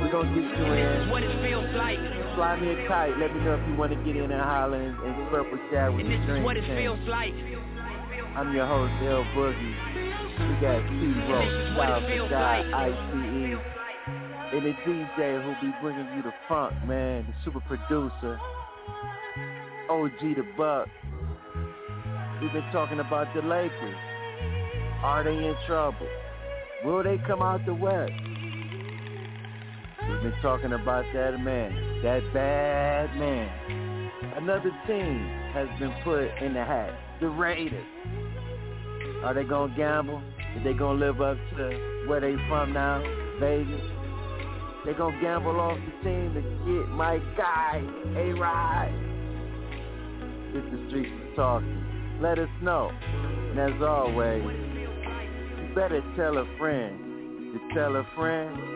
We're 0.04 0.12
to 0.12 0.36
get 0.36 0.44
you 0.44 0.66
This 0.68 0.84
is 0.84 1.04
in. 1.04 1.10
what 1.10 1.24
it 1.24 1.36
feels 1.42 1.72
like. 1.76 2.00
Fly 2.36 2.60
me 2.60 2.76
a 2.76 2.88
kite. 2.88 3.18
Let 3.18 3.34
me 3.34 3.40
know 3.44 3.56
if 3.56 3.64
you 3.70 3.76
want 3.76 3.92
to 3.94 4.00
get 4.04 4.16
in 4.20 4.32
and 4.32 4.42
holler 4.42 4.76
and, 4.82 4.96
and 5.00 5.30
purple 5.30 5.58
chat 5.72 5.94
with 5.94 6.06
And 6.06 6.12
the 6.12 6.18
this 6.28 6.38
is 6.40 6.44
what 6.44 6.58
it 6.58 6.66
Team. 6.68 6.76
feels 6.76 7.00
like. 7.08 7.34
I'm 8.36 8.54
your 8.54 8.66
host, 8.68 8.92
L 9.08 9.24
Boogie. 9.32 9.76
We 10.44 10.54
got 10.60 10.82
T-Ro, 10.90 11.40
This 11.40 11.54
is 11.54 11.78
what 11.78 11.88
it 11.88 11.94
South 11.94 12.10
feels 12.10 12.30
Guy, 12.30 12.62
like. 12.68 12.92
ICE, 12.92 13.58
and 14.54 14.66
the 14.66 14.74
DJ 14.86 15.42
who'll 15.44 15.62
be 15.62 15.74
bringing 15.82 16.08
you 16.18 16.22
the 16.24 16.34
funk, 16.50 16.74
man, 16.86 17.26
the 17.26 17.34
super 17.46 17.62
producer, 17.62 18.40
OG 19.90 20.20
the 20.20 20.46
Buck. 20.58 20.88
We've 22.42 22.52
been 22.52 22.70
talking 22.72 23.00
about 23.00 23.34
the 23.36 23.42
Lakers. 23.42 23.98
Are 25.04 25.24
they 25.24 25.32
in 25.36 25.56
trouble? 25.66 26.08
Will 26.84 27.04
they 27.04 27.18
come 27.26 27.42
out 27.42 27.66
the 27.66 27.74
West? 27.74 28.12
Been 30.24 30.32
talking 30.42 30.72
about 30.72 31.04
that 31.14 31.38
man, 31.38 32.02
that 32.02 32.22
bad 32.34 33.14
man. 33.18 34.10
Another 34.38 34.72
team 34.88 35.28
has 35.54 35.68
been 35.80 35.94
put 36.02 36.30
in 36.42 36.54
the 36.54 36.64
hat. 36.64 36.98
The 37.20 37.28
Raiders. 37.28 37.86
Are 39.26 39.34
they 39.34 39.44
gonna 39.44 39.76
gamble? 39.76 40.22
Are 40.56 40.64
they 40.64 40.72
gonna 40.72 40.98
live 40.98 41.20
up 41.20 41.36
to 41.58 42.06
where 42.08 42.22
they 42.22 42.38
from 42.48 42.72
now? 42.72 43.04
Vegas. 43.42 43.82
They 44.86 44.94
gonna 44.94 45.20
gamble 45.20 45.60
off 45.60 45.78
the 45.78 46.10
team 46.10 46.34
to 46.36 46.42
get 46.42 46.90
my 46.92 47.20
guy, 47.36 47.84
A 48.16 48.32
Ride. 48.32 48.96
It's 50.56 50.72
the 50.72 50.88
streets 50.88 51.12
is 51.12 51.36
talking. 51.36 51.84
Let 52.22 52.40
us 52.40 52.48
know. 52.62 52.92
And 53.04 53.60
as 53.60 53.82
always, 53.82 54.42
you 54.42 55.76
better 55.76 56.02
tell 56.16 56.38
a 56.38 56.46
friend 56.58 57.54
to 57.54 57.76
tell 57.76 57.98
a 57.98 58.08
friend 58.16 58.73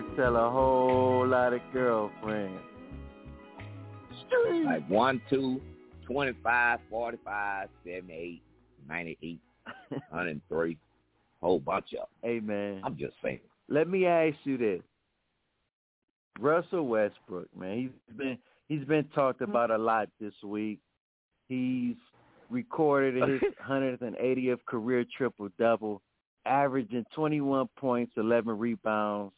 to 0.00 0.16
tell 0.16 0.36
a 0.36 0.50
whole 0.50 1.26
lot 1.26 1.52
of 1.52 1.60
girlfriends. 1.72 2.62
Like 4.64 4.88
1, 4.88 5.22
2, 5.30 5.60
25, 6.06 6.78
45, 6.88 7.68
78, 7.84 8.42
98, 8.88 9.40
103. 9.90 10.76
Whole 11.40 11.58
bunch 11.58 11.86
of 11.92 11.98
them. 11.98 12.06
Hey 12.22 12.40
man, 12.40 12.80
I'm 12.84 12.96
just 12.96 13.14
saying. 13.22 13.40
let 13.68 13.88
me 13.88 14.06
ask 14.06 14.36
you 14.44 14.58
this. 14.58 14.82
Russell 16.40 16.86
Westbrook, 16.86 17.48
man, 17.56 17.78
he's 17.78 18.16
been 18.16 18.38
he's 18.68 18.84
been 18.84 19.04
talked 19.14 19.38
hmm. 19.38 19.50
about 19.50 19.70
a 19.70 19.78
lot 19.78 20.08
this 20.20 20.34
week. 20.44 20.80
He's 21.48 21.96
recorded 22.50 23.28
his 23.28 23.40
180th 23.68 24.64
career 24.66 25.04
triple 25.16 25.48
double, 25.58 26.02
averaging 26.44 27.06
21 27.14 27.68
points, 27.76 28.12
11 28.16 28.58
rebounds, 28.58 29.32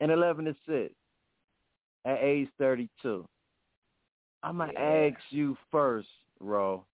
and 0.00 0.10
11 0.10 0.46
to 0.46 0.54
6 0.66 0.94
at 2.04 2.18
age 2.20 2.48
32. 2.58 3.26
I'm 4.42 4.58
gonna 4.58 4.72
Yeah. 4.72 5.10
ask 5.12 5.32
you 5.32 5.56
first, 5.70 6.08
Ro. 6.38 6.86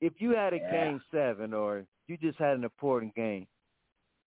If 0.00 0.20
you 0.20 0.30
had 0.30 0.52
a 0.52 0.58
Yeah. 0.58 0.70
game 0.70 1.00
seven, 1.10 1.54
or 1.54 1.86
you 2.06 2.16
just 2.18 2.38
had 2.38 2.56
an 2.56 2.64
important 2.64 3.14
game, 3.14 3.46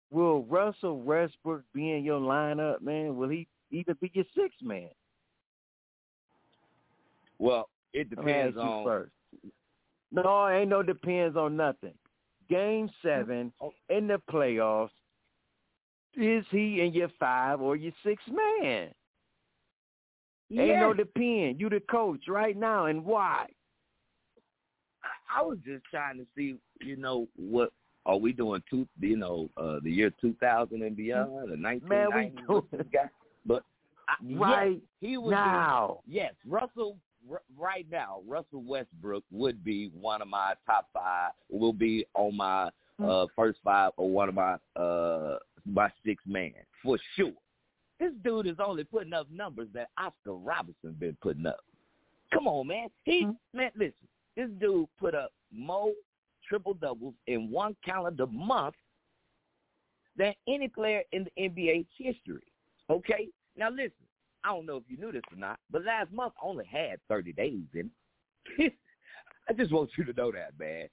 will 0.09 0.43
Russell 0.45 0.99
Westbrook 1.01 1.63
be 1.73 1.91
in 1.91 2.03
your 2.03 2.19
lineup, 2.19 2.81
man? 2.81 3.17
Will 3.17 3.29
he 3.29 3.47
even 3.69 3.95
be 3.95 4.09
your 4.13 4.25
sixth 4.33 4.61
man? 4.61 4.89
Well, 7.37 7.69
it 7.93 8.09
depends 8.09 8.57
on 8.57 8.83
first. 8.83 9.13
No, 10.11 10.47
ain't 10.47 10.69
no 10.69 10.81
depends 10.81 11.35
on 11.37 11.55
nothing. 11.55 11.97
Game 12.49 12.87
hmm. 12.87 13.07
seven 13.07 13.53
oh. 13.61 13.73
in 13.89 14.07
the 14.07 14.19
playoffs. 14.29 14.91
Is 16.17 16.45
he 16.49 16.81
in 16.81 16.93
your 16.93 17.09
five 17.19 17.61
or 17.61 17.75
your 17.75 17.93
six 18.03 18.21
man? 18.27 18.89
Yes. 20.49 20.69
Ain't 20.69 20.79
no 20.79 20.93
depend. 20.93 21.59
You 21.59 21.69
the 21.69 21.81
coach 21.91 22.21
right 22.27 22.57
now, 22.57 22.85
and 22.85 23.05
why? 23.05 23.45
I 25.33 25.41
was 25.41 25.57
just 25.65 25.83
trying 25.91 26.17
to 26.17 26.25
see, 26.35 26.55
you 26.81 26.95
know, 26.95 27.27
what 27.35 27.71
are 28.05 28.17
we 28.17 28.31
doing? 28.31 28.63
Two, 28.69 28.87
you 28.99 29.17
know, 29.17 29.49
uh, 29.57 29.79
the 29.83 29.91
year 29.91 30.11
two 30.21 30.33
thousand 30.39 30.81
and 30.83 30.95
beyond, 30.95 31.51
the 31.51 31.57
nineteen 31.57 31.89
Man, 31.89 32.09
But 33.45 33.63
I, 34.07 34.13
right 34.35 34.71
yes, 34.71 34.81
he 35.01 35.17
would 35.17 35.31
now. 35.31 35.99
Yes, 36.07 36.33
Russell. 36.47 36.97
R- 37.29 37.41
right 37.57 37.85
now, 37.91 38.21
Russell 38.25 38.63
Westbrook 38.63 39.23
would 39.31 39.61
be 39.63 39.91
one 39.99 40.21
of 40.21 40.29
my 40.29 40.53
top 40.65 40.87
five. 40.93 41.31
Will 41.49 41.73
be 41.73 42.05
on 42.13 42.37
my 42.37 42.69
uh, 43.05 43.25
first 43.35 43.59
five 43.65 43.91
or 43.97 44.09
one 44.09 44.29
of 44.29 44.35
my 44.35 44.55
uh, 44.81 45.37
my 45.67 45.89
six 46.05 46.23
man 46.25 46.53
for 46.83 46.97
sure. 47.15 47.33
This 47.99 48.11
dude 48.23 48.47
is 48.47 48.57
only 48.63 48.83
putting 48.83 49.13
up 49.13 49.27
numbers 49.31 49.69
that 49.73 49.89
Oscar 49.97 50.33
Robertson 50.33 50.95
been 50.99 51.17
putting 51.21 51.45
up. 51.45 51.59
Come 52.33 52.47
on, 52.47 52.67
man. 52.67 52.89
He 53.03 53.25
mm-hmm. 53.25 53.57
man, 53.57 53.71
listen. 53.75 53.93
This 54.35 54.49
dude 54.59 54.87
put 54.99 55.15
up 55.15 55.31
more 55.51 55.91
triple 56.47 56.75
doubles 56.75 57.15
in 57.25 57.49
one 57.49 57.75
calendar 57.83 58.27
month 58.27 58.75
than 60.15 60.33
any 60.47 60.67
player 60.67 61.01
in 61.11 61.25
the 61.25 61.49
NBA 61.49 61.85
history. 61.97 62.43
Okay? 62.89 63.29
Now 63.55 63.69
listen, 63.69 63.91
I 64.43 64.49
don't 64.49 64.65
know 64.65 64.77
if 64.77 64.83
you 64.87 64.97
knew 64.97 65.11
this 65.11 65.23
or 65.31 65.37
not, 65.37 65.59
but 65.71 65.83
last 65.83 66.11
month 66.11 66.33
only 66.41 66.65
had 66.65 66.99
30 67.09 67.33
days 67.33 67.63
in 67.73 67.89
it. 68.57 68.73
I 69.49 69.53
just 69.53 69.71
want 69.71 69.91
you 69.97 70.03
to 70.05 70.13
know 70.13 70.31
that, 70.31 70.51
man. 70.59 70.87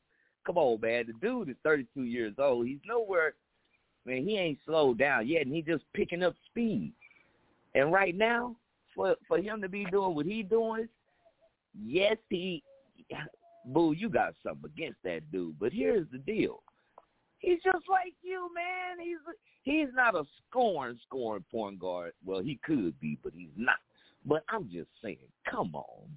Come 0.47 0.59
on, 0.59 0.81
man. 0.81 1.07
The 1.07 1.13
dude 1.27 1.49
is 1.51 1.57
32 1.65 2.05
years 2.05 2.35
old. 2.39 2.67
He's 2.67 2.79
nowhere, 2.87 3.35
man, 4.07 4.27
he 4.27 4.37
ain't 4.37 4.59
slowed 4.67 4.99
down 4.99 5.27
yet, 5.27 5.47
and 5.47 5.55
he 5.55 5.63
just 5.63 5.85
picking 5.95 6.23
up 6.23 6.35
speed. 6.47 6.93
And 7.75 7.93
right 7.93 8.15
now, 8.15 8.57
for 8.95 9.17
for 9.27 9.39
him 9.39 9.61
to 9.63 9.69
be 9.69 9.85
doing 9.87 10.15
what 10.15 10.27
he's 10.27 10.47
doing, 10.47 10.89
yes, 11.83 12.17
he 12.29 12.63
Boo, 13.67 13.93
you 13.93 14.09
got 14.09 14.35
something 14.43 14.71
against 14.75 15.03
that 15.05 15.31
dude. 15.33 15.59
But 15.59 15.73
here's 15.73 16.07
the 16.13 16.19
deal. 16.19 16.63
He's 17.39 17.63
just 17.63 17.89
like 17.89 18.15
you, 18.23 18.51
man. 18.55 19.05
He's 19.05 19.19
he's 19.63 19.95
not 19.95 20.15
a 20.15 20.25
scoring 20.49 20.99
scoring 21.07 21.45
point 21.51 21.79
guard. 21.79 22.13
Well, 22.25 22.41
he 22.43 22.59
could 22.63 22.99
be, 23.01 23.19
but 23.23 23.33
he's 23.35 23.53
not. 23.57 23.77
But 24.27 24.45
I'm 24.49 24.71
just 24.73 24.89
saying, 25.03 25.19
come 25.51 25.75
on. 25.75 26.09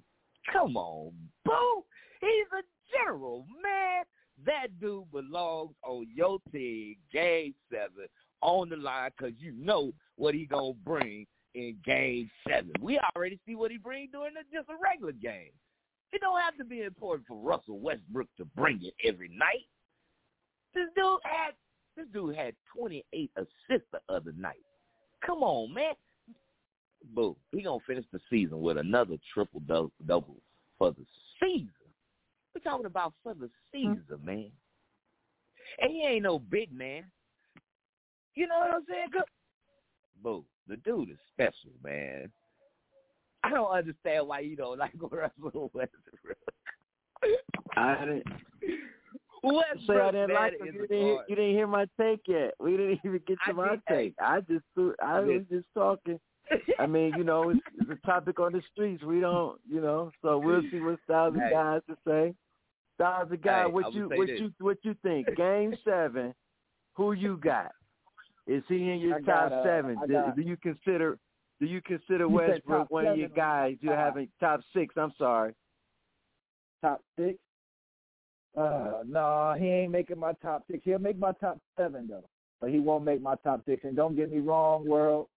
Come 0.52 0.76
on, 0.76 1.12
Boo. 1.44 1.84
He's 2.20 2.46
a 2.58 2.62
general, 2.90 3.44
man. 3.62 4.04
That 4.46 4.68
dude 4.80 5.10
belongs 5.10 5.74
on 5.84 6.06
your 6.14 6.38
team, 6.52 6.96
game 7.12 7.54
seven, 7.70 8.06
on 8.40 8.68
the 8.68 8.76
line, 8.76 9.10
because 9.16 9.34
you 9.38 9.52
know 9.52 9.92
what 10.16 10.34
he 10.34 10.46
going 10.46 10.74
to 10.74 10.78
bring 10.84 11.26
in 11.54 11.76
game 11.84 12.30
seven. 12.48 12.72
We 12.80 13.00
already 13.16 13.38
see 13.46 13.56
what 13.56 13.70
he 13.70 13.78
brings 13.78 14.12
during 14.12 14.34
just 14.52 14.68
a 14.68 14.74
regular 14.82 15.12
game. 15.12 15.50
It 16.12 16.20
don't 16.20 16.40
have 16.40 16.56
to 16.56 16.64
be 16.64 16.82
important 16.82 17.26
for 17.26 17.36
Russell 17.36 17.80
Westbrook 17.80 18.28
to 18.38 18.44
bring 18.44 18.80
it 18.82 18.94
every 19.06 19.28
night. 19.28 19.66
This 20.74 20.86
dude 20.96 21.18
had 21.24 21.54
this 21.96 22.06
dude 22.12 22.36
had 22.36 22.54
28 22.76 23.30
assists 23.36 23.88
the 23.92 24.00
other 24.08 24.32
night. 24.38 24.62
Come 25.26 25.42
on, 25.42 25.74
man. 25.74 25.94
Boo. 27.14 27.36
He 27.52 27.62
gonna 27.62 27.78
finish 27.86 28.04
the 28.12 28.20
season 28.30 28.60
with 28.60 28.78
another 28.78 29.16
triple 29.34 29.60
double 30.06 30.36
for 30.78 30.92
the 30.92 31.04
season. 31.40 31.70
We're 32.58 32.70
talking 32.70 32.86
about 32.86 33.14
for 33.22 33.34
the 33.34 33.48
season, 33.72 34.02
mm-hmm. 34.10 34.26
man. 34.26 34.50
And 35.80 35.92
he 35.92 36.02
ain't 36.02 36.24
no 36.24 36.38
big 36.38 36.72
man. 36.72 37.04
You 38.34 38.48
know 38.48 38.58
what 38.58 38.74
I'm 38.74 38.84
saying? 38.88 39.08
Good. 39.12 39.22
Boo. 40.22 40.44
The 40.66 40.76
dude 40.78 41.10
is 41.10 41.18
special, 41.32 41.70
man. 41.84 42.30
I 43.44 43.50
don't 43.50 43.70
understand 43.70 44.26
why 44.26 44.40
you 44.40 44.56
don't 44.56 44.78
like 44.78 44.92
Russell 45.00 45.70
Westbrook. 45.72 46.38
I 47.76 47.96
didn't. 48.00 48.24
Westbrook, 49.44 49.86
say 49.86 50.00
I 50.00 50.10
didn't 50.10 50.34
like 50.34 50.52
him. 50.58 50.66
You 50.66 50.72
didn't, 50.72 50.90
hear, 50.90 51.24
you 51.28 51.36
didn't 51.36 51.54
hear 51.54 51.66
my 51.68 51.86
take 52.00 52.20
yet. 52.26 52.54
We 52.58 52.72
didn't 52.72 53.00
even 53.04 53.20
get 53.26 53.38
to 53.46 53.50
I 53.50 53.52
my 53.52 53.70
did, 53.70 53.82
take. 53.88 54.14
I 54.20 54.40
just 54.40 54.64
I 55.00 55.20
was 55.20 55.42
just 55.48 55.66
talking. 55.74 56.18
I 56.78 56.86
mean, 56.86 57.12
you 57.16 57.24
know, 57.24 57.50
it's, 57.50 57.60
it's 57.80 57.90
a 57.90 58.06
topic 58.06 58.40
on 58.40 58.52
the 58.52 58.62
streets. 58.72 59.04
We 59.04 59.20
don't, 59.20 59.60
you 59.70 59.80
know, 59.80 60.10
so 60.22 60.38
we'll 60.38 60.62
see 60.72 60.80
what 60.80 60.98
Styles 61.04 61.34
hey. 61.36 61.50
guys 61.52 61.82
to 61.88 61.96
say. 62.06 62.34
Styles 62.98 63.30
guy, 63.44 63.64
hey, 63.64 63.70
what 63.70 63.94
you 63.94 64.08
what 64.08 64.26
this. 64.26 64.40
you 64.40 64.52
what 64.58 64.78
you 64.82 64.94
think? 65.04 65.28
Game 65.36 65.72
seven, 65.84 66.34
who 66.94 67.12
you 67.12 67.36
got? 67.36 67.70
Is 68.48 68.64
he 68.66 68.90
in 68.90 68.98
your 68.98 69.16
I 69.16 69.20
top 69.20 69.50
got, 69.50 69.52
uh, 69.52 69.64
seven? 69.64 69.98
Do, 70.08 70.32
do 70.34 70.42
you 70.42 70.56
consider 70.56 71.16
do 71.60 71.66
you 71.66 71.80
consider 71.80 72.24
You 72.24 72.30
Westbrook 72.30 72.90
one 72.90 73.06
of 73.06 73.16
your 73.16 73.28
guys? 73.28 73.76
You're 73.80 73.94
five? 73.94 74.04
having 74.04 74.28
top 74.40 74.60
six. 74.74 74.94
I'm 74.96 75.12
sorry. 75.16 75.54
top 76.82 77.00
six. 77.16 77.38
Uh, 78.56 79.04
no, 79.06 79.54
he 79.56 79.66
ain't 79.66 79.92
making 79.92 80.18
my 80.18 80.32
top 80.42 80.64
six. 80.68 80.82
He'll 80.84 80.98
make 80.98 81.18
my 81.18 81.32
top 81.32 81.58
seven 81.78 82.08
though, 82.08 82.24
but 82.60 82.70
he 82.70 82.80
won't 82.80 83.04
make 83.04 83.22
my 83.22 83.36
top 83.44 83.62
six. 83.64 83.84
And 83.84 83.94
don't 83.94 84.16
get 84.16 84.32
me 84.32 84.38
wrong, 84.38 84.88
world, 84.88 85.28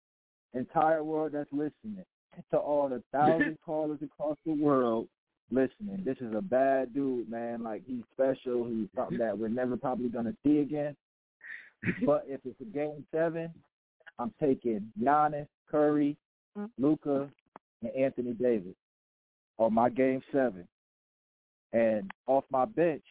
entire 0.56 1.04
world 1.04 1.34
that's 1.34 1.52
listening, 1.52 2.06
to 2.50 2.58
all 2.58 2.90
the 2.90 3.04
thousand 3.12 3.60
callers 3.64 4.00
across 4.02 4.38
the 4.48 4.54
world 4.54 5.08
listening. 5.52 6.04
This 6.06 6.18
is 6.18 6.34
a 6.36 6.42
bad 6.42 6.94
dude, 6.94 7.30
man. 7.30 7.64
Like 7.64 7.84
he's 7.86 8.04
special. 8.14 8.66
He's 8.66 8.88
something 8.96 9.18
that 9.18 9.38
we're 9.38 9.50
never 9.50 9.78
probably 9.78 10.10
gonna 10.10 10.36
see 10.46 10.60
again. 10.60 10.96
But 12.06 12.26
if 12.28 12.42
it's 12.46 12.60
a 12.62 12.66
game 12.66 13.06
seven, 13.12 13.52
I'm 14.20 14.34
taking 14.40 14.92
Giannis, 15.02 15.48
Curry, 15.70 16.16
Luka, 16.78 17.30
and 17.82 17.92
Anthony 17.96 18.34
Davis 18.34 18.76
on 19.58 19.74
my 19.74 19.90
game 19.90 20.22
seven. 20.32 20.68
And 21.74 22.12
off 22.28 22.44
my 22.52 22.66
bench, 22.66 23.04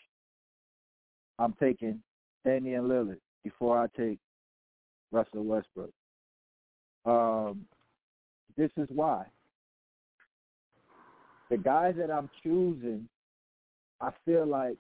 I'm 1.38 1.55
taking 1.61 2.03
Damian 2.44 2.85
Lillard 2.85 3.18
before 3.42 3.83
I 3.83 3.87
take 3.98 4.18
Russell 5.11 5.44
Westbrook. 5.44 5.90
Um, 7.07 7.64
this 8.57 8.70
is 8.76 8.88
why. 8.90 9.24
The 11.50 11.58
guys 11.58 11.94
that 11.98 12.10
I'm 12.10 12.30
choosing, 12.42 13.08
I 14.00 14.10
feel 14.24 14.46
like, 14.46 14.78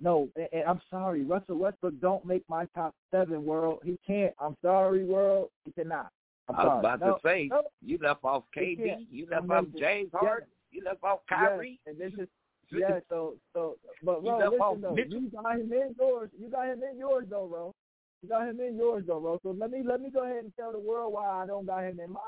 no, 0.00 0.28
and, 0.36 0.64
I'm 0.66 0.80
sorry, 0.90 1.22
Russell 1.22 1.58
Westbrook 1.58 2.00
don't 2.00 2.24
make 2.24 2.42
my 2.48 2.66
top 2.74 2.94
seven, 3.10 3.44
world. 3.44 3.80
He 3.84 3.98
can't. 4.06 4.34
I'm 4.40 4.56
sorry, 4.62 5.04
world. 5.04 5.50
He 5.64 5.72
cannot. 5.72 6.10
I'm 6.48 6.56
I 6.56 6.64
was 6.64 6.70
sorry. 6.70 6.78
about 6.80 7.00
no, 7.00 7.14
to 7.14 7.20
say, 7.24 7.48
no. 7.50 7.62
you 7.84 7.98
left 8.02 8.24
off 8.24 8.44
KD, 8.56 9.06
you 9.10 9.26
left 9.30 9.50
off 9.50 9.64
James 9.78 10.10
yes. 10.12 10.20
Harden, 10.20 10.48
you 10.72 10.82
left 10.84 11.04
off 11.04 11.20
Kyrie. 11.28 11.78
Yes, 11.86 11.94
and 11.94 12.12
this 12.12 12.18
is 12.18 12.28
yeah. 12.72 13.00
So 13.08 13.34
so, 13.52 13.76
but 14.02 14.22
You 14.22 14.30
Ro, 14.30 14.38
left 14.38 14.60
off 14.60 14.76
listen 14.76 14.82
though, 14.82 14.94
Mitchell. 14.94 15.20
you 15.20 15.30
got 15.30 15.54
him 15.54 15.72
in 15.72 15.94
yours. 15.98 16.30
You 16.38 16.50
got 16.50 16.68
him 16.68 16.82
in 16.90 16.98
yours 16.98 17.26
though, 17.30 17.46
Ro. 17.46 17.74
You 18.22 18.28
got 18.28 18.48
him 18.48 18.60
in 18.60 18.76
yours 18.76 19.04
though, 19.06 19.20
Ro. 19.20 19.38
So 19.42 19.54
let 19.58 19.70
me 19.70 19.82
let 19.86 20.00
me 20.00 20.10
go 20.10 20.24
ahead 20.24 20.44
and 20.44 20.52
tell 20.58 20.72
the 20.72 20.78
world 20.78 21.12
why 21.12 21.26
I 21.26 21.46
don't 21.46 21.66
got 21.66 21.84
him 21.84 22.00
in 22.00 22.10
mine. 22.10 22.22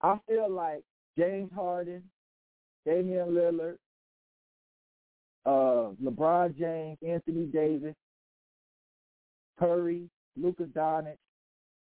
I 0.00 0.18
feel 0.28 0.50
like 0.50 0.82
James 1.18 1.50
Harden, 1.54 2.02
Damian 2.86 3.28
Lillard, 3.30 3.76
uh, 5.44 5.90
LeBron 6.02 6.56
James, 6.56 6.98
Anthony 7.06 7.46
Davis, 7.46 7.94
Curry, 9.58 10.08
Luka 10.36 10.64
Doncic, 10.64 11.16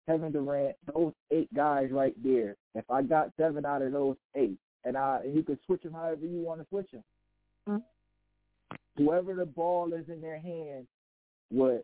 Kevin 0.07 0.31
Durant, 0.31 0.75
those 0.93 1.13
eight 1.31 1.53
guys 1.53 1.89
right 1.91 2.15
there. 2.23 2.55
If 2.75 2.89
I 2.89 3.01
got 3.01 3.31
seven 3.37 3.65
out 3.65 3.81
of 3.81 3.91
those 3.91 4.15
eight, 4.35 4.57
and 4.85 4.97
I 4.97 5.19
and 5.23 5.35
you 5.35 5.43
can 5.43 5.59
switch 5.65 5.83
them 5.83 5.93
however 5.93 6.25
you 6.25 6.39
want 6.39 6.61
to 6.61 6.67
switch 6.69 6.89
them. 6.91 7.03
Whoever 8.97 9.35
the 9.35 9.45
ball 9.45 9.93
is 9.93 10.07
in 10.09 10.21
their 10.21 10.39
hand, 10.39 10.87
with 11.51 11.83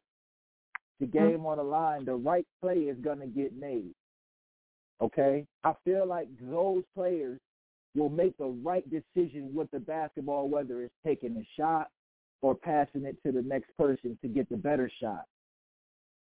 the 0.99 1.05
game 1.05 1.45
on 1.45 1.57
the 1.57 1.63
line, 1.63 2.05
the 2.05 2.15
right 2.15 2.45
play 2.61 2.79
is 2.79 2.97
gonna 3.03 3.27
get 3.27 3.55
made. 3.57 3.93
Okay, 5.01 5.45
I 5.63 5.73
feel 5.83 6.07
like 6.07 6.27
those 6.41 6.83
players 6.95 7.39
will 7.95 8.09
make 8.09 8.37
the 8.37 8.45
right 8.45 8.83
decision 8.89 9.51
with 9.53 9.69
the 9.71 9.79
basketball, 9.79 10.47
whether 10.49 10.83
it's 10.83 10.93
taking 11.05 11.35
a 11.37 11.61
shot 11.61 11.89
or 12.41 12.55
passing 12.55 13.05
it 13.05 13.17
to 13.25 13.31
the 13.31 13.41
next 13.41 13.75
person 13.77 14.17
to 14.21 14.27
get 14.27 14.49
the 14.49 14.57
better 14.57 14.89
shot. 15.01 15.25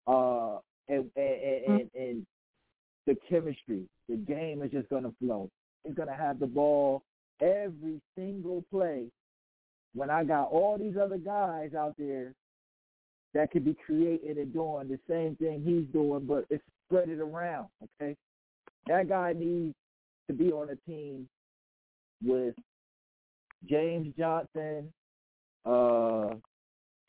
Uh, 0.07 0.59
and 0.87 1.09
and, 1.15 1.63
and, 1.67 1.89
and 1.95 2.25
the 3.05 3.15
chemistry, 3.29 3.83
the 4.07 4.15
game 4.15 4.61
is 4.61 4.71
just 4.71 4.89
gonna 4.89 5.13
flow. 5.19 5.49
It's 5.85 5.95
gonna 5.95 6.15
have 6.15 6.39
the 6.39 6.47
ball 6.47 7.03
every 7.41 8.01
single 8.17 8.63
play. 8.71 9.05
When 9.93 10.09
I 10.09 10.23
got 10.23 10.45
all 10.45 10.77
these 10.77 10.95
other 10.97 11.17
guys 11.17 11.73
out 11.73 11.95
there 11.97 12.33
that 13.33 13.51
could 13.51 13.65
be 13.65 13.75
creating 13.85 14.37
and 14.37 14.53
doing 14.53 14.87
the 14.87 14.99
same 15.09 15.35
thing 15.35 15.63
he's 15.65 15.91
doing, 15.93 16.25
but 16.25 16.45
it's 16.49 16.63
spread 16.87 17.09
it 17.09 17.19
around. 17.19 17.67
Okay, 18.01 18.15
that 18.87 19.09
guy 19.09 19.33
needs 19.33 19.75
to 20.27 20.33
be 20.33 20.51
on 20.51 20.69
a 20.69 20.89
team 20.89 21.27
with 22.23 22.55
James 23.69 24.13
Johnson, 24.17 24.91
uh, 25.65 26.35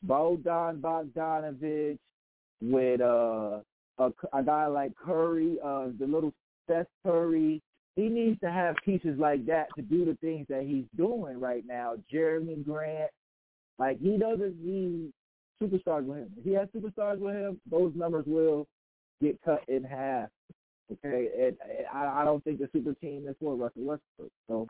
Bojan 0.05 0.79
Bogdanovic, 0.79 1.97
with 2.61 3.01
uh, 3.01 3.59
a, 3.99 4.11
a 4.33 4.43
guy 4.43 4.67
like 4.67 4.95
Curry, 4.95 5.57
uh, 5.63 5.87
the 5.99 6.05
little 6.07 6.33
Seth 6.67 6.87
Curry. 7.05 7.61
He 7.95 8.09
needs 8.09 8.39
to 8.41 8.51
have 8.51 8.75
pieces 8.83 9.17
like 9.17 9.45
that 9.45 9.67
to 9.75 9.81
do 9.81 10.05
the 10.05 10.15
things 10.15 10.45
that 10.49 10.63
he's 10.63 10.85
doing 10.97 11.39
right 11.39 11.63
now. 11.65 11.95
Jerami 12.13 12.63
Grant, 12.65 13.11
like 13.79 13.99
he 14.01 14.17
doesn't 14.17 14.57
need 14.61 15.11
superstars 15.61 16.05
with 16.05 16.17
him. 16.17 16.31
If 16.37 16.43
he 16.43 16.53
has 16.53 16.67
superstars 16.75 17.19
with 17.19 17.35
him, 17.35 17.59
those 17.69 17.93
numbers 17.95 18.25
will 18.27 18.67
get 19.21 19.39
cut 19.43 19.63
in 19.69 19.83
half. 19.83 20.29
Okay, 20.91 21.29
and, 21.35 21.57
and 21.61 21.87
I, 21.93 22.21
I 22.21 22.25
don't 22.25 22.43
think 22.43 22.59
the 22.59 22.69
super 22.71 22.93
team 22.93 23.25
is 23.27 23.35
for 23.39 23.55
Russell 23.55 23.83
Westbrook. 23.83 24.31
So 24.47 24.67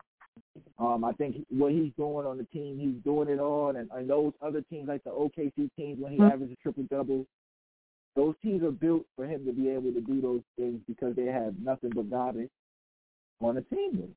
um, 0.78 1.04
I 1.04 1.12
think 1.12 1.36
what 1.50 1.72
he's 1.72 1.92
doing 1.96 2.26
on 2.26 2.38
the 2.38 2.44
team, 2.44 2.78
he's 2.78 3.02
doing 3.04 3.28
it 3.28 3.38
on, 3.38 3.76
and, 3.76 3.90
and 3.92 4.08
those 4.08 4.32
other 4.40 4.62
teams 4.70 4.88
like 4.88 5.04
the 5.04 5.10
OKC 5.10 5.70
teams 5.76 6.00
when 6.00 6.12
he 6.12 6.18
mm-hmm. 6.18 6.32
averages 6.32 6.56
triple 6.62 6.84
double, 6.90 7.26
those 8.14 8.34
teams 8.42 8.62
are 8.62 8.70
built 8.70 9.04
for 9.14 9.26
him 9.26 9.44
to 9.44 9.52
be 9.52 9.68
able 9.68 9.92
to 9.92 10.00
do 10.00 10.20
those 10.20 10.42
things 10.56 10.80
because 10.86 11.14
they 11.16 11.26
have 11.26 11.54
nothing 11.62 11.90
but 11.94 12.10
garbage 12.10 12.50
on 13.42 13.56
the 13.56 13.62
team. 13.62 14.08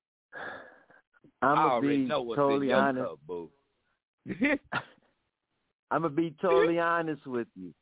I'm 1.42 1.56
gonna 1.56 1.82
be 1.82 2.08
totally 2.08 2.72
honest. 2.72 3.12
I'm 5.92 6.02
gonna 6.02 6.10
be 6.10 6.36
totally 6.42 6.80
honest 6.80 7.26
with 7.26 7.48
you. 7.56 7.74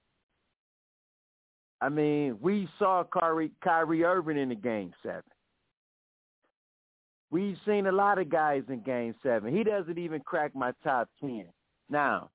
I 1.81 1.89
mean, 1.89 2.37
we 2.41 2.67
saw 2.79 3.03
Kyrie, 3.03 3.51
Kyrie 3.63 4.03
Irving 4.03 4.37
in 4.37 4.49
the 4.49 4.55
game 4.55 4.93
seven. 5.03 5.23
We've 7.29 7.57
seen 7.65 7.87
a 7.87 7.91
lot 7.91 8.19
of 8.19 8.29
guys 8.29 8.63
in 8.69 8.81
game 8.81 9.13
seven. 9.21 9.55
He 9.55 9.63
doesn't 9.63 9.97
even 9.97 10.21
crack 10.21 10.55
my 10.55 10.71
top 10.83 11.09
ten. 11.19 11.45
Now, 11.89 12.29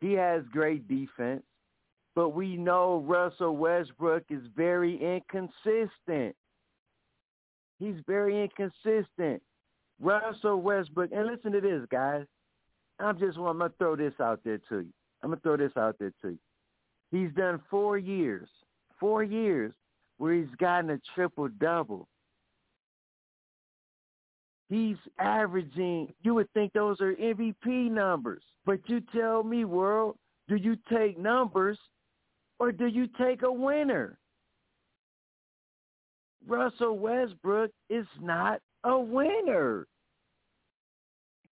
he 0.00 0.12
has 0.14 0.42
great 0.50 0.88
defense, 0.88 1.42
but 2.14 2.30
we 2.30 2.56
know 2.56 3.04
Russell 3.06 3.56
Westbrook 3.56 4.24
is 4.30 4.42
very 4.56 4.96
inconsistent. 4.96 6.34
He's 7.78 7.96
very 8.06 8.42
inconsistent. 8.42 9.42
Russell 10.00 10.62
Westbrook, 10.62 11.10
and 11.12 11.26
listen 11.26 11.52
to 11.52 11.60
this, 11.60 11.82
guys. 11.90 12.24
I'm 12.98 13.18
just 13.18 13.36
I'm 13.38 13.58
gonna 13.58 13.72
throw 13.78 13.96
this 13.96 14.14
out 14.20 14.40
there 14.44 14.58
to 14.68 14.80
you. 14.80 14.92
I'm 15.22 15.30
gonna 15.30 15.40
throw 15.42 15.56
this 15.56 15.76
out 15.76 15.96
there 15.98 16.12
to 16.22 16.30
you. 16.30 16.38
He's 17.10 17.32
done 17.34 17.60
four 17.70 17.98
years, 17.98 18.48
four 19.00 19.24
years 19.24 19.72
where 20.18 20.34
he's 20.34 20.54
gotten 20.58 20.90
a 20.90 21.00
triple 21.14 21.48
double. 21.58 22.06
He's 24.68 24.98
averaging. 25.18 26.12
You 26.22 26.34
would 26.34 26.52
think 26.52 26.72
those 26.72 27.00
are 27.00 27.14
MVP 27.14 27.90
numbers, 27.90 28.42
but 28.64 28.78
you 28.86 29.00
tell 29.12 29.42
me, 29.42 29.64
world, 29.64 30.16
do 30.46 30.54
you 30.54 30.76
take 30.92 31.18
numbers 31.18 31.78
or 32.60 32.70
do 32.70 32.86
you 32.86 33.08
take 33.18 33.42
a 33.42 33.50
winner? 33.50 34.18
Russell 36.46 36.98
Westbrook 36.98 37.70
is 37.88 38.06
not 38.20 38.60
a 38.84 38.98
winner. 38.98 39.86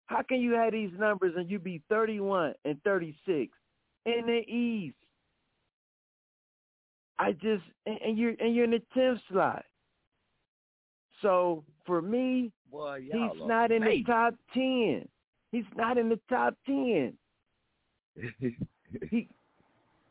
How 0.05 0.21
can 0.21 0.39
you 0.39 0.53
have 0.53 0.71
these 0.71 0.91
numbers 0.97 1.33
and 1.35 1.49
you 1.49 1.59
be 1.59 1.81
31 1.89 2.53
and 2.65 2.81
36 2.83 3.51
in 4.05 4.25
the 4.25 4.39
East? 4.51 4.95
I 7.20 7.32
just 7.32 7.63
and 7.86 8.18
you're 8.18 8.34
and 8.39 8.55
you're 8.55 8.65
in 8.65 8.72
the 8.72 8.82
10th 8.95 9.20
slot. 9.32 9.65
So 11.22 11.63
for 11.86 12.01
me, 12.01 12.51
Boy, 12.72 13.01
he's 13.01 13.47
not 13.47 13.72
in 13.72 13.84
the 13.84 14.03
top 14.05 14.36
10. 14.53 15.07
He's 15.51 15.65
not 15.76 15.97
in 15.97 16.09
the 16.09 16.20
top 16.30 16.55
10. 16.65 17.13
he 19.09 19.28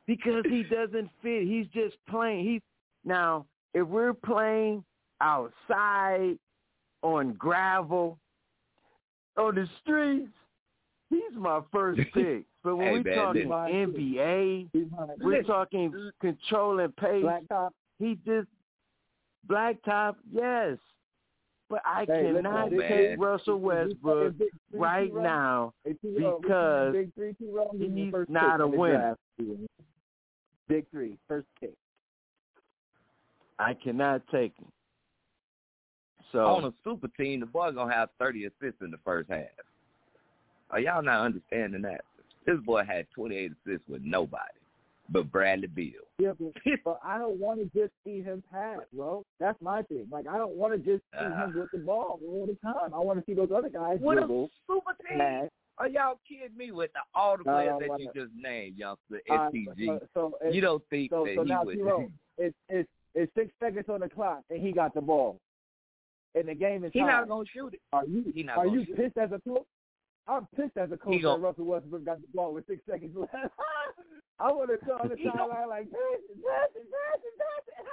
because 0.06 0.44
he 0.48 0.62
doesn't 0.64 1.10
fit. 1.22 1.42
He's 1.44 1.66
just 1.68 1.96
playing. 2.08 2.44
He's 2.44 2.62
now 3.04 3.46
if 3.74 3.86
we're 3.86 4.14
playing 4.14 4.84
outside 5.20 6.38
on 7.02 7.34
gravel 7.34 8.18
on 9.36 9.54
the 9.54 9.68
streets, 9.82 10.32
he's 11.10 11.20
my 11.34 11.60
first 11.72 12.00
pick. 12.14 12.44
But 12.66 12.78
when 12.78 12.86
hey, 12.88 13.02
we're 13.04 13.14
talking 13.14 13.48
NBA, 13.48 14.68
we're 15.20 15.44
talking 15.44 16.10
controlling 16.20 16.90
pace. 16.98 17.22
Blacktop. 17.22 17.70
He 18.00 18.18
just 18.26 18.48
blacktop, 19.48 20.16
yes. 20.32 20.76
But 21.70 21.82
I 21.86 22.06
hey, 22.08 22.32
cannot 22.34 22.70
take 22.70 22.78
man. 22.78 23.20
Russell 23.20 23.60
Westbrook 23.60 24.34
right 24.72 25.14
now 25.14 25.74
because 25.84 26.96
he's 27.14 28.12
not 28.28 28.60
a 28.60 28.66
winner. 28.66 29.16
Big 30.68 30.90
three, 30.90 31.16
first 31.28 31.46
pick. 31.60 31.74
I 33.60 33.74
cannot 33.74 34.22
take 34.32 34.58
him. 34.58 34.72
So 36.32 36.40
on 36.46 36.64
a 36.64 36.72
super 36.82 37.06
team, 37.16 37.38
the 37.38 37.46
boy 37.46 37.70
gonna 37.70 37.94
have 37.94 38.08
thirty 38.18 38.46
assists 38.46 38.82
in 38.82 38.90
the 38.90 38.98
first 39.04 39.30
half. 39.30 39.44
Are 40.72 40.80
y'all 40.80 41.00
not 41.00 41.20
understanding 41.24 41.82
that? 41.82 42.00
This 42.46 42.58
boy 42.64 42.84
had 42.84 43.06
twenty 43.14 43.36
eight 43.36 43.52
assists 43.66 43.88
with 43.88 44.02
nobody 44.02 44.58
but 45.10 45.30
Bradley 45.30 45.68
Beal. 45.68 45.92
Yeah, 46.18 46.32
but, 46.38 46.52
but 46.84 47.00
I 47.04 47.18
don't 47.18 47.38
want 47.38 47.60
to 47.60 47.78
just 47.78 47.92
see 48.04 48.22
him 48.22 48.42
pass, 48.50 48.78
bro. 48.94 49.24
That's 49.38 49.60
my 49.60 49.82
thing. 49.82 50.06
Like 50.10 50.26
I 50.26 50.38
don't 50.38 50.56
want 50.56 50.72
to 50.72 50.78
just 50.78 51.04
see 51.12 51.24
uh, 51.24 51.44
him 51.44 51.54
with 51.56 51.70
the 51.72 51.78
ball 51.78 52.18
all 52.26 52.46
the 52.46 52.56
time. 52.62 52.94
I 52.94 52.98
want 52.98 53.18
to 53.18 53.24
see 53.26 53.34
those 53.34 53.50
other 53.54 53.68
guys 53.68 53.98
what 54.00 54.16
dribble. 54.16 54.44
a 54.44 54.72
super 54.72 54.92
team. 55.08 55.18
Pass. 55.18 55.48
Are 55.78 55.88
y'all 55.88 56.18
kidding 56.26 56.56
me 56.56 56.72
with 56.72 56.90
the, 56.94 57.00
all 57.14 57.36
the 57.36 57.44
players 57.44 57.76
no, 57.80 57.96
that 57.96 58.00
you 58.00 58.10
just 58.14 58.32
named, 58.34 58.78
youngster? 58.78 59.20
SPG. 59.30 59.96
Uh, 59.96 59.98
so, 60.14 60.32
so 60.42 60.48
you 60.50 60.62
don't 60.62 60.82
think 60.88 61.10
so, 61.10 61.24
that 61.24 61.34
so 61.36 61.42
he 61.42 61.48
now, 61.50 61.64
would? 61.64 61.74
T-Row, 61.76 62.08
it's 62.38 62.56
it's 62.68 62.88
it's 63.14 63.32
six 63.34 63.52
seconds 63.62 63.84
on 63.88 64.00
the 64.00 64.08
clock 64.08 64.40
and 64.48 64.62
he 64.62 64.72
got 64.72 64.94
the 64.94 65.02
ball, 65.02 65.38
and 66.34 66.48
the 66.48 66.54
game 66.54 66.84
is. 66.84 66.92
He's 66.94 67.02
not 67.02 67.28
gonna 67.28 67.44
shoot 67.52 67.74
it. 67.74 67.80
Are 67.92 68.06
you? 68.06 68.24
He 68.34 68.42
not 68.42 68.58
are 68.58 68.66
you 68.66 68.86
shoot 68.86 68.96
pissed 68.96 69.16
it. 69.16 69.20
as 69.20 69.32
a 69.32 69.40
coach? 69.46 69.66
I'm 70.28 70.46
pissed 70.56 70.76
as 70.76 70.90
a 70.92 70.96
coach 70.96 71.22
gonna, 71.22 71.38
that 71.38 71.46
Russell 71.46 71.64
Westbrook 71.64 72.04
got 72.04 72.20
the 72.20 72.26
ball 72.34 72.52
with 72.54 72.66
six 72.66 72.80
seconds 72.88 73.16
left. 73.16 73.32
I 74.38 74.52
want 74.52 74.70
to 74.70 74.84
tell 74.84 74.98
the 75.02 75.16
sideline 75.24 75.68
like, 75.68 75.90
pass 75.90 76.20
it, 76.28 76.42
pass 76.42 76.68
it, 76.74 76.86
pass 76.90 77.20
it, 77.22 77.38
pass 77.38 77.64
it. 77.68 77.86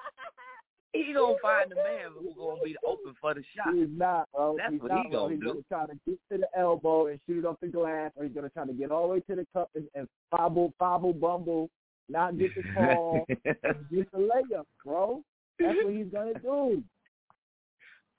he 1.08 1.14
gonna 1.14 1.36
find 1.42 1.72
the 1.72 1.76
man 1.76 2.12
who's 2.20 2.34
gonna 2.38 2.62
be 2.64 2.76
open 2.86 3.14
for 3.22 3.34
the 3.34 3.44
shot. 3.56 3.74
He's 3.74 3.88
not, 3.96 4.28
bro. 4.34 4.56
That's 4.58 4.74
he's 4.74 4.82
what 4.82 4.92
not, 4.92 5.06
he 5.06 5.12
gonna 5.12 5.34
He's 5.34 5.40
do. 5.40 5.48
gonna 5.48 5.62
try 5.70 5.86
to 5.86 6.00
get 6.08 6.20
to 6.32 6.38
the 6.40 6.60
elbow 6.60 7.08
and 7.08 7.20
shoot 7.28 7.40
it 7.40 7.46
off 7.46 7.58
the 7.62 7.68
glass, 7.68 8.12
or 8.16 8.26
he's 8.26 8.34
gonna 8.34 8.50
try 8.50 8.66
to 8.66 8.74
get 8.74 8.92
all 8.92 9.08
the 9.08 9.14
way 9.14 9.20
to 9.22 9.36
the 9.36 9.48
cup 9.54 9.70
and, 9.76 9.88
and 9.96 10.08
fobble, 10.32 10.74
fobble, 10.80 11.14
bumble, 11.14 11.70
not 12.10 12.38
get 12.38 12.52
the 12.56 12.64
call, 12.74 13.26
and 13.46 13.76
get 13.92 14.12
the 14.12 14.18
layup, 14.18 14.66
bro. 14.84 15.24
That's 15.60 15.78
what 15.84 15.94
he's 15.94 16.08
gonna 16.12 16.40
do. 16.40 16.84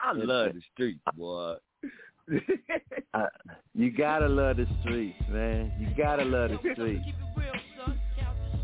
I 0.01 0.13
love 0.13 0.55
the 0.55 0.61
streets, 0.73 1.01
boy. 1.17 1.57
You 3.75 3.91
gotta 3.91 4.29
love 4.29 4.57
the 4.57 4.67
streets, 4.83 5.21
man. 5.31 5.73
You 5.79 5.89
gotta 5.97 6.25
love 6.25 6.51
the 6.51 6.59
streets. 6.73 7.05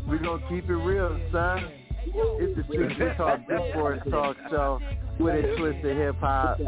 We 0.09 0.17
gonna 0.17 0.43
keep 0.49 0.69
it 0.69 0.73
real, 0.73 1.19
son. 1.31 1.71
It's 2.03 2.57
the 2.57 2.63
Streets 2.63 2.95
We 2.99 3.05
Talk 3.17 3.39
Sports 3.45 4.01
Talk 4.09 4.35
Show 4.49 4.79
with 5.19 5.45
a 5.45 5.55
twist 5.57 5.85
of 5.85 5.97
hip 5.97 6.15
hop. 6.19 6.59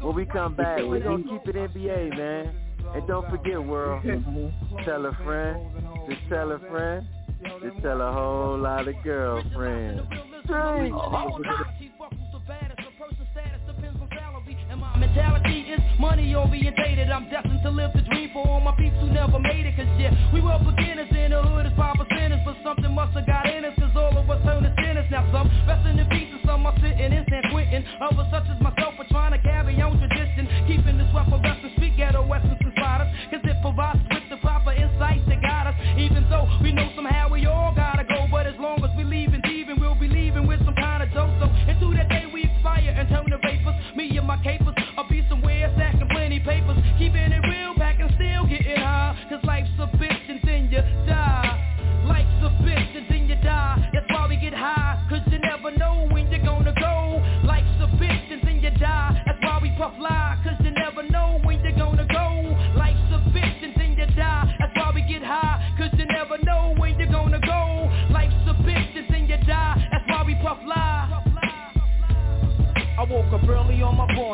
When 0.00 0.14
we 0.14 0.24
come 0.26 0.54
back, 0.56 0.80
we 0.82 1.00
gonna 1.00 1.22
keep 1.22 1.54
it 1.54 1.56
NBA, 1.56 2.16
man. 2.16 2.54
And 2.94 3.06
don't 3.06 3.28
forget, 3.28 3.62
world, 3.62 4.02
tell 4.84 5.06
a 5.06 5.12
friend, 5.24 5.60
just 6.08 6.22
tell 6.28 6.52
a 6.52 6.58
friend, 6.58 7.06
just 7.62 7.82
tell 7.82 8.00
a 8.00 8.12
whole 8.12 8.58
lot 8.58 8.88
of 8.88 8.94
girlfriends. 9.04 10.02
Streets. 10.44 10.94
mentality 14.98 15.60
is 15.60 15.85
money 16.06 16.34
orientated 16.34 17.10
I'm 17.10 17.28
destined 17.28 17.62
to 17.66 17.70
live 17.70 17.90
the 17.92 18.02
dream 18.02 18.30
for. 18.32 18.46
All 18.46 18.60
my 18.60 18.74
peeps 18.78 18.94
who 19.02 19.10
never 19.10 19.38
made 19.38 19.66
it 19.66 19.74
Cause 19.74 19.90
yeah, 19.98 20.14
we 20.32 20.40
were 20.40 20.54
beginners 20.62 21.10
in 21.10 21.34
the 21.34 21.42
hood 21.42 21.66
as 21.66 21.74
five 21.74 21.96
percenters 21.98 22.44
But 22.46 22.56
something 22.62 22.94
must 22.94 23.18
have 23.18 23.26
got 23.26 23.50
in 23.50 23.64
us 23.64 23.74
cause 23.74 23.96
all 23.96 24.14
of 24.14 24.30
us 24.30 24.40
turn 24.46 24.62
to 24.62 24.72
sinners. 24.78 25.10
Now 25.10 25.26
some 25.34 25.50
resting 25.66 25.98
in 25.98 26.06
peace 26.08 26.30
and 26.30 26.42
some 26.46 26.66
are 26.66 26.76
sitting 26.78 27.10
in 27.10 27.24
San 27.26 27.42
Quentin. 27.50 27.82
Others 28.00 28.28
such 28.30 28.46
as 28.54 28.58
myself 28.62 28.94
are 29.02 29.10
trying 29.10 29.34
to 29.34 29.42
carry 29.42 29.74
on 29.82 29.98
tradition 29.98 30.46
Keeping 30.70 30.98
this 30.98 31.10
weapon 31.12 31.42
western 31.42 31.72
speak 31.76 31.96
ghetto 31.96 32.22
essence 32.30 32.65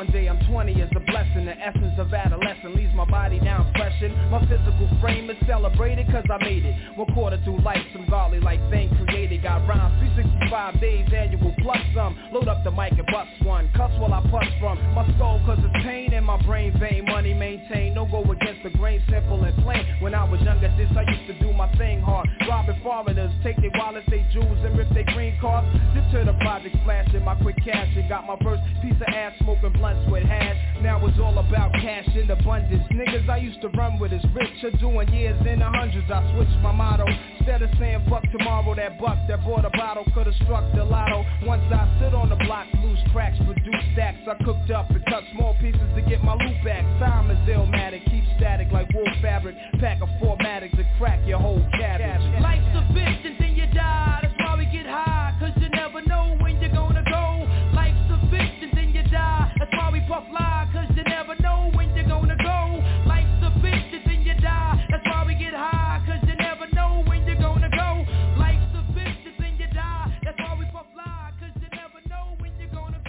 one 0.03 0.11
day 0.11 0.27
I'm 0.27 0.41
20 0.51 0.73
is 0.83 0.91
a 0.97 1.01
blessing. 1.07 1.45
The 1.45 1.55
essence 1.55 1.95
of 1.97 2.13
adolescence 2.13 2.75
leaves 2.75 2.93
my 2.93 3.05
body 3.05 3.39
down 3.39 3.71
fleshing. 3.77 4.11
My 4.31 4.41
physical 4.51 4.91
frame 5.01 5.31
is 5.31 5.37
celebrated 5.47 6.11
cause 6.11 6.25
I 6.29 6.43
made 6.43 6.65
it. 6.67 6.75
One 6.99 7.07
quarter 7.15 7.39
through 7.45 7.63
life, 7.63 7.87
some 7.93 8.09
godly 8.11 8.41
like 8.41 8.59
thing 8.69 8.91
created. 8.99 9.45
Got 9.45 9.63
rhymes 9.69 9.95
365 10.03 10.81
days, 10.81 11.07
annual 11.15 11.55
plus 11.63 11.79
some. 11.95 12.19
Load 12.33 12.49
up 12.49 12.65
the 12.65 12.73
mic 12.73 12.99
and 12.99 13.07
bust 13.15 13.31
one. 13.47 13.71
Cuss 13.77 13.93
while 14.03 14.13
I 14.13 14.23
push 14.27 14.51
from 14.59 14.83
my 14.91 15.07
soul 15.19 15.39
cause 15.47 15.63
it's 15.63 15.85
pain 15.87 16.13
in 16.13 16.25
my 16.25 16.41
brain 16.43 16.75
vein. 16.81 17.05
Money 17.07 17.33
maintain, 17.33 17.95
no 17.95 18.05
go 18.05 18.27
against 18.27 18.65
the 18.65 18.71
grain, 18.71 19.01
simple 19.09 19.45
and 19.45 19.55
plain. 19.63 19.87
When 20.01 20.17
I 20.17 20.25
was 20.25 20.41
younger, 20.43 20.67
this 20.77 20.91
I 20.99 21.07
used 21.07 21.31
to 21.31 21.39
do 21.39 21.53
my 21.53 21.71
thing 21.79 22.01
hard. 22.01 22.27
Robbing 22.49 22.81
foreigners, 22.83 23.31
take 23.45 23.55
their 23.63 23.71
wallets, 23.79 24.09
they 24.11 24.27
jewels, 24.35 24.59
and 24.67 24.77
rip 24.77 24.91
their 24.91 25.07
green 25.15 25.39
cards. 25.41 25.71
Dip 25.95 26.11
to 26.11 26.27
the 26.27 26.37
project, 26.43 26.75
flashing 26.83 27.23
my 27.23 27.37
quick 27.37 27.52
cash 27.65 27.89
and 27.97 28.09
got 28.09 28.27
my 28.27 28.37
first 28.43 28.63
piece 28.83 28.95
of 28.95 29.09
ass 29.09 29.33
smoking 29.41 29.73
blunts 29.73 30.11
with 30.11 30.25
hash. 30.25 30.57
Now 30.83 31.05
it's 31.07 31.19
all 31.19 31.39
about 31.39 31.73
cash 31.73 32.09
in 32.15 32.31
abundance. 32.31 32.83
Niggas 32.93 33.29
I 33.29 33.39
used 33.39 33.61
to 33.63 33.69
run 33.69 33.99
with 33.99 34.13
is 34.13 34.25
rich, 34.35 34.65
are 34.65 34.77
doing 34.79 35.09
years 35.13 35.39
in 35.47 35.61
the 35.61 35.69
hundreds. 35.69 36.11
I 36.11 36.23
switched 36.35 36.59
my 36.63 36.73
motto. 36.73 37.07
Instead 37.39 37.63
of 37.63 37.71
saying 37.79 38.07
fuck 38.09 38.23
tomorrow, 38.31 38.75
that 38.75 38.99
buck 39.01 39.19
that 39.29 39.45
bought 39.45 39.65
a 39.65 39.71
bottle 39.71 40.05
could've 40.15 40.35
struck 40.45 40.65
the 40.75 40.85
lotto. 40.85 41.25
Once 41.45 41.63
I 41.73 41.87
sit 42.01 42.15
on 42.15 42.31
the 42.31 42.37
block, 42.45 42.67
loose 42.83 42.99
cracks, 43.13 43.39
produce 43.45 43.85
stacks. 43.95 44.19
I 44.27 44.35
cooked 44.45 44.71
up 44.71 44.91
and 44.91 45.05
cut 45.07 45.23
small 45.35 45.55
pieces 45.61 45.81
to 45.95 46.03
get 46.03 46.23
my 46.25 46.35
loot 46.35 46.65
back. 46.65 46.83
Time 46.99 47.31
is 47.31 47.39
illmatic, 47.49 48.05
keep 48.11 48.25
static 48.37 48.69
like 48.73 48.93
wool 48.93 49.07
fabric. 49.21 49.57
Pack 49.81 50.03
a 50.03 50.07
formatic 50.21 50.73
to 50.73 50.85
crack 50.99 51.21
your 51.27 51.39
whole 51.39 51.63
cabbage. 51.79 52.23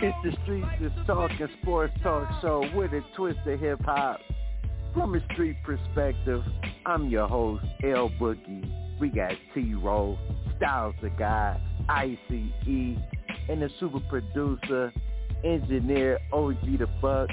It's 0.06 0.18
the 0.22 0.44
Streets 0.44 0.68
is 0.82 0.92
Talking 1.08 1.48
Sports 1.62 1.94
Talk 2.04 2.28
Show 2.42 2.70
with 2.76 2.92
a 2.92 3.00
twist 3.16 3.40
of 3.46 3.58
hip 3.58 3.80
hop. 3.86 4.20
From 4.94 5.16
a 5.16 5.24
street 5.32 5.56
perspective, 5.64 6.44
I'm 6.86 7.08
your 7.08 7.26
host, 7.26 7.64
L 7.86 8.10
Boogie. 8.20 9.00
We 9.00 9.08
got 9.08 9.32
T-Roll, 9.56 10.20
Styles 10.58 10.96
the 11.02 11.10
Guy, 11.12 11.58
ICE, 11.88 12.20
and 12.28 13.62
the 13.62 13.70
super 13.80 14.02
producer, 14.10 14.92
engineer 15.46 16.20
OG 16.34 16.80
the 16.80 16.88
Buck. 17.02 17.30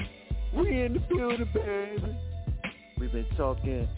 We 0.55 0.83
in 0.83 0.93
the 0.93 0.99
building, 1.13 1.49
baby. 1.53 2.17
We've 2.97 3.11
been 3.11 3.27
talking 3.35 3.89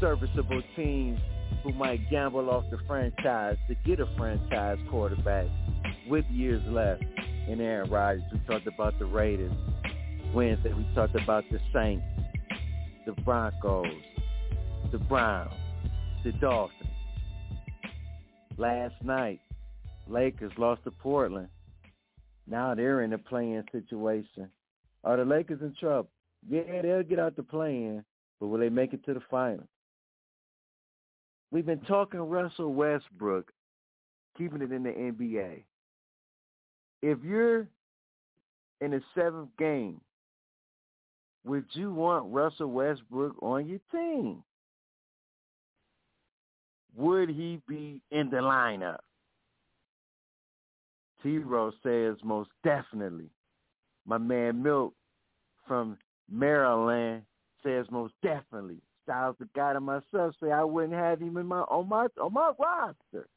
serviceable 0.00 0.62
teams 0.76 1.20
who 1.62 1.74
might 1.74 2.08
gamble 2.08 2.48
off 2.48 2.64
the 2.70 2.78
franchise 2.86 3.58
to 3.68 3.74
get 3.84 4.00
a 4.00 4.06
franchise 4.16 4.78
quarterback 4.90 5.48
with 6.08 6.24
years 6.30 6.62
left 6.68 7.04
in 7.48 7.60
Aaron 7.60 7.90
Rodgers. 7.90 8.22
We 8.32 8.38
talked 8.46 8.66
about 8.66 8.98
the 8.98 9.06
Raiders. 9.06 9.52
Wednesday, 10.34 10.72
we 10.72 10.86
talked 10.94 11.14
about 11.14 11.44
the 11.50 11.60
Saints, 11.72 12.04
the 13.06 13.12
Broncos, 13.22 13.86
the 14.90 14.98
Browns, 14.98 15.54
the 16.24 16.32
Dolphins. 16.32 16.88
Last 18.56 18.94
night, 19.02 19.40
Lakers 20.08 20.52
lost 20.56 20.84
to 20.84 20.90
Portland. 20.90 21.48
Now 22.46 22.74
they're 22.74 23.02
in 23.02 23.12
a 23.12 23.18
play-in 23.18 23.64
situation. 23.72 24.48
Are 25.04 25.16
the 25.16 25.24
Lakers 25.24 25.60
in 25.60 25.74
trouble? 25.78 26.10
Yeah, 26.48 26.82
they'll 26.82 27.02
get 27.02 27.18
out 27.18 27.36
the 27.36 27.42
play-in, 27.42 28.04
but 28.40 28.48
will 28.48 28.58
they 28.58 28.68
make 28.68 28.92
it 28.92 29.04
to 29.06 29.14
the 29.14 29.22
final? 29.30 29.64
We've 31.50 31.66
been 31.66 31.80
talking 31.80 32.20
Russell 32.20 32.72
Westbrook, 32.72 33.52
keeping 34.38 34.62
it 34.62 34.72
in 34.72 34.82
the 34.82 34.90
NBA. 34.90 35.64
If 37.02 37.18
you're 37.24 37.66
in 38.80 38.92
the 38.92 39.02
seventh 39.14 39.50
game, 39.58 40.00
would 41.44 41.64
you 41.72 41.92
want 41.92 42.32
Russell 42.32 42.70
Westbrook 42.70 43.42
on 43.42 43.66
your 43.66 43.80
team? 43.90 44.42
Would 46.96 47.30
he 47.30 47.60
be 47.68 48.00
in 48.10 48.30
the 48.30 48.36
lineup? 48.36 48.98
T-Rose 51.22 51.74
says 51.82 52.16
most 52.22 52.50
definitely. 52.64 53.30
My 54.06 54.18
man 54.18 54.62
Milk 54.62 54.94
from 55.66 55.96
Maryland 56.30 57.22
says 57.62 57.86
most 57.90 58.14
definitely. 58.22 58.78
Styles 59.04 59.36
the 59.38 59.48
guy 59.54 59.72
to 59.72 59.80
myself 59.80 60.34
say 60.40 60.50
I 60.52 60.62
wouldn't 60.64 60.92
have 60.92 61.20
him 61.20 61.36
in 61.36 61.46
my 61.46 61.60
on 61.60 61.88
my 61.88 62.06
on 62.20 62.32
my 62.32 62.52
roster. 62.58 63.28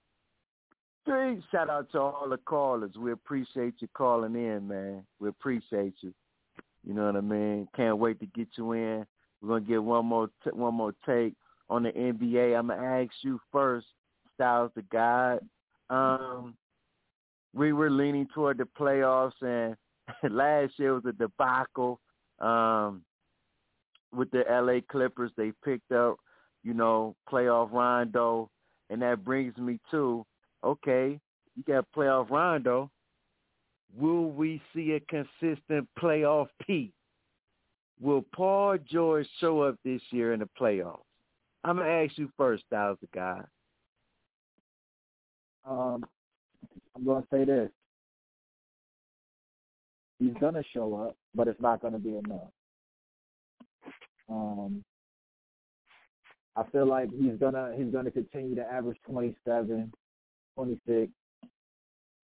Three, 1.06 1.42
shout 1.52 1.70
out 1.70 1.92
to 1.92 2.00
all 2.00 2.28
the 2.28 2.38
callers. 2.38 2.96
We 2.98 3.12
appreciate 3.12 3.76
you 3.80 3.88
calling 3.96 4.36
in, 4.36 4.68
man. 4.68 5.06
We 5.20 5.30
appreciate 5.30 5.94
you. 6.02 6.14
You 6.84 6.94
know 6.94 7.06
what 7.06 7.16
I 7.16 7.22
mean? 7.22 7.68
Can't 7.76 7.98
wait 7.98 8.20
to 8.20 8.26
get 8.28 8.48
you 8.58 8.72
in. 8.74 9.06
We're 9.42 9.50
gonna 9.50 9.62
get 9.62 9.84
one 9.84 10.06
more 10.06 10.30
t- 10.44 10.52
one 10.52 10.74
more 10.74 10.94
take 11.06 11.34
on 11.70 11.84
the 11.84 11.92
NBA. 11.92 12.58
I'm 12.58 12.68
gonna 12.68 12.82
ask 12.82 13.12
you 13.22 13.40
first, 13.52 13.88
Styles 14.34 14.72
the 14.76 14.82
guy. 14.92 15.38
Um, 15.90 16.56
we 17.54 17.72
were 17.72 17.90
leaning 17.90 18.28
toward 18.34 18.58
the 18.58 18.68
playoffs, 18.78 19.42
and 19.42 19.76
last 20.36 20.74
year 20.78 20.94
was 20.94 21.06
a 21.06 21.14
debacle. 21.14 22.00
Um, 22.40 23.04
with 24.14 24.30
the 24.32 24.44
LA 24.50 24.80
Clippers, 24.90 25.32
they 25.38 25.52
picked 25.64 25.92
up, 25.92 26.18
you 26.64 26.74
know, 26.74 27.16
playoff 27.32 27.72
Rondo, 27.72 28.50
and 28.90 29.02
that 29.02 29.24
brings 29.24 29.56
me 29.58 29.80
to, 29.92 30.26
okay, 30.66 31.20
you 31.56 31.64
got 31.64 31.86
playoff 31.96 32.30
Rondo. 32.30 32.90
Will 33.98 34.32
we 34.32 34.62
see 34.74 34.94
a 34.94 35.00
consistent 35.02 35.88
playoff 35.98 36.48
P? 36.66 36.92
Will 38.02 38.26
Paul 38.34 38.78
George 38.90 39.28
show 39.40 39.62
up 39.62 39.78
this 39.86 40.02
year 40.12 40.34
in 40.34 40.42
the 40.42 40.50
playoffs? 40.60 41.00
I'm 41.64 41.78
gonna 41.78 41.90
ask 41.90 42.18
you 42.18 42.30
first, 42.38 42.66
Styles 42.68 42.98
the 43.02 43.08
guy. 43.14 43.42
Um, 45.66 46.06
I'm 46.96 47.06
gonna 47.06 47.26
say 47.32 47.46
this. 47.46 47.72
He's 50.20 50.34
gonna 50.40 50.64
show 50.74 50.96
up, 50.96 51.16
but 51.34 51.48
it's 51.48 51.62
not 51.62 51.82
gonna 51.82 52.00
be 52.00 52.18
enough. 52.18 52.52
Um, 54.30 54.84
I 56.56 56.64
feel 56.72 56.86
like 56.86 57.10
he's 57.12 57.38
gonna 57.40 57.74
he's 57.78 57.92
gonna 57.92 58.12
continue 58.12 58.56
to 58.56 58.66
average 58.72 58.98
27, 59.08 59.92
26, 60.56 61.12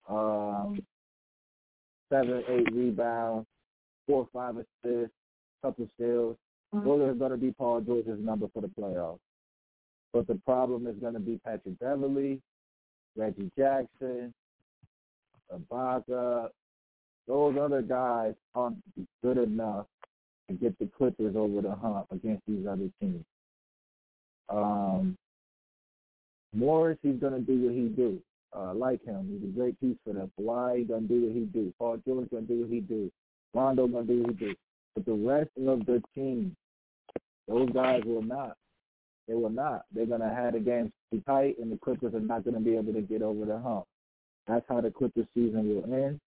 um, 0.09 0.79
seven, 2.09 2.43
eight 2.47 2.67
rebounds, 2.73 3.47
four, 4.07 4.27
five 4.34 4.55
assists, 4.57 5.13
couple 5.61 5.88
steals. 5.95 6.36
Those 6.73 7.01
are 7.01 7.13
going 7.13 7.32
to 7.32 7.38
be 7.38 7.51
Paul 7.51 7.82
George's 7.82 8.19
number 8.19 8.47
for 8.53 8.61
the 8.61 8.67
playoffs. 8.69 9.19
But 10.13 10.27
the 10.27 10.36
problem 10.45 10.88
is 10.88 10.95
going 10.95 11.13
to 11.13 11.19
be 11.19 11.39
Patrick 11.43 11.79
Beverley, 11.79 12.41
Reggie 13.15 13.51
Jackson, 13.57 14.34
Ibaka. 15.53 16.49
Those 17.27 17.57
other 17.61 17.82
guys 17.82 18.34
aren't 18.55 18.77
good 19.23 19.38
enough 19.38 19.86
to 20.49 20.55
get 20.55 20.77
the 20.79 20.89
Clippers 20.97 21.36
over 21.36 21.61
the 21.61 21.75
hump 21.75 22.07
against 22.11 22.43
these 22.47 22.65
other 22.65 22.89
teams. 22.99 23.23
Um, 24.49 25.17
Morris, 26.53 26.97
he's 27.01 27.19
going 27.19 27.33
to 27.33 27.39
do 27.39 27.65
what 27.65 27.73
he 27.73 27.87
do. 27.87 28.19
Uh, 28.55 28.73
like 28.73 29.03
him, 29.05 29.29
he's 29.31 29.49
a 29.49 29.53
great 29.53 29.79
piece 29.79 29.95
for 30.05 30.13
them. 30.13 30.29
Kawhi, 30.39 30.87
going 30.87 31.07
to 31.07 31.13
do 31.13 31.25
what 31.25 31.33
he 31.33 31.41
do. 31.41 31.73
Paul 31.79 31.97
George 32.05 32.29
going 32.29 32.47
to 32.47 32.53
do 32.53 32.61
what 32.61 32.69
he 32.69 32.79
do. 32.81 33.11
Rondo 33.53 33.87
going 33.87 34.07
to 34.07 34.13
do 34.13 34.21
what 34.23 34.31
he 34.31 34.45
do. 34.45 34.55
But 34.93 35.05
the 35.05 35.13
rest 35.13 35.49
of 35.65 35.85
the 35.85 36.03
team, 36.13 36.55
those 37.47 37.69
guys 37.69 38.01
will 38.05 38.21
not. 38.21 38.57
They 39.27 39.35
will 39.35 39.49
not. 39.49 39.85
They're 39.93 40.05
going 40.05 40.21
to 40.21 40.29
have 40.29 40.53
the 40.53 40.59
games 40.59 40.91
be 41.11 41.21
tight, 41.25 41.57
and 41.59 41.71
the 41.71 41.77
Clippers 41.77 42.13
are 42.13 42.19
not 42.19 42.43
going 42.43 42.55
to 42.55 42.59
be 42.59 42.75
able 42.75 42.93
to 42.93 43.01
get 43.01 43.21
over 43.21 43.45
the 43.45 43.57
hump. 43.59 43.85
That's 44.47 44.65
how 44.67 44.81
the 44.81 44.91
Clippers 44.91 45.27
season 45.33 45.69
will 45.69 45.93
end. 45.93 46.19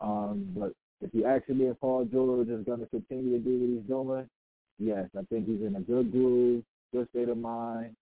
Um, 0.00 0.48
but 0.54 0.72
if 1.00 1.10
you 1.14 1.22
me 1.54 1.66
if 1.66 1.80
Paul 1.80 2.04
George 2.04 2.48
is 2.48 2.64
going 2.66 2.80
to 2.80 2.86
continue 2.86 3.38
to 3.38 3.44
do 3.44 3.58
what 3.58 3.68
he's 3.68 3.88
doing, 3.88 4.28
yes, 4.78 5.08
I 5.16 5.22
think 5.30 5.46
he's 5.46 5.66
in 5.66 5.76
a 5.76 5.80
good 5.80 6.12
groove, 6.12 6.62
good 6.92 7.08
state 7.10 7.28
of 7.28 7.38
mind. 7.38 7.94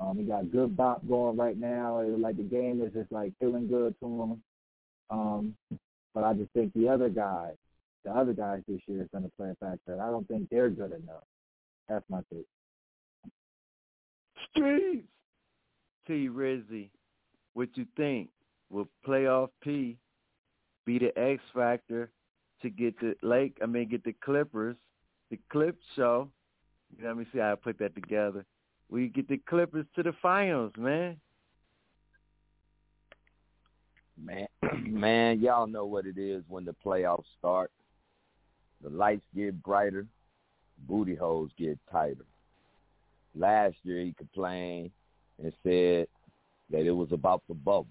Um, 0.00 0.18
he 0.18 0.24
got 0.24 0.50
good 0.50 0.76
bop 0.76 1.06
going 1.08 1.36
right 1.36 1.58
now. 1.58 2.00
It, 2.00 2.18
like 2.18 2.36
the 2.36 2.42
game 2.42 2.82
is 2.82 2.92
just 2.92 3.12
like 3.12 3.32
feeling 3.40 3.68
good 3.68 3.94
to 4.00 4.06
him. 4.06 4.42
Um, 5.10 5.54
but 6.14 6.24
I 6.24 6.34
just 6.34 6.50
think 6.52 6.72
the 6.74 6.88
other 6.88 7.08
guys, 7.08 7.54
the 8.04 8.10
other 8.10 8.32
guys 8.32 8.62
this 8.66 8.80
year 8.86 9.02
is 9.02 9.08
going 9.12 9.24
to 9.24 9.30
play 9.36 9.50
a 9.50 9.54
factor. 9.54 10.00
I 10.00 10.10
don't 10.10 10.26
think 10.26 10.48
they're 10.50 10.70
good 10.70 10.92
enough. 10.92 11.24
That's 11.88 12.04
my 12.08 12.20
take. 12.32 12.46
Streets. 14.50 15.06
T 16.06 16.28
Rizzy, 16.28 16.90
what 17.54 17.70
you 17.74 17.86
think? 17.96 18.28
Will 18.70 18.88
playoff 19.06 19.48
P 19.62 19.96
be 20.84 20.98
the 20.98 21.18
X 21.18 21.42
factor 21.54 22.10
to 22.62 22.70
get 22.70 22.98
the 23.00 23.14
Lake. 23.22 23.56
I 23.62 23.66
mean, 23.66 23.88
get 23.88 24.04
the 24.04 24.14
Clippers, 24.24 24.76
the 25.30 25.38
Clip 25.50 25.76
show. 25.96 26.28
Let 27.02 27.16
me 27.16 27.26
see 27.32 27.38
how 27.38 27.52
I 27.52 27.54
put 27.54 27.78
that 27.78 27.94
together. 27.94 28.44
We 28.90 29.08
get 29.08 29.28
the 29.28 29.38
Clippers 29.38 29.86
to 29.96 30.02
the 30.02 30.12
finals, 30.20 30.72
man. 30.76 31.16
Man, 34.22 34.46
man, 34.86 35.40
y'all 35.40 35.66
know 35.66 35.86
what 35.86 36.06
it 36.06 36.18
is 36.18 36.42
when 36.48 36.64
the 36.64 36.74
playoffs 36.84 37.24
start. 37.38 37.70
The 38.82 38.90
lights 38.90 39.24
get 39.34 39.62
brighter, 39.62 40.06
booty 40.86 41.14
holes 41.14 41.50
get 41.58 41.78
tighter. 41.90 42.24
Last 43.34 43.76
year 43.82 44.00
he 44.00 44.12
complained 44.12 44.90
and 45.42 45.52
said 45.62 46.06
that 46.70 46.86
it 46.86 46.92
was 46.92 47.08
about 47.10 47.42
the 47.48 47.54
bubble. 47.54 47.86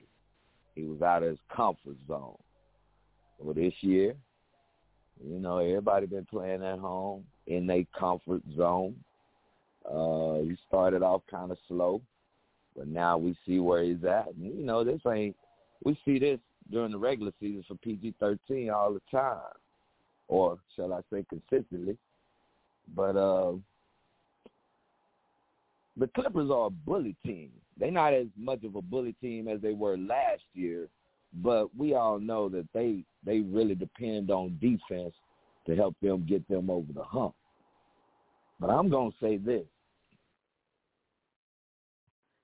He 0.76 0.84
was 0.84 1.02
out 1.02 1.24
of 1.24 1.30
his 1.30 1.40
comfort 1.54 1.98
zone. 2.08 2.38
Well, 3.40 3.54
this 3.54 3.74
year, 3.82 4.16
you 5.24 5.40
know, 5.40 5.58
everybody 5.58 6.06
been 6.06 6.26
playing 6.26 6.64
at 6.64 6.80
home 6.80 7.26
in 7.48 7.68
their 7.68 7.84
comfort 7.98 8.42
zone. 8.56 8.96
Uh, 9.90 10.40
he 10.44 10.56
started 10.68 11.02
off 11.04 11.22
kind 11.30 11.52
of 11.52 11.58
slow, 11.68 12.02
but 12.76 12.88
now 12.88 13.18
we 13.18 13.36
see 13.46 13.60
where 13.60 13.84
he's 13.84 14.04
at. 14.04 14.34
And, 14.36 14.58
you 14.58 14.66
know, 14.66 14.84
this 14.84 15.02
ain't. 15.12 15.36
We 15.84 16.00
see 16.06 16.20
this 16.20 16.40
during 16.72 16.94
the 16.94 16.98
regular 16.98 17.34
season 17.40 17.64
for 17.68 17.76
PG-13 17.76 18.74
all 18.74 18.94
the 18.94 19.02
time, 19.12 19.42
or 20.30 20.58
shall 20.76 20.94
I 20.94 21.02
say 21.12 21.26
consistently. 21.30 21.98
But 22.96 23.18
uh, 23.18 23.54
the 25.98 26.08
Clippers 26.08 26.50
are 26.50 26.68
a 26.68 26.70
bully 26.70 27.16
team. 27.26 27.52
They're 27.78 27.92
not 27.92 28.14
as 28.14 28.28
much 28.38 28.64
of 28.64 28.76
a 28.76 28.82
bully 28.82 29.14
team 29.22 29.48
as 29.48 29.62
they 29.62 29.74
were 29.74 29.98
last 29.98 30.44
year, 30.54 30.88
but 31.42 31.76
we 31.76 31.96
all 31.96 32.20
know 32.20 32.50
that 32.50 32.68
they 32.74 33.04
they 33.26 33.40
really 33.40 33.76
depend 33.76 34.30
on 34.30 34.58
defense 34.62 35.14
to 35.66 35.76
help 35.76 35.96
them 36.02 36.26
get 36.28 36.48
them 36.48 36.70
over 36.70 36.92
the 36.94 37.04
hump. 37.04 37.34
But 38.60 38.70
I'm 38.70 38.90
to 38.90 39.12
say 39.22 39.38
this. 39.38 39.66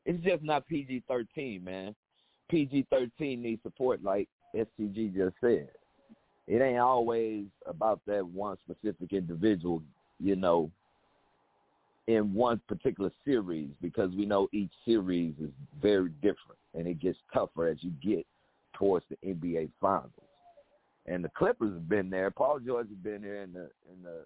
It's 0.09 0.23
just 0.23 0.41
not 0.41 0.67
PG-13, 0.67 1.63
man. 1.63 1.93
PG-13 2.49 3.37
needs 3.37 3.61
support 3.61 4.03
like 4.03 4.27
STG 4.55 5.15
just 5.15 5.35
said. 5.39 5.69
It 6.47 6.63
ain't 6.63 6.79
always 6.79 7.45
about 7.67 8.01
that 8.07 8.25
one 8.25 8.57
specific 8.67 9.13
individual, 9.13 9.83
you 10.19 10.35
know, 10.35 10.71
in 12.07 12.33
one 12.33 12.59
particular 12.67 13.11
series 13.23 13.69
because 13.83 14.09
we 14.15 14.25
know 14.25 14.49
each 14.51 14.71
series 14.83 15.35
is 15.39 15.51
very 15.79 16.09
different 16.23 16.57
and 16.73 16.87
it 16.87 16.99
gets 16.99 17.19
tougher 17.31 17.67
as 17.67 17.77
you 17.81 17.91
get 18.01 18.25
towards 18.73 19.05
the 19.11 19.17
NBA 19.27 19.69
finals. 19.79 20.09
And 21.05 21.23
the 21.23 21.29
Clippers 21.37 21.73
have 21.73 21.87
been 21.87 22.09
there. 22.09 22.31
Paul 22.31 22.57
George 22.65 22.87
has 22.89 22.97
been 22.97 23.21
there 23.21 23.43
in 23.43 23.53
the 23.53 23.69
in 23.93 24.01
the 24.01 24.25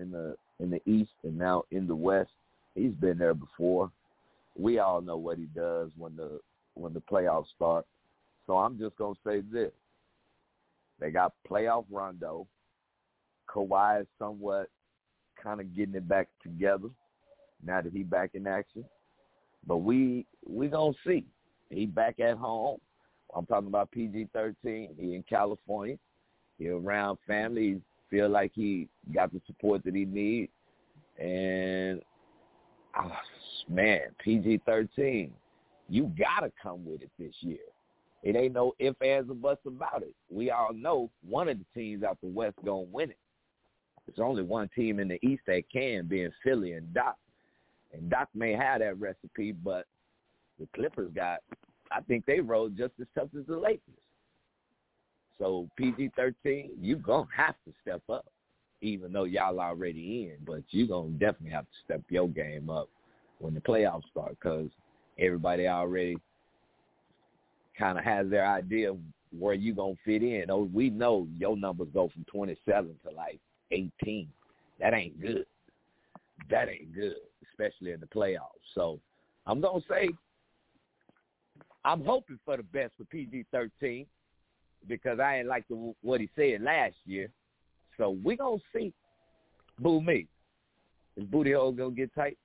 in 0.00 0.10
the 0.10 0.34
in 0.60 0.70
the 0.70 0.80
East 0.90 1.12
and 1.24 1.36
now 1.36 1.64
in 1.72 1.86
the 1.86 1.94
West. 1.94 2.30
He's 2.74 2.92
been 2.92 3.18
there 3.18 3.34
before. 3.34 3.90
We 4.56 4.78
all 4.78 5.00
know 5.00 5.16
what 5.16 5.38
he 5.38 5.46
does 5.46 5.90
when 5.96 6.16
the 6.16 6.40
when 6.74 6.92
the 6.92 7.00
playoffs 7.00 7.46
start. 7.54 7.86
So 8.46 8.58
I'm 8.58 8.78
just 8.78 8.96
gonna 8.96 9.14
say 9.26 9.40
this. 9.40 9.72
They 10.98 11.10
got 11.10 11.32
playoff 11.48 11.84
Rondo. 11.90 12.46
Kawhi 13.48 14.02
is 14.02 14.06
somewhat 14.18 14.68
kind 15.42 15.60
of 15.60 15.74
getting 15.74 15.94
it 15.94 16.08
back 16.08 16.28
together 16.42 16.88
now 17.64 17.80
that 17.80 17.92
he 17.92 18.02
back 18.02 18.30
in 18.34 18.46
action. 18.46 18.84
But 19.66 19.78
we 19.78 20.26
we 20.46 20.68
gonna 20.68 20.92
see. 21.06 21.24
He 21.70 21.86
back 21.86 22.20
at 22.20 22.36
home. 22.36 22.78
I'm 23.34 23.46
talking 23.46 23.68
about 23.68 23.90
PG 23.92 24.28
thirteen. 24.32 24.90
He 24.98 25.14
in 25.14 25.24
California. 25.28 25.96
He 26.58 26.68
around 26.68 27.18
family. 27.26 27.62
He 27.62 27.80
feel 28.10 28.28
like 28.28 28.52
he 28.54 28.88
got 29.14 29.32
the 29.32 29.40
support 29.46 29.84
that 29.84 29.94
he 29.94 30.04
need. 30.04 30.50
And 31.18 32.00
oh, 32.98 33.12
man, 33.70 34.00
PG 34.18 34.62
thirteen, 34.66 35.32
you 35.88 36.12
gotta 36.18 36.52
come 36.62 36.84
with 36.84 37.02
it 37.02 37.10
this 37.18 37.34
year. 37.40 37.58
It 38.22 38.36
ain't 38.36 38.52
no 38.52 38.74
if, 38.78 39.00
ands, 39.00 39.30
or 39.30 39.34
buts 39.34 39.62
about 39.66 40.02
it. 40.02 40.14
We 40.28 40.50
all 40.50 40.74
know 40.74 41.10
one 41.26 41.48
of 41.48 41.58
the 41.58 41.64
teams 41.74 42.02
out 42.02 42.18
the 42.22 42.28
West 42.28 42.56
gonna 42.64 42.82
win 42.82 43.10
it. 43.10 43.18
There's 44.06 44.18
only 44.26 44.42
one 44.42 44.68
team 44.74 44.98
in 44.98 45.08
the 45.08 45.24
East 45.24 45.42
that 45.46 45.62
can, 45.72 46.06
being 46.06 46.30
Philly 46.42 46.72
and 46.72 46.92
Doc. 46.92 47.16
And 47.92 48.10
Doc 48.10 48.28
may 48.34 48.52
have 48.52 48.80
that 48.80 48.98
recipe, 48.98 49.52
but 49.52 49.86
the 50.58 50.68
Clippers 50.74 51.10
got, 51.14 51.40
I 51.90 52.00
think 52.02 52.26
they 52.26 52.40
rode 52.40 52.76
just 52.76 52.92
as 53.00 53.06
tough 53.14 53.28
as 53.38 53.46
the 53.46 53.56
Lakers. 53.56 53.80
So 55.38 55.68
PG-13, 55.76 56.70
you're 56.80 56.98
going 56.98 57.26
to 57.26 57.32
have 57.34 57.54
to 57.66 57.72
step 57.82 58.02
up, 58.10 58.26
even 58.80 59.12
though 59.12 59.24
y'all 59.24 59.58
already 59.58 60.30
in. 60.30 60.44
But 60.44 60.62
you're 60.70 60.86
going 60.86 61.12
to 61.12 61.18
definitely 61.18 61.50
have 61.50 61.64
to 61.64 61.76
step 61.84 62.02
your 62.10 62.28
game 62.28 62.68
up 62.68 62.88
when 63.40 63.54
the 63.54 63.60
playoffs 63.60 64.08
start 64.10 64.36
because 64.40 64.68
everybody 65.18 65.66
already 65.66 66.16
kind 67.78 67.98
of 67.98 68.04
has 68.04 68.28
their 68.28 68.46
idea 68.46 68.94
where 69.36 69.54
you 69.54 69.74
to 69.74 69.98
fit 70.04 70.22
in. 70.22 70.50
Oh, 70.50 70.68
we 70.72 70.90
know 70.90 71.26
your 71.38 71.56
numbers 71.56 71.88
go 71.92 72.08
from 72.12 72.24
27 72.24 72.94
to 73.04 73.14
like 73.14 73.40
18. 73.70 74.28
That 74.78 74.94
ain't 74.94 75.20
good. 75.20 75.46
That 76.50 76.68
ain't 76.68 76.94
good, 76.94 77.16
especially 77.50 77.92
in 77.92 78.00
the 78.00 78.06
playoffs. 78.06 78.60
So 78.74 78.98
I'm 79.46 79.60
to 79.80 79.86
say 79.88 80.10
I'm 81.84 82.04
hoping 82.04 82.38
for 82.44 82.56
the 82.56 82.62
best 82.62 82.92
for 82.98 83.04
PG-13 83.04 84.06
because 84.88 85.20
I 85.20 85.38
ain't 85.38 85.48
like 85.48 85.66
the, 85.68 85.94
what 86.02 86.20
he 86.20 86.28
said 86.36 86.62
last 86.62 86.96
year. 87.06 87.30
So 87.96 88.16
we 88.22 88.36
gonna 88.36 88.58
see. 88.74 88.92
Boo 89.78 90.00
me. 90.00 90.26
Is 91.16 91.24
booty 91.24 91.52
hole 91.52 91.72
gonna 91.72 91.90
get 91.90 92.14
tight 92.14 92.36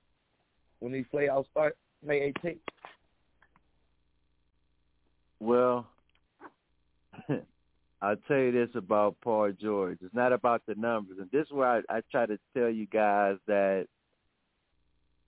when 0.80 0.92
these 0.92 1.06
playoffs 1.12 1.48
start 1.50 1.76
May 2.04 2.32
18th? 2.42 2.58
Well, 5.40 5.86
I'll 8.02 8.16
tell 8.28 8.38
you 8.38 8.52
this 8.52 8.70
about 8.74 9.16
Paul 9.22 9.52
George. 9.60 9.98
It's 10.02 10.14
not 10.14 10.32
about 10.32 10.62
the 10.66 10.74
numbers, 10.74 11.18
and 11.20 11.30
this 11.30 11.46
is 11.46 11.52
where 11.52 11.68
I, 11.90 11.96
I 11.96 12.00
try 12.10 12.26
to 12.26 12.38
tell 12.56 12.70
you 12.70 12.86
guys 12.86 13.36
that 13.46 13.86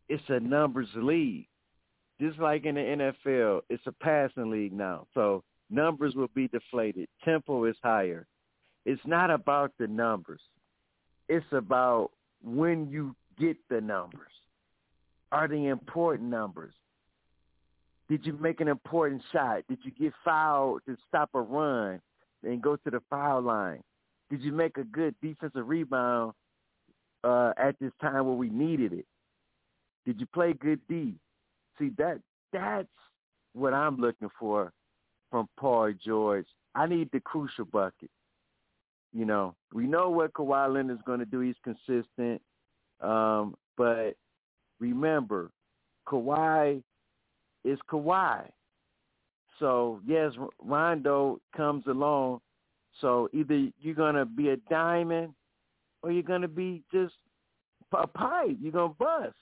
it's 0.09 0.23
a 0.29 0.41
numbers 0.41 0.89
league. 0.95 1.47
Just 2.21 2.39
like 2.39 2.65
in 2.65 2.75
the 2.75 3.13
NFL, 3.27 3.61
it's 3.69 3.87
a 3.87 3.93
passing 3.93 4.51
league 4.51 4.73
now. 4.73 5.07
So 5.15 5.45
numbers 5.71 6.15
will 6.15 6.31
be 6.35 6.49
deflated. 6.49 7.09
Tempo 7.25 7.65
is 7.65 7.77
higher. 7.83 8.27
It's 8.85 9.01
not 9.05 9.31
about 9.31 9.73
the 9.79 9.87
numbers. 9.87 10.41
It's 11.29 11.47
about 11.53 12.11
when 12.43 12.89
you 12.89 13.15
get 13.39 13.57
the 13.69 13.81
numbers. 13.81 14.33
Are 15.31 15.49
the 15.49 15.67
important 15.67 16.31
numbers? 16.31 16.75
Did 18.09 18.25
you 18.25 18.33
make 18.35 18.61
an 18.61 18.69
important 18.69 19.23
shot? 19.33 19.63
Did 19.69 19.79
you 19.83 19.91
get 19.91 20.13
fouled 20.25 20.81
to 20.87 20.97
stop 21.07 21.31
a 21.35 21.41
run 21.41 22.01
and 22.43 22.63
go 22.63 22.77
to 22.77 22.91
the 22.91 23.01
foul 23.11 23.43
line? 23.43 23.83
Did 24.31 24.43
you 24.43 24.53
make 24.53 24.79
a 24.79 24.85
good 24.85 25.15
defensive 25.23 25.69
rebound 25.69 26.33
uh, 27.25 27.53
at 27.59 27.79
this 27.81 27.93
time 28.01 28.27
where 28.27 28.37
we 28.37 28.49
needed 28.49 28.93
it? 28.93 29.07
Did 30.07 30.21
you 30.21 30.27
play 30.27 30.55
good 30.55 30.81
D? 30.89 31.15
See 31.79 31.91
that 31.99 32.21
that's 32.53 32.89
what 33.53 33.75
I'm 33.75 33.97
looking 33.99 34.31
for 34.39 34.73
from 35.31 35.49
Paul 35.59 35.93
George. 36.05 36.47
I 36.75 36.87
need 36.87 37.11
the 37.13 37.21
crucial 37.21 37.67
bucket. 37.67 38.11
You 39.13 39.25
know, 39.25 39.55
we 39.73 39.87
know 39.87 40.11
what 40.11 40.33
Kawhi 40.33 40.73
Leonard's 40.73 41.03
going 41.07 41.21
to 41.21 41.27
do. 41.27 41.41
He's 41.41 41.57
consistent. 41.63 42.41
Um, 43.01 43.55
but 43.77 44.17
remember, 44.81 45.51
Kawhi 46.07 46.83
is 47.65 47.79
Kawhi. 47.91 48.49
So, 49.59 50.01
yes, 50.07 50.33
Rondo 50.63 51.41
comes 51.57 51.85
along. 51.87 52.41
So 53.01 53.29
either 53.33 53.69
you're 53.81 53.95
to 54.15 54.25
be 54.25 54.51
a 54.51 54.57
diamond 54.71 55.35
or 56.03 56.11
you're 56.11 56.23
to 56.43 56.49
be 56.49 56.83
just 56.93 57.15
a 57.93 58.07
pipe. 58.07 58.57
You're 58.61 58.73
to 58.73 58.95
bust 58.99 59.35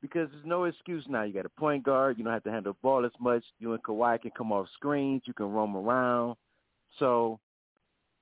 because 0.00 0.28
there's 0.32 0.44
no 0.44 0.64
excuse 0.64 1.04
now. 1.08 1.22
You 1.22 1.32
got 1.32 1.46
a 1.46 1.60
point 1.60 1.84
guard. 1.84 2.18
You 2.18 2.24
don't 2.24 2.32
have 2.32 2.44
to 2.44 2.50
handle 2.50 2.72
the 2.72 2.78
ball 2.82 3.04
as 3.04 3.12
much. 3.20 3.44
You 3.58 3.72
and 3.72 3.82
Kawhi 3.82 4.20
can 4.20 4.30
come 4.36 4.52
off 4.52 4.68
screens. 4.74 5.22
You 5.24 5.34
can 5.34 5.50
roam 5.50 5.76
around. 5.76 6.36
So 6.98 7.38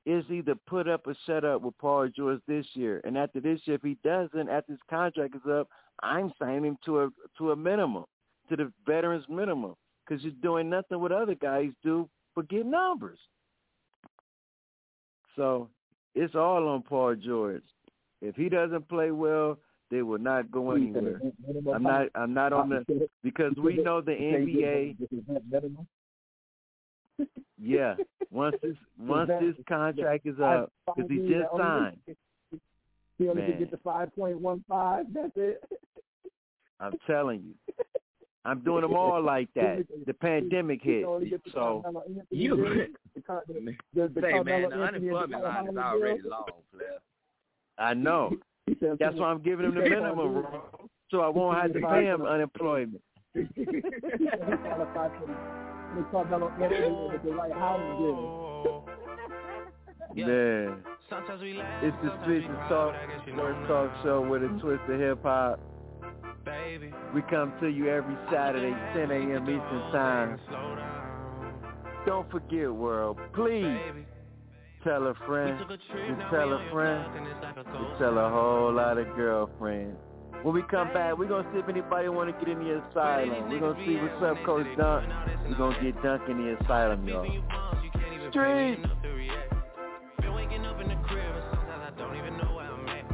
it's 0.06 0.30
either 0.30 0.54
put 0.66 0.88
up 0.88 1.06
or 1.06 1.14
shut 1.26 1.44
up 1.44 1.62
with 1.62 1.76
Paul 1.78 2.08
George 2.08 2.40
this 2.46 2.64
year. 2.74 3.00
And 3.04 3.18
after 3.18 3.40
this 3.40 3.60
year, 3.64 3.74
if 3.74 3.82
he 3.82 3.98
doesn't, 4.04 4.48
after 4.48 4.72
his 4.72 4.80
contract 4.88 5.34
is 5.34 5.50
up, 5.50 5.68
I'm 6.02 6.32
signing 6.38 6.64
him 6.64 6.78
to 6.84 7.02
a 7.02 7.08
to 7.38 7.50
a 7.50 7.56
minimum, 7.56 8.04
to 8.48 8.56
the 8.56 8.72
veterans 8.86 9.24
minimum, 9.28 9.74
because 10.06 10.22
you're 10.22 10.32
doing 10.42 10.70
nothing 10.70 11.00
what 11.00 11.12
other 11.12 11.34
guys 11.34 11.70
do 11.82 12.08
but 12.36 12.48
get 12.48 12.64
numbers. 12.66 13.18
So 15.34 15.68
it's 16.14 16.34
all 16.34 16.68
on 16.68 16.82
Paul 16.82 17.16
George. 17.16 17.64
If 18.22 18.36
he 18.36 18.48
doesn't 18.48 18.88
play 18.88 19.10
well, 19.10 19.58
they 19.90 20.02
will 20.02 20.18
not 20.18 20.50
go 20.52 20.70
anywhere. 20.70 21.20
I'm 21.74 21.82
not. 21.82 22.06
I'm 22.14 22.32
not 22.32 22.52
on 22.52 22.68
the 22.68 23.08
because 23.24 23.54
we 23.56 23.76
know 23.78 24.00
the 24.00 24.12
NBA. 24.12 24.96
Yeah. 27.60 27.94
Once 28.30 28.56
this 28.62 28.76
once 28.98 29.30
this 29.40 29.54
contract 29.68 30.26
is 30.26 30.38
up, 30.40 30.72
because 30.86 31.10
he 31.10 31.18
just 31.28 31.46
signed. 31.56 31.98
He 33.18 33.28
only 33.28 33.42
Man. 33.42 33.50
can 33.52 33.58
get 33.60 33.70
the 33.70 33.78
five 33.78 34.14
point 34.14 34.38
one 34.40 34.62
five. 34.68 35.06
That's 35.14 35.32
it. 35.36 35.62
I'm 36.80 36.92
telling 37.06 37.42
you. 37.42 37.74
I'm 38.44 38.60
doing 38.60 38.82
them 38.82 38.94
all 38.94 39.20
like 39.20 39.48
that. 39.54 39.84
The 40.06 40.14
pandemic 40.14 40.80
hit, 40.80 41.02
can 41.02 41.10
only 41.10 41.30
get 41.30 41.42
the 41.42 41.50
so 41.52 41.82
You- 42.30 42.54
deal, 42.56 42.64
the, 43.94 44.20
Say, 44.20 44.32
man, 44.32 44.44
the 44.44 44.52
Anthony 44.52 44.62
and 44.62 44.72
the 44.72 44.82
unemployment 44.82 45.42
line 45.42 45.68
is 45.68 45.76
already 45.76 46.20
deal. 46.20 46.30
long, 46.30 46.44
player. 46.72 46.98
I 47.78 47.94
know. 47.94 48.36
That's 49.00 49.16
why 49.16 49.30
I'm 49.30 49.42
giving 49.42 49.66
him 49.66 49.74
the 49.74 49.80
minimum, 49.80 50.14
bro, 50.34 50.62
so 51.10 51.20
I 51.22 51.28
won't 51.28 51.56
have 51.60 51.72
to 51.72 51.80
pay 51.80 52.04
him 52.04 52.22
unemployment. 52.22 53.02
He 55.96 56.02
qualified 56.04 56.40
for 56.40 56.40
the 56.40 56.46
Carmelo 56.46 56.48
Anthony 56.62 57.08
with 57.12 57.22
the 57.22 57.30
White 57.32 57.52
House 57.52 57.80
deal. 57.98 58.88
Yeah. 60.14 60.74
Sometimes 61.08 61.42
we 61.42 61.54
laugh, 61.54 61.84
It's 61.84 61.96
the 62.02 62.08
sometimes 62.08 62.22
Streets 62.24 62.46
of 62.48 62.68
Talk, 62.68 62.92
but 62.92 62.96
I 62.96 63.06
guess 63.06 63.26
you 63.26 63.32
Sports 63.34 63.58
Talk 63.68 63.90
Show 64.02 64.20
with 64.28 64.42
a 64.42 64.48
twist 64.60 64.82
of 64.88 64.98
hip 65.00 65.22
hop. 65.22 65.60
Baby. 66.44 66.92
We 67.14 67.22
come 67.22 67.52
to 67.60 67.68
you 67.68 67.88
every 67.88 68.16
Saturday, 68.30 68.74
10 68.94 69.10
a.m. 69.10 69.42
Eastern 69.42 69.92
Time. 69.92 70.38
Don't 72.06 72.30
forget, 72.30 72.72
world, 72.72 73.18
please 73.34 73.78
tell 74.84 75.06
a 75.08 75.14
friend. 75.26 75.58
took 75.58 75.70
You 75.70 76.16
tell 76.30 76.52
a 76.52 76.70
friend. 76.72 77.04
block, 77.04 77.16
and 77.16 77.26
it's 77.26 77.42
like 77.42 77.56
a 77.56 77.78
You 77.78 77.98
tell 77.98 78.18
a 78.18 78.30
whole 78.30 78.72
lot 78.72 78.98
of 78.98 79.06
girlfriends. 79.16 79.98
When 80.42 80.54
we 80.54 80.62
come 80.70 80.92
back, 80.92 81.18
we're 81.18 81.28
going 81.28 81.44
to 81.44 81.52
see 81.52 81.58
if 81.58 81.68
anybody 81.68 82.08
want 82.08 82.30
to 82.30 82.44
get 82.44 82.56
in 82.56 82.62
the 82.62 82.82
asylum. 82.82 83.50
We're 83.50 83.60
going 83.60 83.76
to 83.76 83.84
see 83.86 83.96
what's 83.96 84.22
up, 84.22 84.38
Coach 84.44 84.66
Dunk. 84.76 85.06
We're 85.48 85.56
going 85.56 85.74
to 85.74 85.82
get 85.82 86.02
Dunk 86.02 86.22
in 86.28 86.38
the 86.38 86.56
asylum, 86.62 87.06
y'all. 87.08 87.26
Street. 88.30 88.78
Been 90.20 90.34
waking 90.34 90.66
up 90.66 90.80
in 90.80 90.88
the 90.88 90.98
crib 91.06 91.30
and 91.30 91.46
sometimes 91.50 91.82
I 91.86 91.90
don't 91.98 92.16
even 92.18 92.36
know 92.38 92.58
where 92.58 92.66
I'm 92.66 92.88
at. 92.90 93.06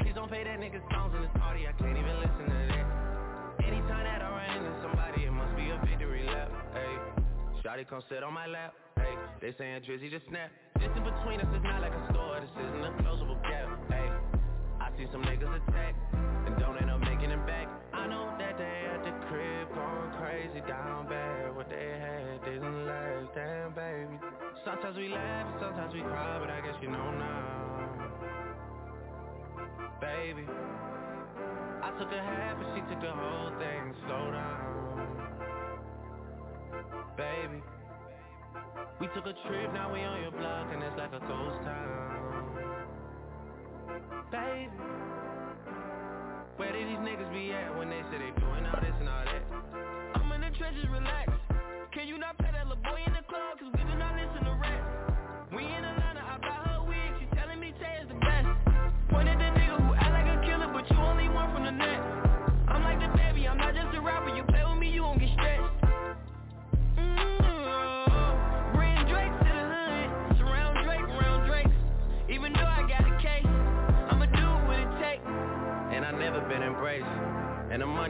Please 0.00 0.14
don't 0.14 0.30
pay 0.30 0.42
that 0.42 0.58
nigga 0.58 0.82
songs 0.90 1.14
in 1.14 1.22
this 1.22 1.30
party, 1.38 1.66
I 1.66 1.72
can't 1.78 1.96
even 1.96 2.16
listen 2.18 2.44
to 2.50 2.58
that. 2.74 2.86
Anytime 3.62 4.04
that 4.04 4.22
I 4.22 4.28
run 4.30 4.50
into 4.58 4.74
somebody, 4.82 5.24
it 5.24 5.30
must 5.30 5.54
be 5.54 5.70
a 5.70 5.78
victory 5.86 6.26
lap. 6.26 6.50
Hey, 6.74 6.92
Shotty 7.62 7.86
come 7.86 8.02
sit 8.10 8.22
on 8.22 8.34
my 8.34 8.46
lap. 8.46 8.74
Hey, 8.96 9.14
they 9.40 9.54
saying 9.56 9.82
Drizzy 9.86 10.10
just 10.10 10.26
snap. 10.28 10.50
Distance 10.82 11.06
between 11.06 11.40
us 11.40 11.50
is 11.54 11.62
not 11.62 11.80
like 11.80 11.94
a 11.94 12.02
store, 12.10 12.42
this 12.42 12.50
isn't 12.50 12.84
a 12.84 12.92
closable 13.06 13.38
gap. 13.46 13.70
Hey, 13.86 14.10
I 14.82 14.90
see 14.98 15.06
some 15.12 15.22
niggas 15.22 15.46
attack 15.62 15.94
and 16.50 16.58
don't 16.58 16.76
end 16.78 16.90
up 16.90 17.00
making 17.00 17.30
it 17.30 17.46
back. 17.46 17.68
I 17.92 18.06
know 18.06 18.34
that 18.38 18.58
they 18.58 18.78
at 18.94 19.04
the 19.04 19.12
crib 19.28 19.68
going 19.74 20.10
crazy 20.18 20.60
down 20.66 21.06
bad. 21.08 21.54
What 21.54 21.68
they 21.68 21.76
had 21.76 22.44
didn't 22.44 22.86
last, 22.86 23.34
damn 23.34 23.72
baby. 23.74 24.18
Sometimes 24.64 24.96
we 24.96 25.08
laugh 25.08 25.46
sometimes 25.60 25.94
we 25.94 26.00
cry, 26.00 26.38
but 26.40 26.50
I 26.50 26.60
guess 26.60 26.74
you 26.82 26.90
know 26.90 27.10
now. 27.10 27.86
Baby, 30.00 30.46
I 31.82 31.90
took 31.98 32.10
a 32.10 32.22
half 32.22 32.56
and 32.58 32.68
she 32.74 32.80
took 32.90 33.00
the 33.00 33.12
whole 33.12 33.50
thing. 33.58 33.94
Slow 34.06 34.30
down, 34.32 35.06
baby. 37.16 37.62
We 39.00 39.06
took 39.14 39.26
a 39.26 39.34
trip, 39.46 39.72
now 39.72 39.92
we 39.92 40.00
on 40.00 40.20
your 40.20 40.32
block 40.32 40.68
and 40.72 40.82
it's 40.82 40.96
like 40.98 41.12
a 41.12 41.20
ghost 41.20 41.62
town. 41.64 42.10
Baby, 44.30 44.89
where 46.60 46.72
did 46.76 46.86
these 46.92 47.00
niggas 47.00 47.32
be 47.32 47.56
at 47.56 47.72
when 47.78 47.88
they 47.88 48.04
say 48.12 48.20
they 48.20 48.36
doing 48.36 48.68
all 48.68 48.80
this 48.84 48.92
and 49.00 49.08
all 49.08 49.24
that? 49.24 49.42
I'm 50.12 50.30
in 50.32 50.42
the 50.44 50.52
trenches, 50.58 50.84
relax. 50.92 51.32
Can 51.90 52.06
you 52.06 52.18
not 52.18 52.36
pay 52.36 52.52
that 52.52 52.68
little 52.68 52.84
boy 52.84 53.00
in 53.00 53.14
the 53.16 53.24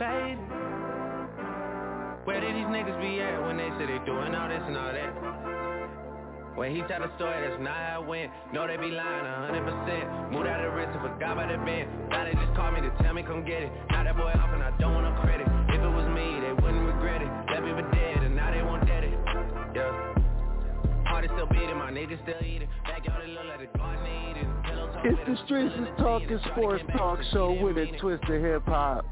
Baby, 0.00 0.40
where 2.24 2.40
did 2.40 2.56
these 2.56 2.72
niggas 2.72 2.96
be 3.04 3.20
at 3.20 3.36
when 3.44 3.60
they 3.60 3.68
say 3.76 3.84
they 3.84 4.00
doing 4.08 4.32
all 4.34 4.48
this 4.48 4.64
and 4.64 4.72
all 4.80 4.88
that? 4.96 6.56
When 6.56 6.72
he 6.74 6.80
tell 6.88 7.04
the 7.04 7.12
story, 7.20 7.36
that's 7.44 7.60
not 7.60 7.76
how 7.76 8.00
it 8.00 8.08
went. 8.08 8.32
No, 8.52 8.66
they 8.66 8.80
be 8.80 8.88
lying 8.96 9.26
a 9.28 9.36
hundred 9.44 9.60
percent. 9.68 10.32
Moved 10.32 10.48
out 10.48 10.64
of 10.64 10.72
the 10.72 10.76
wrist 10.76 10.96
and 10.96 11.04
forgot 11.04 11.36
about 11.36 11.52
the 11.52 11.60
bend. 11.68 11.92
Now 12.08 12.24
they 12.24 12.32
just 12.32 12.48
call 12.56 12.72
me 12.72 12.80
to 12.80 12.88
tell 13.04 13.12
me 13.12 13.22
come 13.28 13.44
get 13.44 13.60
it. 13.68 13.72
Now 13.92 14.04
that 14.04 14.16
boy 14.16 14.32
off 14.32 14.48
and 14.56 14.62
I 14.64 14.72
don't 14.80 14.96
want 14.96 15.04
no 15.04 15.12
credit. 15.20 15.44
If 15.68 15.80
it 15.84 15.92
was 15.92 16.08
me, 16.16 16.40
they 16.48 16.56
wouldn't 16.56 16.84
regret 16.96 17.20
it. 17.20 17.28
Left 17.52 17.60
me 17.60 17.76
for 17.76 17.84
dead 17.92 18.24
and 18.24 18.32
now 18.34 18.56
they 18.56 18.64
want 18.64 18.88
dead 18.88 19.04
it. 19.04 19.12
Yeah. 19.76 20.16
Heart 21.12 21.28
is 21.28 21.30
still 21.36 21.46
beating, 21.52 21.76
my 21.76 21.92
niggas 21.92 22.24
still 22.24 22.40
eating. 22.40 22.68
Backyard 22.88 23.28
it 23.28 23.36
look 23.36 23.44
like 23.52 23.60
the 23.60 23.78
garden 23.78 24.00
eating. 24.32 24.48
It's 25.04 25.20
the 25.28 25.36
Streets 25.44 25.76
is 25.76 25.88
Talking. 26.00 26.40
Sports 26.52 26.84
Talk 26.96 27.20
Show 27.32 27.52
with 27.52 27.76
a 27.76 27.84
didn't 27.84 27.92
mean 27.92 27.94
it. 27.96 28.00
twist 28.00 28.24
of 28.24 28.40
hip 28.40 28.64
hop. 28.64 29.04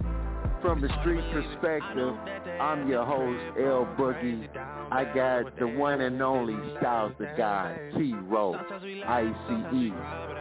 From 0.62 0.80
the 0.80 0.88
street 1.00 1.22
perspective, 1.32 2.14
I'm 2.60 2.88
your 2.88 3.04
host, 3.04 3.58
L 3.58 3.88
Boogie. 3.96 4.48
I 4.90 5.04
got 5.04 5.56
the 5.58 5.68
one 5.68 6.00
and 6.00 6.20
only 6.20 6.56
Styles 6.78 7.12
the 7.18 7.32
Guy, 7.36 7.78
T-Row, 7.96 8.54
ICE, 8.54 9.92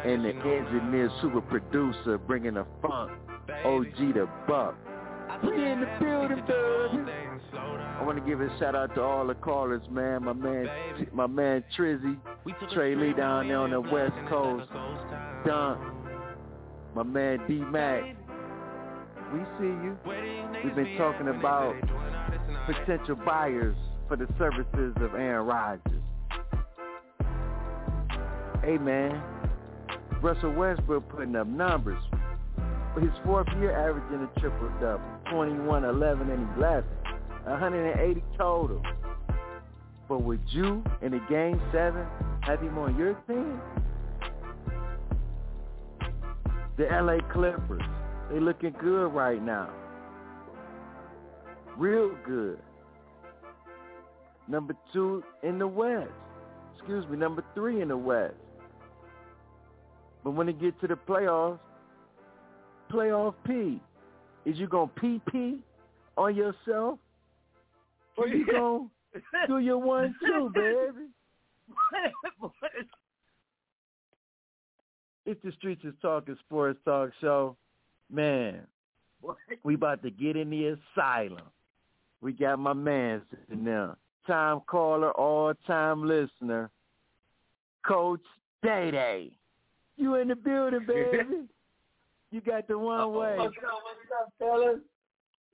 and 0.05 0.25
the 0.25 0.29
engineer 0.29 1.11
super 1.21 1.41
producer 1.41 2.17
bringing 2.17 2.55
the 2.55 2.65
funk, 2.81 3.11
OG 3.63 4.13
the 4.15 4.27
Buck. 4.47 4.75
We 5.43 5.49
in 5.69 5.81
the 5.81 5.87
building, 5.99 6.43
baby. 6.45 7.27
I 7.53 8.03
want 8.03 8.17
to 8.17 8.25
give 8.25 8.41
a 8.41 8.49
shout 8.57 8.75
out 8.75 8.95
to 8.95 9.01
all 9.01 9.27
the 9.27 9.35
callers, 9.35 9.83
man. 9.91 10.23
My 10.23 10.33
man, 10.33 10.67
my 11.13 11.27
man 11.27 11.63
Trizzy, 11.77 12.17
Trey 12.73 12.95
Lee 12.95 13.13
down 13.13 13.49
there 13.49 13.59
on 13.59 13.69
the 13.71 13.81
West 13.81 14.13
Coast, 14.29 14.67
Dunk, 15.45 15.79
my 16.95 17.03
man 17.03 17.39
D 17.47 17.55
Mac. 17.55 18.16
We 19.33 19.39
see 19.59 19.65
you. 19.65 19.97
We've 20.63 20.75
been 20.75 20.97
talking 20.97 21.27
about 21.27 21.75
potential 22.65 23.15
buyers 23.15 23.75
for 24.07 24.15
the 24.15 24.27
services 24.37 24.93
of 25.01 25.15
Aaron 25.15 25.45
Rodgers. 25.45 26.01
Hey 28.63 28.77
man, 28.77 29.21
Russell 30.21 30.53
Westbrook 30.53 31.09
putting 31.09 31.35
up 31.35 31.47
numbers. 31.47 32.01
For 32.93 33.01
his 33.01 33.11
fourth 33.25 33.47
year 33.59 33.77
averaging 33.77 34.27
a 34.27 34.39
triple 34.39 34.69
double, 34.81 35.03
21, 35.29 35.83
11, 35.83 36.29
and 36.31 36.57
11, 36.57 36.89
180 37.43 38.23
total. 38.37 38.81
But 40.07 40.23
would 40.23 40.41
you 40.47 40.83
in 41.01 41.11
the 41.11 41.21
game 41.29 41.61
seven 41.71 42.05
have 42.41 42.61
him 42.61 42.77
on 42.77 42.97
your 42.97 43.13
team? 43.27 43.59
The 46.77 46.85
LA 46.85 47.17
Clippers, 47.31 47.81
they 48.31 48.39
looking 48.39 48.75
good 48.79 49.07
right 49.07 49.41
now. 49.41 49.69
Real 51.77 52.15
good. 52.25 52.59
Number 54.47 54.75
two 54.93 55.23
in 55.43 55.59
the 55.59 55.67
West. 55.67 56.09
Excuse 56.75 57.05
me, 57.07 57.17
number 57.17 57.43
three 57.53 57.81
in 57.81 57.89
the 57.89 57.97
West. 57.97 58.35
But 60.23 60.31
when 60.31 60.49
it 60.49 60.59
get 60.59 60.79
to 60.81 60.87
the 60.87 60.95
playoffs, 60.95 61.59
playoff 62.91 63.33
P, 63.45 63.79
is 64.45 64.57
you 64.57 64.67
gonna 64.67 64.91
PP 65.01 65.59
on 66.17 66.35
yourself? 66.35 66.99
Oh, 68.17 68.23
or 68.23 68.27
you 68.27 68.45
gonna 68.45 68.87
do 69.47 69.59
your 69.59 69.77
one 69.77 70.15
two, 70.25 70.49
baby? 70.53 71.07
It's 75.25 75.39
the 75.43 75.51
Streets 75.51 75.83
is 75.83 75.93
Talking 76.01 76.37
Sports 76.45 76.79
Talk 76.85 77.11
Show. 77.19 77.57
Man, 78.11 78.61
we 79.63 79.75
about 79.75 80.01
to 80.03 80.11
get 80.11 80.37
in 80.37 80.49
the 80.49 80.77
asylum. 80.95 81.43
We 82.21 82.31
got 82.31 82.57
my 82.57 82.73
man 82.73 83.21
sitting 83.29 83.65
there, 83.65 83.95
time 84.25 84.61
caller, 84.67 85.11
all 85.11 85.53
time 85.65 86.07
listener, 86.07 86.69
Coach 87.85 88.21
Day 88.63 88.91
Day. 88.91 89.31
You 89.97 90.15
in 90.15 90.29
the 90.29 90.35
building, 90.35 90.81
baby. 90.87 91.47
you 92.31 92.41
got 92.41 92.67
the 92.67 92.77
one 92.77 93.01
oh, 93.01 93.09
way. 93.09 93.35
What's 93.37 93.57
up, 93.57 93.79
what's 93.83 94.21
up, 94.21 94.33
fellas? 94.39 94.79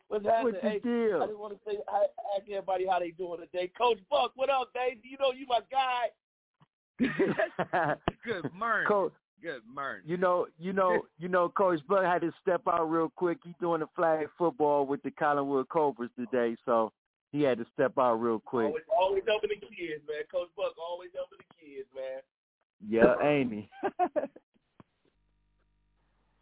What's 0.09 0.25
happening? 0.25 0.53
What's 0.53 0.63
hey, 0.63 0.79
deal? 0.79 1.23
I 1.23 1.27
just 1.27 1.39
want 1.39 1.53
to 1.53 1.59
say, 1.65 1.77
I, 1.87 2.03
ask 2.37 2.49
everybody 2.49 2.85
how 2.87 2.99
they 2.99 3.11
doing 3.11 3.39
today. 3.39 3.71
Coach 3.75 3.99
Buck, 4.09 4.31
what 4.35 4.49
up, 4.49 4.69
Dave? 4.73 4.99
You 5.03 5.17
know 5.19 5.31
you 5.31 5.47
my 5.47 5.61
guy. 5.71 6.09
Good 8.23 8.53
morning. 8.53 8.87
Coach, 8.87 9.13
Good 9.43 9.61
morning. 9.75 10.03
you 10.05 10.15
know, 10.15 10.47
you 10.57 10.71
know, 10.71 11.01
you 11.19 11.27
know, 11.27 11.49
Coach 11.49 11.81
Buck 11.89 12.05
had 12.05 12.21
to 12.21 12.31
step 12.41 12.61
out 12.65 12.89
real 12.89 13.11
quick. 13.13 13.39
He's 13.43 13.53
doing 13.59 13.81
the 13.81 13.87
flag 13.93 14.27
football 14.37 14.85
with 14.85 15.03
the 15.03 15.11
Collinwood 15.11 15.67
Cobras 15.67 16.09
today, 16.17 16.55
so 16.65 16.93
he 17.33 17.41
had 17.41 17.57
to 17.57 17.65
step 17.73 17.91
out 17.97 18.15
real 18.15 18.39
quick. 18.39 18.67
Always, 18.67 18.83
always 18.97 19.23
helping 19.27 19.49
the 19.49 19.55
kids, 19.55 20.01
man. 20.07 20.23
Coach 20.31 20.47
Buck 20.55 20.71
always 20.79 21.09
helping 21.13 21.39
the 21.39 21.55
kids, 21.59 21.87
man. 21.93 22.21
Yeah, 22.87 23.15
ain't 23.27 23.51
he? 23.51 23.69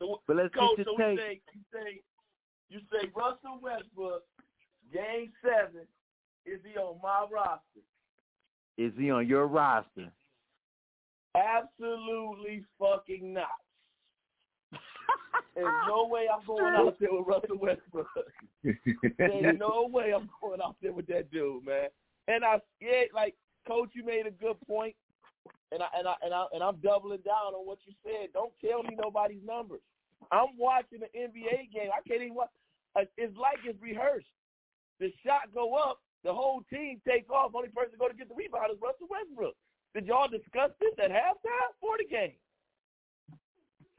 So, 0.01 0.19
but 0.25 0.35
let's 0.35 0.51
Coach, 0.55 0.77
get 0.77 0.87
so 0.87 0.97
your 0.97 1.11
you 1.11 1.17
take. 1.17 1.19
say, 1.19 1.41
you 1.53 1.61
say, 1.71 2.01
you 2.69 2.79
say 2.91 3.07
Russell 3.15 3.59
Westbrook, 3.61 4.23
Game 4.91 5.31
Seven, 5.43 5.85
is 6.43 6.59
he 6.63 6.75
on 6.79 6.97
my 7.03 7.27
roster? 7.31 7.85
Is 8.79 8.91
he 8.97 9.11
on 9.11 9.27
your 9.27 9.45
roster? 9.45 10.11
Absolutely 11.35 12.63
fucking 12.79 13.33
not. 13.33 13.47
There's 15.55 15.67
no 15.87 16.07
way 16.07 16.27
I'm 16.33 16.45
going 16.45 16.63
out 16.63 16.97
there 16.99 17.09
with 17.11 17.27
Russell 17.27 17.57
Westbrook. 17.57 18.07
There's 18.63 19.57
no 19.59 19.89
way 19.91 20.13
I'm 20.13 20.29
going 20.41 20.61
out 20.61 20.75
there 20.81 20.93
with 20.93 21.07
that 21.07 21.31
dude, 21.31 21.65
man. 21.65 21.87
And 22.27 22.45
I 22.45 22.59
yeah, 22.79 23.03
like 23.13 23.35
coach, 23.67 23.89
you 23.93 24.05
made 24.05 24.27
a 24.27 24.31
good 24.31 24.55
point, 24.67 24.95
and 25.71 25.81
I 25.83 25.87
and 25.97 26.07
I 26.07 26.15
and 26.21 26.33
I 26.33 26.45
and 26.53 26.63
I'm 26.63 26.77
doubling 26.77 27.19
down 27.25 27.53
on 27.55 27.65
what 27.65 27.79
you 27.85 27.93
said. 28.03 28.29
Don't 28.33 28.53
tell 28.65 28.83
me 28.83 28.95
nobody's 29.01 29.43
numbers. 29.45 29.81
I'm 30.31 30.55
watching 30.57 30.99
the 30.99 31.11
NBA 31.17 31.73
game. 31.73 31.89
I 31.91 32.07
can't 32.07 32.21
even 32.21 32.35
watch. 32.35 32.49
uh, 32.95 33.01
It's 33.17 33.35
like 33.35 33.57
it's 33.65 33.81
rehearsed. 33.81 34.27
The 34.99 35.11
shot 35.25 35.51
go 35.53 35.73
up, 35.73 35.99
the 36.23 36.33
whole 36.33 36.61
team 36.71 37.01
takes 37.05 37.29
off. 37.29 37.51
Only 37.55 37.69
person 37.69 37.95
go 37.99 38.07
to 38.07 38.13
get 38.13 38.29
the 38.29 38.35
rebound 38.35 38.71
is 38.71 38.77
Russell 38.81 39.07
Westbrook. 39.09 39.55
Did 39.93 40.05
y'all 40.07 40.27
discuss 40.27 40.71
this 40.79 40.93
at 41.03 41.11
halftime 41.11 41.71
for 41.79 41.97
the 41.97 42.05
game? 42.09 42.33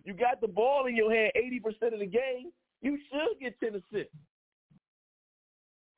You 0.04 0.14
got 0.14 0.40
the 0.40 0.48
ball 0.48 0.86
in 0.86 0.96
your 0.96 1.12
hand 1.12 1.32
80% 1.36 1.92
of 1.92 2.00
the 2.00 2.06
game. 2.06 2.50
You 2.80 2.98
should 3.10 3.38
get 3.40 3.58
10 3.60 3.76
assists. 3.76 4.14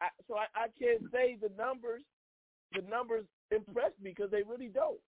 I, 0.01 0.09
so 0.29 0.37
I, 0.37 0.47
I 0.55 0.67
can't 0.79 1.03
say 1.13 1.39
the 1.41 1.51
numbers. 1.57 2.03
The 2.73 2.83
numbers 2.91 3.25
impress 3.51 3.93
me 4.03 4.11
because 4.11 4.31
they 4.31 4.43
really 4.43 4.69
don't. 4.69 4.99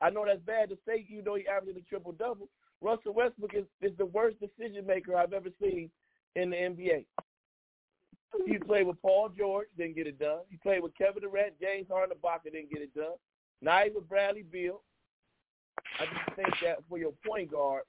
I 0.00 0.10
know 0.10 0.24
that's 0.26 0.40
bad 0.40 0.68
to 0.68 0.78
say. 0.86 1.06
You 1.08 1.22
know 1.22 1.34
he 1.34 1.48
averaged 1.48 1.78
a 1.78 1.82
triple 1.82 2.12
double. 2.12 2.48
Russell 2.82 3.14
Westbrook 3.14 3.54
is, 3.54 3.64
is 3.80 3.96
the 3.96 4.06
worst 4.06 4.36
decision 4.38 4.86
maker 4.86 5.16
I've 5.16 5.32
ever 5.32 5.48
seen 5.60 5.90
in 6.34 6.50
the 6.50 6.56
NBA. 6.56 7.06
He 8.46 8.58
played 8.58 8.86
with 8.86 9.00
Paul 9.00 9.30
George, 9.36 9.68
didn't 9.78 9.96
get 9.96 10.06
it 10.06 10.18
done. 10.18 10.40
He 10.50 10.58
played 10.58 10.82
with 10.82 10.96
Kevin 10.96 11.22
Durant, 11.22 11.58
James 11.58 11.86
Harden, 11.90 12.16
Ibaka, 12.16 12.52
didn't 12.52 12.70
get 12.70 12.82
it 12.82 12.94
done. 12.94 13.16
He's 13.60 13.94
with 13.94 14.08
Bradley 14.08 14.42
Beal. 14.42 14.82
I 16.00 16.04
just 16.04 16.36
think 16.36 16.48
that 16.62 16.78
for 16.88 16.98
your 16.98 17.12
point 17.26 17.50
guard, 17.50 17.82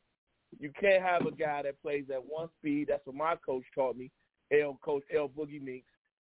you 0.59 0.71
can't 0.79 1.03
have 1.03 1.25
a 1.25 1.31
guy 1.31 1.63
that 1.63 1.81
plays 1.81 2.05
at 2.13 2.23
one 2.25 2.49
speed. 2.59 2.87
That's 2.89 3.05
what 3.05 3.15
my 3.15 3.35
coach 3.45 3.63
taught 3.75 3.97
me, 3.97 4.11
L 4.51 4.79
Coach 4.83 5.03
L 5.15 5.29
Boogie 5.29 5.61
Meeks. 5.61 5.91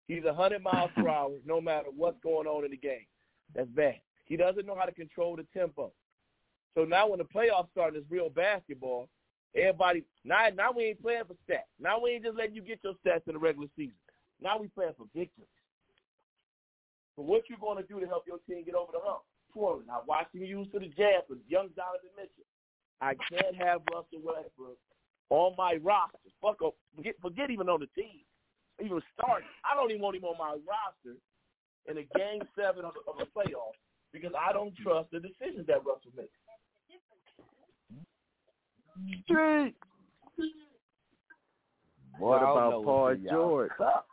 He's 0.09 0.25
a 0.25 0.35
hundred 0.35 0.63
miles 0.63 0.91
per 0.97 1.09
hour, 1.09 1.31
no 1.47 1.61
matter 1.61 1.89
what's 1.97 2.19
going 2.23 2.49
on 2.49 2.65
in 2.65 2.73
the 2.73 2.77
game. 2.77 3.07
That's 3.55 3.69
bad. 3.69 4.01
He 4.25 4.37
doesn't 4.37 4.67
know 4.67 4.77
how 4.77 4.85
to 4.85 4.93
control 4.93 5.37
the 5.37 5.47
tempo. 5.57 5.93
So 6.75 6.85
now 6.85 7.09
when 7.09 7.19
the 7.19 7.25
playoffs 7.25 7.71
start, 7.71 7.97
it's 7.97 8.11
real 8.11 8.31
basketball. 8.31 9.09
Everybody 9.55 10.05
now 10.25 10.47
now 10.55 10.71
we 10.73 10.85
ain't 10.85 11.03
playing 11.03 11.25
for 11.27 11.35
stats. 11.49 11.71
Now 11.81 12.01
we 12.01 12.11
ain't 12.11 12.25
just 12.25 12.37
letting 12.37 12.55
you 12.55 12.63
get 12.63 12.81
your 12.83 12.95
stats 13.05 13.27
in 13.27 13.35
the 13.35 13.39
regular 13.39 13.69
season. 13.77 13.95
Now 14.41 14.59
we 14.59 14.69
playing 14.69 14.95
for 14.97 15.07
victories. 15.15 15.49
So 17.21 17.27
what 17.27 17.43
you 17.51 17.57
going 17.61 17.77
to 17.77 17.85
do 17.85 18.01
to 18.01 18.07
help 18.07 18.25
your 18.27 18.39
team 18.49 18.65
get 18.65 18.75
over 18.75 18.93
the 18.93 18.99
hump? 19.05 19.21
Poorly. 19.53 19.85
Now 19.87 20.01
watching 20.09 20.41
you 20.41 20.47
use 20.47 20.69
to 20.73 20.79
the 20.81 20.89
jazz 20.89 21.29
with 21.29 21.39
young 21.47 21.69
Donovan 21.77 22.09
Mitchell. 22.17 22.49
I 23.03 23.13
can't 23.29 23.55
have 23.61 23.83
Russell 23.93 24.25
Westbrook 24.25 24.79
on 25.29 25.53
my 25.59 25.77
roster. 25.85 26.17
Fuck 26.41 26.65
up. 26.65 26.73
Forget, 26.97 27.17
forget 27.21 27.51
even 27.51 27.69
on 27.69 27.81
the 27.81 27.93
team. 27.93 28.25
Even 28.83 29.03
starting. 29.13 29.49
I 29.71 29.77
don't 29.77 29.91
even 29.91 30.01
want 30.01 30.17
him 30.17 30.25
on 30.25 30.39
my 30.39 30.57
roster 30.65 31.21
in 31.93 31.99
a 31.99 32.09
game 32.17 32.41
seven 32.57 32.87
of, 32.87 32.97
of 33.05 33.21
a 33.21 33.29
playoff 33.37 33.77
because 34.15 34.33
I 34.33 34.55
don't 34.55 34.75
trust 34.79 35.11
the 35.13 35.21
decisions 35.21 35.67
that 35.67 35.85
Russell 35.85 36.17
makes. 36.17 36.33
Street. 39.25 39.75
What 42.19 42.43
I 42.43 42.51
about 42.51 42.85
Paul 42.85 43.03
what's 43.03 43.19
in 43.19 43.25
y'all 43.25 43.35
George? 43.35 43.71
cup. 43.77 44.07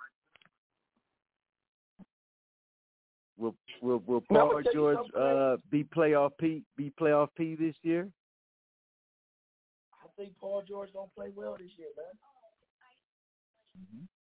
Will 3.38 3.55
will 3.81 4.01
will 4.07 4.21
Paul 4.21 4.49
gonna 4.49 4.73
George 4.73 4.97
uh 5.15 5.57
be 5.69 5.83
playoff 5.83 6.31
P 6.39 6.63
be 6.75 6.91
playoff 6.99 7.29
P 7.38 7.55
this 7.55 7.75
year? 7.83 8.09
I 10.03 10.07
think 10.17 10.33
Paul 10.39 10.63
George 10.67 10.91
don't 10.93 11.13
play 11.13 11.27
well 11.35 11.55
this 11.59 11.71
year, 11.77 11.89
man. 11.95 12.05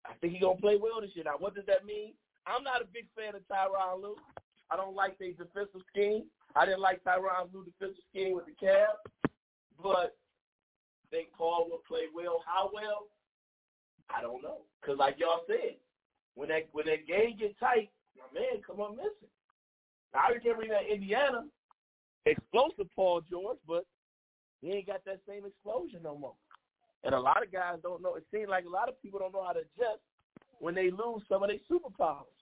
I 0.05 0.13
think 0.19 0.33
he 0.33 0.39
gonna 0.39 0.59
play 0.59 0.75
well 0.75 0.99
this 0.99 1.11
year. 1.13 1.23
Now, 1.23 1.35
what 1.39 1.55
does 1.55 1.65
that 1.67 1.85
mean? 1.85 2.13
I'm 2.45 2.63
not 2.63 2.81
a 2.81 2.85
big 2.85 3.07
fan 3.15 3.35
of 3.35 3.41
Tyronn 3.47 4.01
Lue. 4.01 4.15
I 4.69 4.75
don't 4.75 4.95
like 4.95 5.17
their 5.17 5.31
defensive 5.31 5.81
scheme. 5.89 6.25
I 6.55 6.65
didn't 6.65 6.81
like 6.81 7.03
Tyronn 7.03 7.53
Lue 7.53 7.63
defensive 7.63 8.03
scheme 8.09 8.35
with 8.35 8.45
the 8.45 8.65
Cavs, 8.65 9.31
but 9.81 10.15
I 11.05 11.07
think 11.11 11.29
Paul 11.37 11.67
will 11.69 11.81
play 11.87 12.07
well. 12.13 12.43
How 12.45 12.69
well? 12.73 13.07
I 14.13 14.21
don't 14.21 14.41
know. 14.41 14.59
Cause 14.85 14.97
like 14.97 15.15
y'all 15.19 15.41
said, 15.47 15.75
when 16.35 16.49
that 16.49 16.67
when 16.71 16.85
that 16.87 17.07
game 17.07 17.37
get 17.37 17.57
tight, 17.59 17.89
my 18.17 18.39
man 18.39 18.61
come 18.65 18.81
up 18.81 18.95
missing. 18.95 19.31
Now, 20.13 20.21
I 20.27 20.33
remember 20.33 20.67
that 20.73 20.91
Indiana 20.91 21.45
explosive 22.25 22.87
Paul 22.95 23.21
George, 23.29 23.57
but 23.67 23.85
he 24.61 24.71
ain't 24.71 24.87
got 24.87 25.05
that 25.05 25.19
same 25.27 25.45
explosion 25.45 26.01
no 26.03 26.17
more. 26.17 26.35
And 27.03 27.13
a 27.13 27.19
lot 27.19 27.43
of 27.43 27.51
guys 27.51 27.77
don't 27.83 28.01
know. 28.01 28.15
It 28.15 28.25
seems 28.33 28.49
like 28.49 28.65
a 28.65 28.69
lot 28.69 28.89
of 28.89 29.01
people 29.01 29.19
don't 29.19 29.33
know 29.33 29.45
how 29.45 29.53
to 29.53 29.63
adjust 29.63 30.01
when 30.59 30.75
they 30.75 30.89
lose 30.89 31.21
some 31.29 31.43
of 31.43 31.49
their 31.49 31.61
superpowers. 31.69 32.33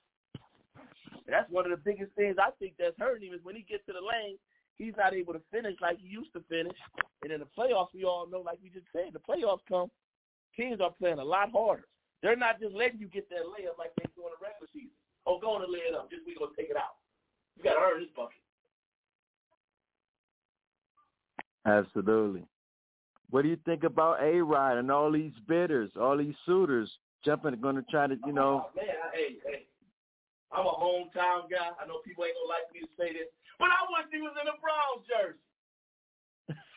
And 1.26 1.34
that's 1.34 1.50
one 1.52 1.66
of 1.66 1.72
the 1.72 1.84
biggest 1.84 2.14
things 2.16 2.38
I 2.40 2.52
think 2.60 2.74
that's 2.80 2.98
hurting 2.98 3.30
him 3.30 3.34
is 3.34 3.44
when 3.44 3.56
he 3.56 3.64
gets 3.64 3.86
to 3.88 3.94
the 3.94 4.00
lane, 4.00 4.38
he's 4.78 4.94
not 4.98 5.14
able 5.14 5.34
to 5.34 5.42
finish 5.52 5.76
like 5.82 6.00
he 6.00 6.08
used 6.08 6.32
to 6.34 6.42
finish. 6.50 6.78
And 7.24 7.32
in 7.32 7.42
the 7.42 7.50
playoffs, 7.58 7.94
we 7.94 8.06
all 8.06 8.28
know, 8.30 8.42
like 8.42 8.60
we 8.64 8.70
just 8.70 8.88
said, 8.94 9.12
the 9.14 9.20
playoffs 9.20 9.66
come, 9.68 9.90
teams 10.56 10.80
are 10.80 10.94
playing 10.98 11.20
a 11.20 11.24
lot 11.24 11.52
harder. 11.52 11.88
They're 12.22 12.36
not 12.36 12.60
just 12.60 12.74
letting 12.74 13.00
you 13.00 13.08
get 13.08 13.30
that 13.30 13.46
layup 13.46 13.78
like 13.78 13.92
they 13.98 14.06
do 14.16 14.24
in 14.24 14.34
the 14.34 14.42
regular 14.42 14.70
season. 14.74 14.96
Oh, 15.26 15.40
go 15.40 15.56
on 15.56 15.64
and 15.64 15.72
lay 15.72 15.80
it 15.80 15.96
up. 15.96 16.10
Just 16.10 16.26
we 16.26 16.36
gonna 16.36 16.52
take 16.58 16.70
it 16.70 16.78
out. 16.78 17.02
You 17.58 17.64
gotta 17.64 17.80
earn 17.82 18.02
this 18.02 18.10
bucket. 18.16 18.38
Absolutely. 21.66 22.46
What 23.32 23.42
do 23.42 23.50
you 23.50 23.58
think 23.66 23.84
about 23.84 24.22
A 24.22 24.42
Rod 24.42 24.78
and 24.78 24.92
all 24.92 25.12
these 25.12 25.34
bidders, 25.48 25.90
all 26.00 26.18
these 26.18 26.36
suitors 26.46 26.90
jumping, 27.26 27.58
going 27.60 27.76
to 27.76 27.86
try 27.90 28.06
to, 28.06 28.16
you 28.26 28.34
know? 28.34 28.70
Oh, 28.70 28.78
man, 28.78 28.86
I, 28.86 29.10
hey, 29.18 29.42
hey. 29.42 29.66
I'm 30.54 30.70
a 30.70 30.78
hometown 30.78 31.50
guy. 31.50 31.74
I 31.82 31.90
know 31.90 32.06
people 32.06 32.24
ain't 32.24 32.38
gonna 32.38 32.54
like 32.54 32.70
me 32.70 32.86
to 32.86 32.92
say 32.96 33.12
this, 33.12 33.28
but 33.58 33.74
I 33.74 33.82
wish 33.92 34.08
he 34.14 34.22
was 34.22 34.38
in 34.40 34.46
a 34.46 34.56
Browns 34.62 35.04
jersey. 35.10 35.42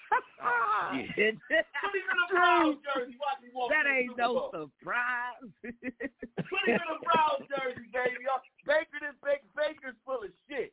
Put 0.08 1.04
him 1.14 1.36
in 1.44 2.18
a 2.18 2.26
Browns 2.32 2.78
jersey. 2.84 3.16
Watch 3.20 3.40
me 3.42 3.50
walk 3.52 3.70
that 3.70 3.84
ain't 3.88 4.16
no 4.16 4.50
Bowl. 4.50 4.70
surprise. 4.72 5.44
Put 5.62 6.62
him 6.64 6.80
in 6.80 6.88
a 6.88 6.98
Browns 7.04 7.44
jersey, 7.50 7.86
baby. 7.92 8.24
Baker, 8.64 8.98
this 9.00 9.16
Baker, 9.20 9.48
Baker's 9.56 9.98
full 10.04 10.22
of 10.24 10.32
shit. 10.48 10.72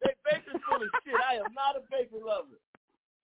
Ba- 0.00 0.16
Baker's 0.24 0.60
full 0.68 0.80
of 0.82 0.90
shit. 1.04 1.16
I 1.16 1.40
am 1.40 1.52
not 1.56 1.76
a 1.76 1.82
Baker 1.88 2.20
lover. 2.20 2.56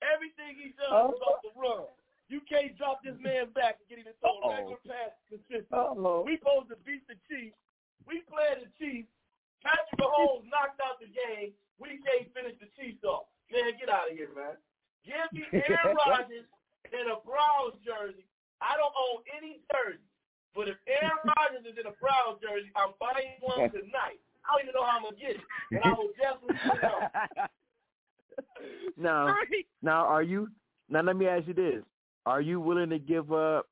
Everything 0.05 0.57
he 0.61 0.77
does 0.77 1.17
is 1.17 1.21
off 1.25 1.41
the 1.45 1.53
run. 1.57 1.89
You 2.29 2.43
can't 2.45 2.75
drop 2.77 3.01
this 3.07 3.17
man 3.23 3.55
back 3.55 3.79
and 3.81 3.87
get 3.89 4.03
him 4.03 4.11
to 4.11 4.17
throw 4.19 4.37
a 4.45 4.51
regular 4.51 4.83
pass 4.85 5.15
consistently. 5.31 5.71
Uh-oh. 5.73 6.27
We 6.27 6.37
supposed 6.43 6.69
to 6.75 6.79
beat 6.83 7.07
the 7.07 7.17
Chiefs. 7.31 7.57
We 8.05 8.21
played 8.27 8.67
the 8.67 8.71
Chiefs. 8.77 9.09
Patrick 9.63 9.99
Mahomes 9.99 10.45
knocked 10.51 10.79
out 10.83 10.99
the 11.01 11.09
game. 11.09 11.55
We 11.79 11.99
can't 12.03 12.29
finish 12.35 12.59
the 12.61 12.69
Chiefs 12.77 13.03
off. 13.07 13.31
Man, 13.49 13.79
get 13.79 13.89
out 13.89 14.11
of 14.11 14.19
here, 14.19 14.31
man. 14.35 14.59
Give 15.07 15.31
me 15.33 15.47
Aaron 15.71 15.97
Rodgers 15.97 16.47
in 16.91 17.07
a 17.07 17.17
Browns 17.23 17.79
jersey. 17.87 18.27
I 18.61 18.75
don't 18.77 18.93
own 18.93 19.23
any 19.31 19.63
jersey. 19.71 20.03
But 20.55 20.69
if 20.69 20.77
Aaron 20.91 21.23
Rodgers 21.37 21.65
is 21.65 21.79
in 21.79 21.87
a 21.87 21.95
Browns 22.03 22.43
jersey, 22.43 22.71
I'm 22.75 22.93
buying 22.99 23.39
one 23.41 23.71
tonight. 23.71 24.19
I 24.43 24.59
don't 24.59 24.63
even 24.67 24.75
know 24.75 24.85
how 24.85 24.99
I'm 24.99 25.03
going 25.03 25.15
to 25.15 25.21
get 25.21 25.39
it. 25.39 25.47
And 25.71 25.81
I 25.83 25.91
will 25.95 26.13
definitely 26.19 26.59
put 26.67 26.79
it 26.79 26.85
on. 26.85 27.49
Now, 28.97 29.35
now, 29.83 30.05
are 30.05 30.23
you? 30.23 30.49
Now, 30.89 31.03
let 31.03 31.17
me 31.17 31.27
ask 31.27 31.49
you 31.49 31.55
this: 31.55 31.83
Are 32.27 32.41
you 32.41 32.61
willing 32.61 32.91
to 32.91 32.99
give 32.99 33.33
up 33.33 33.67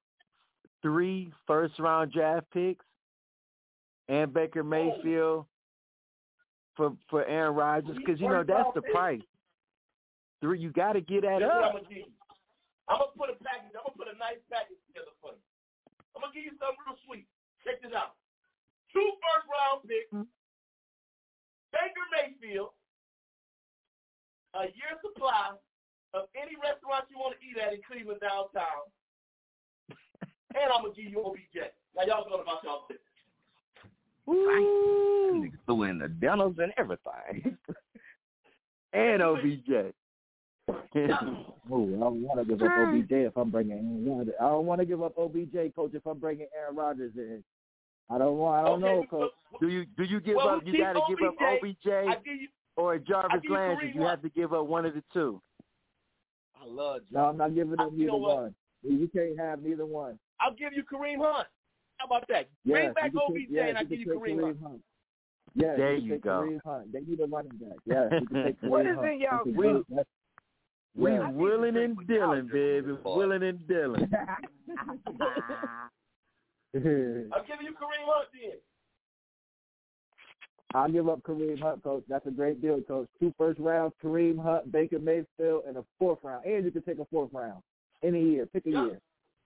three 0.82 1.30
first-round 1.47 2.12
draft 2.12 2.47
picks 2.53 2.85
and 4.09 4.32
Baker 4.32 4.62
Mayfield 4.64 5.47
for 6.76 6.93
for 7.09 7.24
Aaron 7.24 7.55
Rodgers 7.55 7.97
because 7.97 8.20
you 8.20 8.28
know 8.28 8.45
that's 8.47 8.68
the 8.74 8.82
price. 8.82 9.20
Three, 10.45 10.61
you 10.61 10.68
got 10.76 10.92
to 10.92 11.01
get 11.01 11.24
that 11.24 11.40
That's 11.40 11.49
what 11.49 11.64
I'm 11.64 11.80
gonna 11.80 11.88
give 11.88 12.05
you. 12.05 12.12
I'm 12.84 13.01
gonna 13.01 13.16
put 13.16 13.32
a 13.32 13.36
package. 13.40 13.72
I'm 13.72 13.80
gonna 13.88 13.97
put 13.97 14.12
a 14.12 14.16
nice 14.20 14.45
package 14.53 14.76
together 14.84 15.16
for 15.24 15.32
you. 15.32 15.40
I'm 16.12 16.20
gonna 16.20 16.36
give 16.36 16.45
you 16.45 16.53
something 16.61 16.84
real 16.84 17.01
sweet. 17.09 17.24
Check 17.64 17.80
this 17.80 17.97
out. 17.97 18.12
Two 18.92 19.09
first 19.24 19.49
round 19.49 19.88
picks, 19.88 20.12
mm-hmm. 20.12 20.28
Baker 21.72 22.07
Mayfield, 22.12 22.76
a 24.53 24.68
year 24.76 25.01
supply 25.01 25.57
of 26.12 26.28
any 26.36 26.61
restaurant 26.61 27.09
you 27.09 27.16
want 27.16 27.32
to 27.32 27.40
eat 27.40 27.57
at 27.57 27.72
in 27.72 27.80
Cleveland 27.88 28.20
downtown, 28.20 28.84
and 30.61 30.68
I'm 30.68 30.84
gonna 30.84 30.92
give 30.92 31.09
you 31.09 31.24
OBJ. 31.24 31.72
Now 31.97 32.05
y'all 32.05 32.28
going 32.28 32.45
about 32.45 32.61
y'all 32.61 32.84
business. 32.84 33.01
Ooh, 34.28 35.40
Niggas 35.40 35.64
threw 35.64 35.88
in 35.88 36.05
the 36.05 36.12
dentals 36.12 36.61
and 36.61 36.76
everything. 36.76 37.57
and 38.92 39.24
OBJ. 39.24 39.97
Oh, 40.68 40.76
I 40.96 41.98
don't 41.98 42.22
want 42.22 42.38
to 42.40 42.44
give 42.44 42.62
up 42.62 42.70
OBJ 42.78 43.10
if 43.10 43.36
I'm 43.36 43.50
bringing 43.50 43.72
Aaron 43.78 44.16
Rodgers. 44.16 44.34
I 44.40 44.44
don't 44.48 44.66
want 44.66 44.80
to 44.80 44.86
give 44.86 45.02
up 45.02 45.16
OBJ, 45.18 45.74
coach, 45.74 45.90
if 45.94 46.06
I'm 46.06 46.18
bringing 46.18 46.46
Aaron 46.56 46.76
Rodgers 46.76 47.12
in. 47.16 47.42
I 48.10 48.18
don't 48.18 48.36
want. 48.36 48.64
I 48.64 48.68
don't 48.68 48.84
Okay, 48.84 48.94
know, 49.00 49.06
coach. 49.06 49.30
so- 49.52 49.58
do 49.60 49.68
you 49.68 49.84
do 49.96 50.04
you 50.04 50.20
give 50.20 50.36
Well, 50.36 50.48
up? 50.50 50.62
You 50.66 50.76
got 50.78 50.92
to 50.94 51.00
give 51.08 51.18
up 51.26 51.34
OBJ 51.40 52.24
you. 52.26 52.48
or 52.76 52.94
I 52.94 52.98
Jarvis 52.98 53.40
give 53.42 53.44
you 53.50 53.54
Landry. 53.54 53.92
You 53.94 54.02
have 54.02 54.22
to 54.22 54.28
give 54.30 54.52
up 54.52 54.66
one 54.66 54.84
of 54.84 54.94
the 54.94 55.02
two. 55.12 55.40
I 56.60 56.66
love 56.66 57.00
you. 57.10 57.16
No, 57.18 57.26
I'm 57.26 57.36
not 57.36 57.54
giving 57.54 57.78
I- 57.78 57.84
them 57.84 57.94
you 57.94 58.00
neither 58.06 58.12
know 58.12 58.16
what? 58.18 58.36
one. 58.36 58.54
You 58.82 59.08
can't 59.08 59.38
have 59.38 59.62
neither 59.62 59.86
one. 59.86 60.18
I'll 60.40 60.54
give 60.54 60.72
you 60.74 60.82
Kareem 60.82 61.18
Hunt. 61.18 61.46
How 61.96 62.06
about 62.06 62.26
that? 62.28 62.48
Yes, 62.64 62.74
Bring 62.74 62.92
back 62.92 63.12
OBJ 63.16 63.34
take- 63.38 63.46
yes, 63.50 63.68
and 63.70 63.78
I'll 63.78 63.84
give 63.84 64.00
you 64.00 64.04
take 64.06 64.14
Kareem 64.36 64.62
Hunt. 64.62 64.82
Yes, 65.54 65.76
There 65.76 65.94
you, 65.94 66.14
you 66.14 66.18
go. 66.18 66.30
Kareem 66.42 66.60
Hunt. 66.64 66.92
They 66.92 67.00
need 67.00 67.20
a 67.20 67.26
running 67.26 67.52
back. 67.56 67.78
Yeah, 67.86 68.08
you 68.20 68.26
can 68.26 68.44
take 68.44 68.60
Kareem 68.62 68.68
What 68.68 68.86
is 68.86 68.96
Hunt. 68.96 69.08
in 69.08 69.20
y'all 69.20 69.44
We 70.97 71.11
Yeah. 71.12 71.30
willing 71.30 71.76
and 71.76 71.97
dealing, 72.07 72.47
baby. 72.53 72.92
Boy. 72.92 73.16
Willing 73.16 73.42
and 73.42 73.66
dealing. 73.66 74.09
I'm 76.74 77.45
giving 77.47 77.66
you 77.66 77.72
Kareem 77.72 78.05
Hunt 78.07 78.28
then. 78.32 78.59
I'll 80.74 80.90
give 80.90 81.09
up 81.09 81.22
Kareem 81.22 81.61
Hunt, 81.61 81.82
coach. 81.84 82.03
That's 82.09 82.26
a 82.26 82.30
great 82.32 82.61
deal, 82.61 82.80
coach. 82.82 83.09
Two 83.20 83.32
first 83.38 83.61
rounds, 83.61 83.95
Kareem 84.03 84.42
Hunt, 84.42 84.72
Baker 84.72 84.99
Mayfield, 84.99 85.64
and 85.68 85.76
a 85.76 85.84
fourth 85.99 86.18
round. 86.24 86.45
And 86.45 86.64
you 86.64 86.70
can 86.72 86.82
take 86.82 86.99
a 86.99 87.05
fourth 87.07 87.30
round 87.32 87.62
any 88.03 88.22
year. 88.22 88.47
Pick 88.47 88.66
a 88.66 88.70
Yeah. 88.70 88.84
year. 88.86 89.01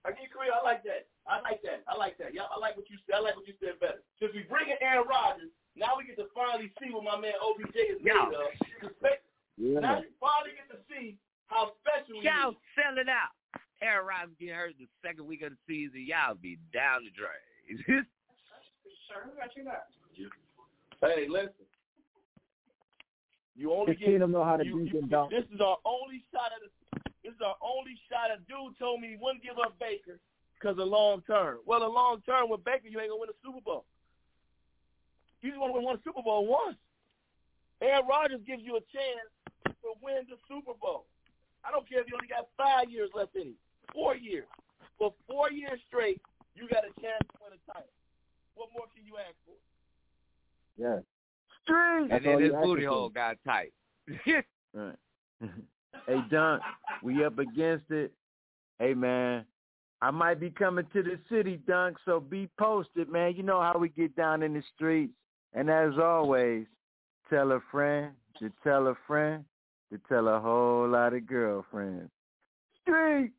I 0.05 0.11
give 0.11 0.21
you 0.23 0.29
Kareem. 0.29 0.51
I 0.53 0.61
like 0.63 0.81
that. 0.83 1.07
I 1.27 1.39
like 1.41 1.61
that. 1.63 1.83
I 1.87 1.95
like 1.97 2.17
that. 2.17 2.33
Yeah, 2.33 2.43
I 2.49 2.57
like 2.57 2.75
what 2.77 2.89
you 2.89 2.97
said. 3.05 3.15
I 3.15 3.19
like 3.19 3.35
what 3.35 3.47
you 3.47 3.53
said 3.59 3.79
better. 3.79 4.01
Since 4.19 4.33
we 4.33 4.41
bring 4.43 4.69
in 4.69 4.77
Aaron 4.81 5.05
Rodgers, 5.07 5.51
now 5.75 5.97
we 5.97 6.05
get 6.05 6.17
to 6.17 6.25
finally 6.33 6.71
see 6.81 6.89
what 6.89 7.03
my 7.03 7.19
man 7.19 7.33
OBJ 7.41 7.75
is 7.75 8.01
made 8.01 8.13
Yeah. 8.15 8.25
of. 8.29 8.59
'Cause 8.81 8.93
ba- 9.01 9.19
Yeah. 9.57 9.79
Now 9.81 9.99
you 9.99 10.09
finally 10.19 10.55
get 10.55 10.69
to 10.71 10.79
see 10.89 11.19
how 11.49 11.73
special 11.81 12.21
he 12.21 12.27
Y'all 12.27 12.51
is. 12.53 12.57
sell 12.77 12.97
it 12.97 13.09
out. 13.09 13.33
Aaron 13.81 14.05
Rodgers 14.07 14.35
get 14.39 14.55
hurt 14.55 14.75
the 14.77 14.87
second 15.05 15.25
week 15.27 15.41
of 15.41 15.51
the 15.51 15.59
season. 15.67 16.05
Y'all 16.05 16.35
be 16.35 16.57
down 16.73 17.03
the 17.05 17.13
drain. 17.13 18.05
Hey, 21.01 21.27
listen. 21.29 21.65
You 23.55 23.73
only 23.73 23.95
get 23.95 24.05
team 24.05 24.31
know 24.31 24.43
how 24.43 24.57
to 24.57 24.65
you, 24.65 24.83
beat 24.83 24.93
you, 24.93 24.99
and 24.99 25.09
dunk. 25.09 25.31
This 25.31 25.43
is 25.53 25.59
our 25.59 25.77
only 25.85 26.23
shot 26.31 26.51
at. 26.55 26.63
A, 26.63 26.69
this 27.23 27.33
is 27.33 27.41
our 27.43 27.55
only 27.61 27.95
shot. 28.07 28.31
A 28.31 28.39
dude 28.47 28.77
told 28.79 29.01
me 29.01 29.15
he 29.15 29.17
wouldn't 29.19 29.43
give 29.43 29.59
up 29.59 29.75
Baker 29.79 30.19
because 30.55 30.77
of 30.79 30.87
long 30.87 31.21
term. 31.27 31.59
Well, 31.65 31.83
a 31.83 31.91
long 31.91 32.21
term 32.25 32.49
with 32.49 32.63
Baker, 32.63 32.87
you 32.87 32.99
ain't 32.99 33.09
gonna 33.11 33.19
win 33.19 33.29
a 33.29 33.39
Super 33.43 33.59
Bowl. 33.59 33.85
You 35.41 35.51
just 35.51 35.59
want 35.59 35.71
to 35.71 35.75
win 35.79 35.85
one 35.85 35.99
Super 36.03 36.21
Bowl 36.21 36.47
once. 36.47 36.77
Aaron 37.81 38.07
Rodgers 38.07 38.41
gives 38.47 38.63
you 38.63 38.75
a 38.75 38.83
chance 38.91 39.27
to 39.83 39.95
win 40.03 40.27
the 40.27 40.35
Super 40.47 40.75
Bowl. 40.79 41.07
I 41.65 41.71
don't 41.71 41.87
care 41.87 42.01
if 42.01 42.07
you 42.07 42.15
only 42.15 42.27
got 42.27 42.47
five 42.57 42.89
years 42.89 43.09
left 43.13 43.35
in 43.35 43.53
it, 43.53 43.59
four 43.93 44.15
years. 44.15 44.47
For 44.97 45.13
four 45.27 45.51
years 45.51 45.79
straight, 45.87 46.21
you 46.55 46.67
got 46.67 46.83
a 46.83 47.01
chance 47.01 47.21
to 47.31 47.37
win 47.41 47.53
a 47.53 47.71
title. 47.71 47.89
What 48.55 48.69
more 48.73 48.85
can 48.95 49.05
you 49.05 49.15
ask 49.17 49.35
for? 49.45 49.55
Yeah. 50.77 50.99
Street. 51.63 52.11
And 52.11 52.25
then 52.25 52.33
all 52.33 52.39
his 52.39 52.51
you 52.51 52.59
booty 52.61 52.85
for. 52.85 52.89
hole 52.89 53.09
got 53.09 53.37
tight. 53.45 53.73
Right. 54.71 54.95
hey, 56.05 56.19
Dunk, 56.29 56.61
we 57.01 57.25
up 57.25 57.39
against 57.39 57.89
it. 57.89 58.13
Hey, 58.77 58.93
man, 58.93 59.43
I 59.99 60.11
might 60.11 60.39
be 60.39 60.51
coming 60.51 60.85
to 60.93 61.01
the 61.01 61.17
city, 61.27 61.59
Dunk, 61.67 61.97
so 62.05 62.19
be 62.19 62.47
posted, 62.59 63.09
man. 63.09 63.33
You 63.35 63.41
know 63.41 63.59
how 63.59 63.79
we 63.79 63.89
get 63.89 64.15
down 64.15 64.43
in 64.43 64.53
the 64.53 64.61
streets. 64.75 65.13
And 65.55 65.71
as 65.71 65.93
always, 65.99 66.67
tell 67.31 67.51
a 67.51 67.59
friend 67.71 68.11
to 68.37 68.51
tell 68.63 68.87
a 68.87 68.95
friend 69.07 69.43
to 69.91 69.99
tell 70.07 70.27
a 70.27 70.39
whole 70.39 70.87
lot 70.87 71.13
of 71.13 71.25
girlfriends. 71.25 72.11
Street. 72.81 73.31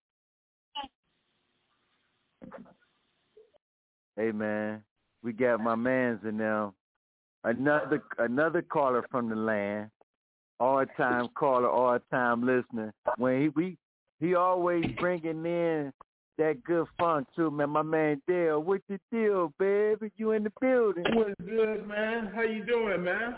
Hey, 4.16 4.32
man, 4.32 4.82
we 5.22 5.32
got 5.32 5.60
my 5.60 5.74
mans 5.74 6.20
in 6.24 6.36
now. 6.36 6.74
Another 7.42 8.02
another 8.18 8.60
caller 8.60 9.04
from 9.10 9.30
the 9.30 9.36
land 9.36 9.90
all 10.60 10.84
time 10.96 11.28
caller, 11.34 11.68
all 11.68 11.98
time 12.10 12.44
listener. 12.44 12.92
When 13.16 13.40
he 13.40 13.48
we 13.48 13.78
he 14.20 14.34
always 14.34 14.84
bringing 14.98 15.44
in 15.46 15.92
that 16.36 16.62
good 16.64 16.86
funk 16.98 17.26
too, 17.34 17.50
man. 17.50 17.70
My 17.70 17.82
man 17.82 18.20
Dale, 18.28 18.62
what 18.62 18.82
the 18.88 19.00
deal, 19.10 19.52
baby? 19.58 20.12
You 20.16 20.32
in 20.32 20.44
the 20.44 20.52
building? 20.60 21.04
What's 21.14 21.34
good, 21.40 21.88
man? 21.88 22.30
How 22.34 22.42
you 22.42 22.64
doing, 22.64 23.02
man? 23.02 23.36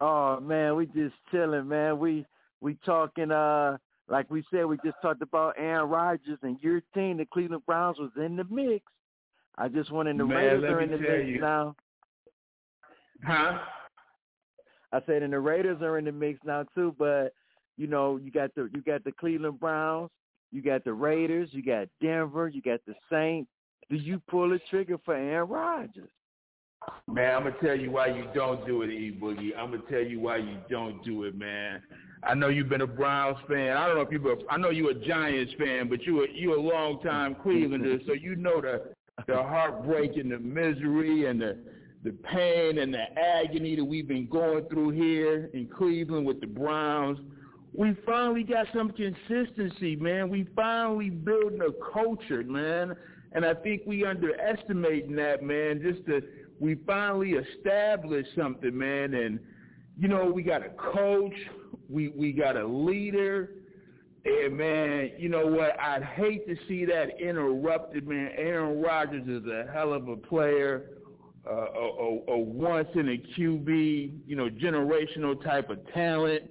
Oh 0.00 0.40
man, 0.40 0.76
we 0.76 0.86
just 0.86 1.14
chilling, 1.30 1.68
man. 1.68 1.98
We 1.98 2.26
we 2.60 2.76
talking 2.84 3.30
uh 3.30 3.76
like 4.08 4.28
we 4.30 4.44
said, 4.50 4.66
we 4.66 4.76
just 4.84 4.96
talked 5.00 5.22
about 5.22 5.54
Aaron 5.56 5.88
Rodgers 5.88 6.38
and 6.42 6.58
your 6.60 6.82
team, 6.94 7.18
the 7.18 7.26
Cleveland 7.26 7.62
Browns, 7.64 7.98
was 7.98 8.10
in 8.16 8.36
the 8.36 8.44
mix. 8.50 8.84
I 9.56 9.68
just 9.68 9.92
wanted 9.92 10.18
the 10.18 10.26
Man, 10.26 10.36
Raiders 10.36 10.64
are 10.64 10.80
in 10.80 10.90
the 10.90 10.98
mix 10.98 11.26
you. 11.26 11.40
now. 11.40 11.76
Huh? 13.24 13.58
I 14.92 15.00
said, 15.06 15.22
and 15.22 15.32
the 15.32 15.38
Raiders 15.38 15.80
are 15.82 15.98
in 15.98 16.06
the 16.06 16.12
mix 16.12 16.40
now 16.44 16.64
too. 16.74 16.94
But 16.98 17.34
you 17.76 17.86
know, 17.86 18.16
you 18.16 18.30
got 18.30 18.54
the 18.54 18.68
you 18.74 18.82
got 18.82 19.04
the 19.04 19.12
Cleveland 19.12 19.60
Browns, 19.60 20.10
you 20.50 20.62
got 20.62 20.84
the 20.84 20.92
Raiders, 20.92 21.50
you 21.52 21.62
got 21.62 21.88
Denver, 22.02 22.48
you 22.48 22.62
got 22.62 22.80
the 22.86 22.94
Saints. 23.10 23.50
Do 23.88 23.96
you 23.96 24.20
pull 24.28 24.52
a 24.52 24.58
trigger 24.70 24.98
for 25.04 25.14
Aaron 25.14 25.48
Rodgers? 25.48 26.10
Man, 27.06 27.34
I'm 27.34 27.42
gonna 27.42 27.56
tell 27.62 27.78
you 27.78 27.90
why 27.90 28.06
you 28.06 28.26
don't 28.34 28.64
do 28.66 28.82
it, 28.82 28.90
E 28.90 29.16
Boogie. 29.20 29.50
I'm 29.56 29.70
gonna 29.70 29.82
tell 29.90 30.00
you 30.00 30.20
why 30.20 30.38
you 30.38 30.56
don't 30.70 31.04
do 31.04 31.24
it, 31.24 31.36
man. 31.36 31.82
I 32.22 32.34
know 32.34 32.48
you've 32.48 32.68
been 32.68 32.82
a 32.82 32.86
Browns 32.86 33.38
fan. 33.48 33.76
I 33.76 33.86
don't 33.86 33.96
know 33.96 34.02
if 34.02 34.12
you've 34.12 34.22
been, 34.22 34.38
I 34.48 34.56
know 34.56 34.70
you're 34.70 34.90
a 34.90 35.06
Giants 35.06 35.52
fan, 35.58 35.88
but 35.88 36.02
you 36.02 36.22
a 36.22 36.26
you're 36.32 36.56
a 36.56 36.60
long 36.60 37.00
time 37.00 37.34
Clevelander, 37.44 38.06
so 38.06 38.12
you 38.12 38.36
know 38.36 38.60
the 38.60 38.92
the 39.26 39.36
heartbreak 39.36 40.16
and 40.16 40.30
the 40.30 40.38
misery 40.38 41.26
and 41.26 41.40
the 41.40 41.58
the 42.02 42.12
pain 42.12 42.78
and 42.78 42.94
the 42.94 43.04
agony 43.18 43.76
that 43.76 43.84
we've 43.84 44.08
been 44.08 44.26
going 44.26 44.64
through 44.68 44.90
here 44.90 45.50
in 45.52 45.66
Cleveland 45.66 46.24
with 46.24 46.40
the 46.40 46.46
Browns. 46.46 47.18
We 47.74 47.94
finally 48.06 48.42
got 48.42 48.66
some 48.74 48.90
consistency, 48.90 49.96
man. 49.96 50.30
We 50.30 50.46
finally 50.56 51.10
building 51.10 51.60
a 51.60 51.92
culture, 51.92 52.42
man. 52.42 52.96
And 53.32 53.44
I 53.44 53.54
think 53.54 53.82
we 53.86 54.04
underestimating 54.04 55.14
that, 55.16 55.42
man. 55.42 55.80
Just 55.82 56.04
to 56.06 56.22
we 56.60 56.76
finally 56.86 57.32
established 57.32 58.30
something, 58.36 58.76
man. 58.76 59.14
And 59.14 59.40
you 59.98 60.08
know, 60.08 60.30
we 60.30 60.42
got 60.42 60.64
a 60.64 60.70
coach, 60.70 61.34
we 61.88 62.08
we 62.08 62.32
got 62.32 62.56
a 62.56 62.66
leader, 62.66 63.50
and 64.24 64.56
man, 64.56 65.12
you 65.18 65.28
know 65.28 65.46
what? 65.46 65.78
I'd 65.80 66.04
hate 66.04 66.46
to 66.46 66.56
see 66.68 66.84
that 66.84 67.20
interrupted, 67.20 68.06
man. 68.06 68.30
Aaron 68.36 68.80
Rodgers 68.80 69.26
is 69.26 69.46
a 69.46 69.70
hell 69.72 69.94
of 69.94 70.08
a 70.08 70.16
player, 70.16 70.90
uh, 71.50 71.52
a, 71.52 71.56
a, 71.56 72.32
a 72.32 72.38
once 72.38 72.88
in 72.94 73.08
a 73.08 73.22
QB, 73.38 74.18
you 74.26 74.36
know, 74.36 74.48
generational 74.50 75.42
type 75.42 75.70
of 75.70 75.78
talent. 75.94 76.44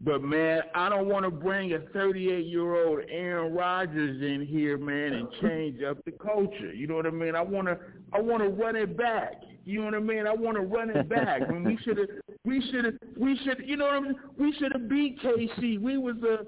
But 0.00 0.22
man, 0.22 0.62
I 0.74 0.88
don't 0.88 1.08
want 1.08 1.24
to 1.24 1.30
bring 1.30 1.72
a 1.72 1.80
38 1.92 2.46
year 2.46 2.86
old 2.86 3.00
Aaron 3.08 3.52
Rodgers 3.52 4.22
in 4.22 4.46
here, 4.46 4.78
man, 4.78 5.12
and 5.12 5.28
change 5.42 5.82
up 5.82 5.98
the 6.04 6.12
culture. 6.12 6.72
You 6.72 6.86
know 6.86 6.94
what 6.94 7.06
I 7.06 7.10
mean? 7.10 7.34
I 7.34 7.42
want 7.42 7.66
to, 7.66 7.78
I 8.12 8.20
want 8.20 8.42
to 8.42 8.48
run 8.48 8.76
it 8.76 8.96
back. 8.96 9.42
You 9.64 9.80
know 9.80 9.84
what 9.86 9.94
I 9.94 10.00
mean? 10.00 10.26
I 10.26 10.32
want 10.32 10.56
to 10.56 10.62
run 10.62 10.90
it 10.90 11.08
back. 11.08 11.46
When 11.48 11.62
we 11.62 11.78
should 11.84 11.98
have, 11.98 12.08
we 12.44 12.62
should 12.70 12.86
have, 12.86 12.94
we 13.18 13.38
should, 13.44 13.62
you 13.66 13.76
know 13.76 13.84
what 13.84 13.94
I 13.94 14.00
mean? 14.00 14.14
We 14.38 14.52
should 14.58 14.72
have 14.72 14.88
beat 14.88 15.20
KC. 15.20 15.80
We 15.80 15.98
was 15.98 16.16
a, 16.22 16.46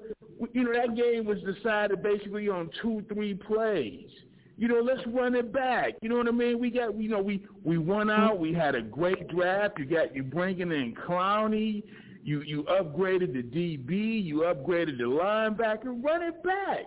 you 0.53 0.63
know, 0.63 0.73
that 0.73 0.95
game 0.95 1.25
was 1.25 1.37
decided 1.41 2.01
basically 2.01 2.49
on 2.49 2.71
two, 2.81 3.03
three 3.13 3.35
plays. 3.35 4.09
You 4.57 4.67
know, 4.67 4.79
let's 4.79 5.01
run 5.07 5.35
it 5.35 5.53
back. 5.53 5.93
You 6.01 6.09
know 6.09 6.17
what 6.17 6.27
I 6.27 6.31
mean? 6.31 6.59
We 6.59 6.71
got, 6.71 6.95
you 6.99 7.09
know, 7.09 7.21
we 7.21 7.45
we 7.63 7.77
won 7.77 8.09
out. 8.09 8.39
We 8.39 8.53
had 8.53 8.75
a 8.75 8.81
great 8.81 9.27
draft. 9.27 9.79
You 9.79 9.85
got 9.85 10.15
you 10.15 10.23
bringing 10.23 10.71
in 10.71 10.95
Clowney. 10.95 11.83
You 12.23 12.41
you 12.41 12.63
upgraded 12.63 13.33
the 13.33 13.43
DB, 13.43 14.23
you 14.23 14.41
upgraded 14.41 14.97
the 14.97 15.05
linebacker. 15.05 16.03
Run 16.03 16.21
it 16.23 16.43
back. 16.43 16.85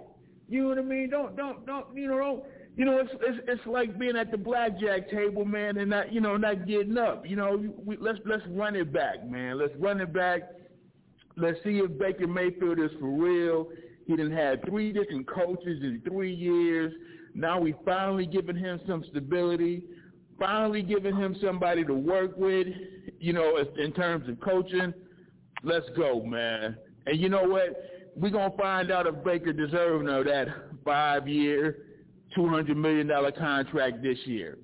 You 0.48 0.62
know 0.62 0.68
what 0.68 0.78
I 0.78 0.82
mean? 0.82 1.10
Don't 1.10 1.36
don't 1.36 1.66
don't 1.66 1.86
you 1.96 2.06
know 2.06 2.18
don't 2.18 2.44
you 2.76 2.84
know 2.84 2.98
it's 2.98 3.10
it's 3.20 3.38
it's 3.48 3.66
like 3.66 3.98
being 3.98 4.16
at 4.16 4.30
the 4.30 4.36
blackjack 4.36 5.10
table, 5.10 5.44
man, 5.44 5.78
and 5.78 5.90
not 5.90 6.12
you 6.12 6.20
know 6.20 6.36
not 6.36 6.66
getting 6.66 6.98
up. 6.98 7.26
You 7.26 7.36
know, 7.36 7.72
we, 7.84 7.96
let's 7.96 8.18
let's 8.24 8.42
run 8.48 8.76
it 8.76 8.92
back, 8.92 9.28
man. 9.28 9.58
Let's 9.58 9.74
run 9.78 10.00
it 10.00 10.12
back. 10.12 10.42
Let's 11.36 11.58
see 11.64 11.78
if 11.78 11.98
Baker 11.98 12.26
Mayfield 12.26 12.78
is 12.78 12.90
for 13.00 13.08
real. 13.08 13.68
He 14.06 14.16
didn't 14.16 14.36
have 14.36 14.58
three 14.68 14.92
different 14.92 15.28
coaches 15.28 15.82
in 15.82 16.02
three 16.06 16.34
years. 16.34 16.92
Now 17.34 17.60
we 17.60 17.74
finally 17.84 18.26
giving 18.26 18.56
him 18.56 18.80
some 18.86 19.04
stability. 19.10 19.84
Finally 20.38 20.82
giving 20.82 21.16
him 21.16 21.36
somebody 21.40 21.84
to 21.84 21.94
work 21.94 22.36
with. 22.36 22.66
You 23.18 23.32
know, 23.32 23.58
in 23.78 23.92
terms 23.92 24.28
of 24.28 24.40
coaching. 24.40 24.92
Let's 25.62 25.86
go, 25.96 26.22
man. 26.22 26.76
And 27.06 27.18
you 27.18 27.28
know 27.28 27.44
what? 27.44 27.94
we're 28.16 28.30
to 28.30 28.56
find 28.56 28.90
out 28.90 29.06
if 29.06 29.22
Baker 29.24 29.52
deserves 29.52 30.04
no 30.04 30.22
that 30.24 30.48
five-year, 30.84 31.78
$200 32.36 32.76
million 32.76 33.08
contract 33.38 34.02
this 34.02 34.18
year. 34.24 34.58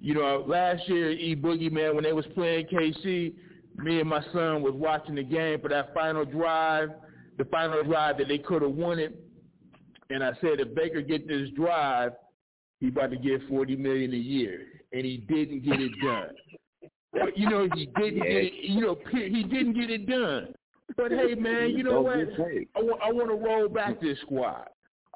You 0.00 0.14
know, 0.14 0.44
last 0.46 0.86
year, 0.88 1.10
E 1.10 1.34
Boogie, 1.34 1.72
man, 1.72 1.94
when 1.94 2.04
they 2.04 2.12
was 2.12 2.26
playing 2.34 2.66
KC, 2.66 3.34
me 3.76 4.00
and 4.00 4.08
my 4.08 4.22
son 4.32 4.62
was 4.62 4.74
watching 4.74 5.14
the 5.14 5.22
game 5.22 5.60
for 5.60 5.68
that 5.68 5.94
final 5.94 6.24
drive, 6.24 6.90
the 7.38 7.44
final 7.46 7.82
drive 7.82 8.18
that 8.18 8.28
they 8.28 8.38
could 8.38 8.62
have 8.62 8.72
won 8.72 8.98
it. 8.98 9.18
And 10.10 10.22
I 10.22 10.32
said, 10.40 10.60
if 10.60 10.74
Baker 10.74 11.00
get 11.00 11.26
this 11.26 11.48
drive, 11.56 12.12
he 12.80 12.88
about 12.88 13.10
to 13.10 13.16
get 13.16 13.40
40 13.48 13.76
million 13.76 14.12
a 14.12 14.16
year. 14.16 14.66
And 14.92 15.04
he 15.04 15.16
didn't 15.16 15.64
get 15.64 15.80
it 15.80 15.92
done. 16.02 16.34
you 17.34 17.48
know, 17.48 17.68
he 17.74 17.86
didn't 17.86 18.22
get 18.22 18.26
it, 18.26 18.52
you 18.62 18.80
know, 18.80 18.98
he 19.10 19.42
didn't 19.42 19.72
get 19.72 19.90
it 19.90 20.06
done. 20.06 20.54
But 20.96 21.10
hey, 21.10 21.34
man, 21.34 21.70
you 21.70 21.82
know 21.82 22.02
what? 22.02 22.18
I 22.18 22.80
want 22.80 23.00
I 23.02 23.12
want 23.12 23.28
to 23.28 23.34
roll 23.34 23.68
back 23.68 24.00
this 24.00 24.18
squad. 24.20 24.68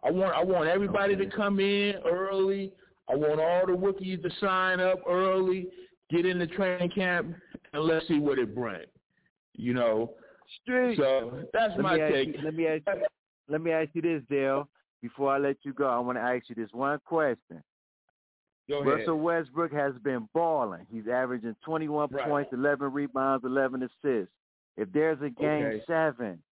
I 0.05 0.11
want 0.11 0.35
I 0.35 0.43
want 0.43 0.69
everybody 0.69 1.17
to 1.17 1.27
come 1.27 1.61
in 1.61 1.95
early. 2.07 2.73
I 3.11 3.15
want 3.15 3.41
all 3.41 3.67
the 3.67 3.73
rookies 3.73 4.21
to 4.23 4.31
sign 4.41 4.81
up 4.81 5.01
early, 5.09 5.69
get 6.11 6.27
in 6.27 6.39
the 6.39 6.47
training 6.47 6.91
camp, 6.91 7.35
and 7.73 7.83
let's 7.83 8.07
see 8.07 8.19
what 8.19 8.39
it 8.39 8.55
brings. 8.55 8.87
You 9.55 9.75
know. 9.75 10.13
Street. 10.63 10.97
So 10.99 11.45
that's 11.53 11.73
let 11.77 11.81
my 11.81 11.99
take. 11.99 12.29
You, 12.29 12.43
let 12.43 12.55
me 12.55 12.67
ask 12.67 12.83
you, 12.87 13.03
let 13.49 13.61
me 13.61 13.71
ask 13.71 13.91
you 13.93 14.03
this, 14.03 14.23
Dale. 14.31 14.69
Before 15.03 15.33
I 15.33 15.39
let 15.39 15.57
you 15.63 15.73
go, 15.73 15.87
I 15.87 15.99
want 15.99 16.19
to 16.19 16.23
ask 16.23 16.49
you 16.49 16.55
this 16.55 16.71
one 16.73 16.99
question. 17.05 17.63
Go 18.69 18.83
Russell 18.83 19.19
Westbrook 19.19 19.73
has 19.73 19.95
been 20.03 20.29
balling. 20.35 20.87
He's 20.91 21.09
averaging 21.11 21.57
21 21.65 22.09
right. 22.11 22.29
points, 22.29 22.51
11 22.53 22.93
rebounds, 22.93 23.45
11 23.45 23.83
assists. 23.83 24.33
If 24.77 24.93
there's 24.93 25.19
a 25.23 25.31
game 25.31 25.65
okay. 25.65 25.83
seven, 25.87 26.43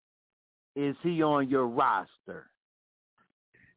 is 0.75 0.97
he 1.03 1.23
on 1.23 1.51
your 1.51 1.67
roster? 1.67 2.49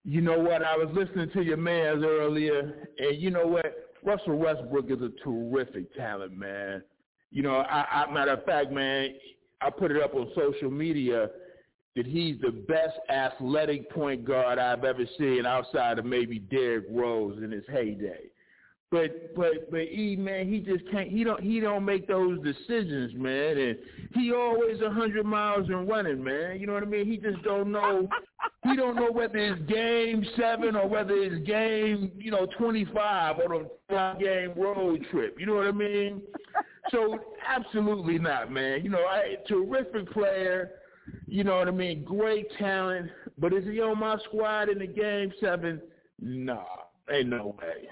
You 0.05 0.21
know 0.21 0.39
what? 0.39 0.63
I 0.63 0.75
was 0.77 0.89
listening 0.93 1.29
to 1.31 1.43
your 1.43 1.57
man's 1.57 2.03
earlier, 2.03 2.87
and 2.97 3.21
you 3.21 3.31
know 3.31 3.45
what? 3.45 3.65
Russell 4.03 4.37
Westbrook 4.37 4.89
is 4.89 5.01
a 5.01 5.11
terrific 5.23 5.93
talent, 5.95 6.37
man. 6.37 6.83
You 7.31 7.43
know, 7.43 7.57
I, 7.57 8.05
I 8.05 8.11
matter 8.11 8.31
of 8.31 8.45
fact, 8.45 8.71
man, 8.71 9.15
I 9.61 9.69
put 9.69 9.91
it 9.91 10.01
up 10.01 10.15
on 10.15 10.31
social 10.35 10.71
media 10.71 11.29
that 11.95 12.05
he's 12.05 12.39
the 12.39 12.51
best 12.51 12.97
athletic 13.09 13.91
point 13.91 14.23
guard 14.23 14.57
I've 14.57 14.85
ever 14.85 15.03
seen 15.17 15.45
outside 15.45 15.99
of 15.99 16.05
maybe 16.05 16.39
Derrick 16.39 16.85
Rose 16.89 17.41
in 17.43 17.51
his 17.51 17.65
heyday. 17.69 18.29
But 18.91 19.35
but 19.35 19.69
but 19.69 19.81
E 19.81 20.15
man, 20.17 20.51
he 20.51 20.59
just 20.59 20.89
can't. 20.89 21.09
He 21.09 21.23
don't 21.23 21.41
he 21.41 21.59
don't 21.59 21.85
make 21.85 22.07
those 22.07 22.39
decisions, 22.41 23.13
man. 23.13 23.57
And 23.57 23.77
he 24.15 24.33
always 24.33 24.81
a 24.81 24.89
hundred 24.89 25.27
miles 25.27 25.69
and 25.69 25.87
running, 25.87 26.23
man. 26.23 26.59
You 26.59 26.65
know 26.65 26.73
what 26.73 26.81
I 26.81 26.87
mean? 26.87 27.05
He 27.05 27.17
just 27.17 27.43
don't 27.43 27.71
know. 27.71 28.09
he 28.63 28.75
don't 28.75 28.95
know 28.95 29.11
whether 29.11 29.37
it's 29.37 29.61
game 29.69 30.25
seven 30.35 30.75
or 30.75 30.87
whether 30.87 31.13
it's 31.13 31.45
game 31.47 32.11
you 32.17 32.31
know 32.31 32.47
twenty 32.57 32.85
five 32.85 33.35
or 33.37 33.59
the 33.59 33.69
five 33.89 34.19
game 34.19 34.53
road 34.57 35.05
trip. 35.11 35.35
You 35.39 35.45
know 35.45 35.55
what 35.55 35.67
I 35.67 35.71
mean? 35.71 36.23
So 36.89 37.19
absolutely 37.47 38.17
not, 38.17 38.51
man. 38.51 38.83
You 38.83 38.89
know, 38.89 39.05
I 39.05 39.35
terrific 39.47 40.11
player. 40.11 40.71
You 41.27 41.43
know 41.43 41.57
what 41.57 41.67
I 41.67 41.71
mean? 41.71 42.03
Great 42.03 42.47
talent. 42.57 43.11
But 43.37 43.53
is 43.53 43.65
he 43.65 43.79
on 43.81 43.99
my 43.99 44.17
squad 44.25 44.69
in 44.69 44.79
the 44.79 44.87
game 44.87 45.31
seven? 45.39 45.79
Nah, 46.19 46.63
ain't 47.11 47.29
no 47.29 47.55
way. 47.59 47.87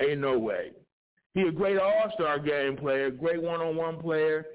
Ain't 0.00 0.20
no 0.20 0.38
way. 0.38 0.70
He 1.34 1.42
a 1.42 1.52
great 1.52 1.78
all-star 1.78 2.38
game 2.40 2.76
player, 2.76 3.10
great 3.10 3.40
one-on-one 3.40 4.00
player, 4.00 4.46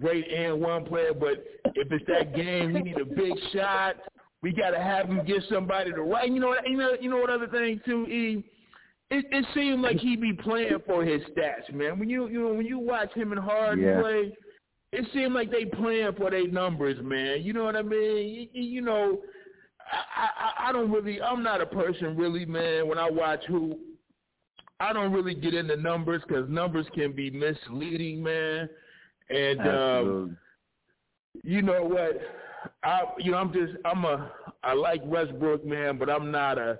great 0.00 0.26
and 0.32 0.60
one 0.60 0.84
player. 0.84 1.12
But 1.12 1.44
if 1.74 1.90
it's 1.90 2.04
that 2.06 2.34
game, 2.34 2.72
we 2.72 2.80
need 2.80 2.98
a 2.98 3.04
big 3.04 3.34
shot. 3.52 3.96
We 4.42 4.52
got 4.52 4.70
to 4.70 4.78
have 4.78 5.06
him 5.06 5.24
get 5.26 5.42
somebody 5.50 5.92
to 5.92 6.02
right. 6.02 6.30
You 6.30 6.40
know 6.40 6.48
what? 6.48 6.68
You 6.68 6.76
know, 6.76 6.96
you 7.00 7.10
know 7.10 7.18
what 7.18 7.30
other 7.30 7.48
thing 7.48 7.80
too, 7.84 8.06
E. 8.06 8.44
It, 9.08 9.24
it 9.30 9.46
seemed 9.54 9.82
like 9.82 9.98
he 9.98 10.16
be 10.16 10.32
playing 10.32 10.78
for 10.84 11.04
his 11.04 11.22
stats, 11.30 11.72
man. 11.72 11.98
When 11.98 12.10
you 12.10 12.28
you 12.28 12.42
know 12.42 12.54
when 12.54 12.66
you 12.66 12.78
watch 12.78 13.12
him 13.12 13.32
and 13.32 13.40
Harden 13.40 13.84
yeah. 13.84 14.00
play, 14.00 14.32
it 14.92 15.06
seemed 15.12 15.32
like 15.32 15.50
they 15.50 15.64
playing 15.64 16.12
for 16.16 16.30
their 16.30 16.48
numbers, 16.48 16.98
man. 17.02 17.42
You 17.42 17.52
know 17.52 17.64
what 17.64 17.76
I 17.76 17.82
mean? 17.82 18.48
You, 18.52 18.62
you 18.62 18.80
know, 18.80 19.18
I, 19.92 20.28
I 20.64 20.68
I 20.68 20.72
don't 20.72 20.90
really. 20.90 21.20
I'm 21.20 21.42
not 21.42 21.60
a 21.60 21.66
person 21.66 22.16
really, 22.16 22.44
man. 22.46 22.88
When 22.88 22.98
I 22.98 23.08
watch 23.08 23.44
who 23.46 23.78
I 24.80 24.92
don't 24.92 25.12
really 25.12 25.34
get 25.34 25.54
into 25.54 25.76
numbers 25.76 26.22
because 26.26 26.48
numbers 26.48 26.86
can 26.94 27.12
be 27.12 27.30
misleading, 27.30 28.22
man. 28.22 28.68
And 29.30 29.60
um, 29.60 30.36
you 31.42 31.62
know 31.62 31.82
what? 31.84 32.20
I 32.82 33.02
you 33.18 33.32
know 33.32 33.38
I'm 33.38 33.52
just 33.52 33.72
I'm 33.84 34.04
a 34.04 34.30
I 34.62 34.74
like 34.74 35.02
Westbrook, 35.04 35.64
man, 35.64 35.98
but 35.98 36.10
I'm 36.10 36.30
not 36.30 36.58
a 36.58 36.78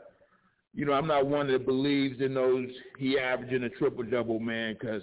you 0.74 0.84
know 0.84 0.92
I'm 0.92 1.06
not 1.06 1.26
one 1.26 1.50
that 1.50 1.64
believes 1.64 2.20
in 2.20 2.34
those 2.34 2.68
he 2.98 3.18
averaging 3.18 3.64
a 3.64 3.70
triple 3.70 4.04
double, 4.04 4.40
man, 4.40 4.76
because 4.78 5.02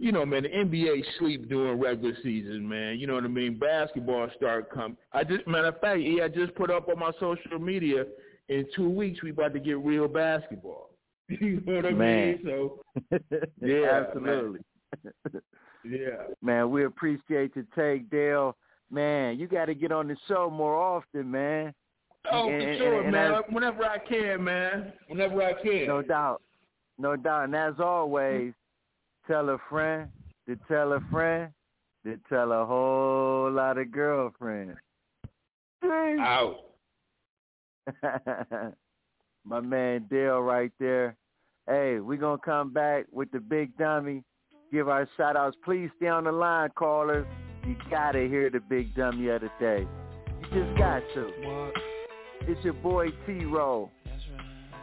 you 0.00 0.12
know, 0.12 0.24
man, 0.24 0.44
the 0.44 0.48
NBA 0.48 1.02
sleep 1.18 1.48
during 1.48 1.80
regular 1.80 2.16
season, 2.22 2.68
man. 2.68 2.98
You 3.00 3.08
know 3.08 3.14
what 3.14 3.24
I 3.24 3.28
mean? 3.28 3.58
Basketball 3.58 4.28
start 4.36 4.70
come. 4.72 4.96
I 5.12 5.24
just 5.24 5.46
matter 5.46 5.68
of 5.68 5.80
fact, 5.80 6.00
yeah, 6.00 6.24
I 6.24 6.28
just 6.28 6.54
put 6.54 6.70
up 6.70 6.88
on 6.88 6.98
my 6.98 7.10
social 7.18 7.58
media. 7.58 8.04
In 8.48 8.64
two 8.74 8.88
weeks, 8.88 9.22
we 9.22 9.30
about 9.30 9.52
to 9.54 9.60
get 9.60 9.78
real 9.78 10.08
basketball. 10.08 10.87
You 11.40 11.60
know 11.66 11.76
what 11.76 11.86
I 11.86 11.90
man. 11.90 12.26
mean? 12.26 12.40
So 12.44 12.82
yeah, 13.60 14.04
absolutely. 14.06 14.60
Man. 15.04 15.42
Yeah. 15.84 16.24
Man, 16.42 16.70
we 16.70 16.84
appreciate 16.84 17.54
your 17.54 17.64
take, 17.76 18.10
Dale. 18.10 18.56
Man, 18.90 19.38
you 19.38 19.46
got 19.46 19.66
to 19.66 19.74
get 19.74 19.92
on 19.92 20.08
the 20.08 20.16
show 20.26 20.50
more 20.50 20.74
often, 20.74 21.30
man. 21.30 21.72
Oh, 22.30 22.48
and, 22.48 22.62
for 22.62 22.76
sure, 22.76 23.02
and, 23.02 23.12
man. 23.12 23.32
and 23.32 23.54
Whenever 23.54 23.84
I 23.84 23.98
can, 23.98 24.42
man. 24.42 24.92
Whenever 25.06 25.42
I 25.42 25.52
can. 25.62 25.86
No 25.86 26.02
doubt. 26.02 26.42
No 26.98 27.14
doubt. 27.16 27.44
And 27.44 27.54
as 27.54 27.74
always, 27.78 28.52
tell 29.26 29.50
a 29.50 29.58
friend 29.70 30.08
to 30.46 30.56
tell 30.66 30.92
a 30.94 31.00
friend 31.12 31.52
to 32.04 32.18
tell 32.28 32.52
a 32.52 32.66
whole 32.66 33.50
lot 33.50 33.78
of 33.78 33.92
girlfriends. 33.92 34.76
Out. 35.84 36.56
My 39.48 39.60
man 39.60 40.06
Dale 40.10 40.40
right 40.40 40.70
there. 40.78 41.16
Hey, 41.66 42.00
we're 42.00 42.18
going 42.18 42.38
to 42.38 42.44
come 42.44 42.70
back 42.70 43.06
with 43.10 43.30
the 43.30 43.40
big 43.40 43.74
dummy. 43.78 44.22
Give 44.70 44.90
our 44.90 45.08
shout 45.16 45.36
outs. 45.36 45.56
Please 45.64 45.88
stay 45.96 46.08
on 46.08 46.24
the 46.24 46.32
line, 46.32 46.68
callers. 46.76 47.26
You 47.66 47.74
got 47.90 48.12
to 48.12 48.28
hear 48.28 48.50
the 48.50 48.60
big 48.60 48.94
dummy 48.94 49.28
of 49.28 49.40
the 49.40 49.50
day. 49.58 49.86
You 50.52 50.64
just 50.64 50.78
got 50.78 51.02
to. 51.14 51.72
It's 52.42 52.62
your 52.62 52.74
boy 52.74 53.06
T-Roll. 53.26 53.90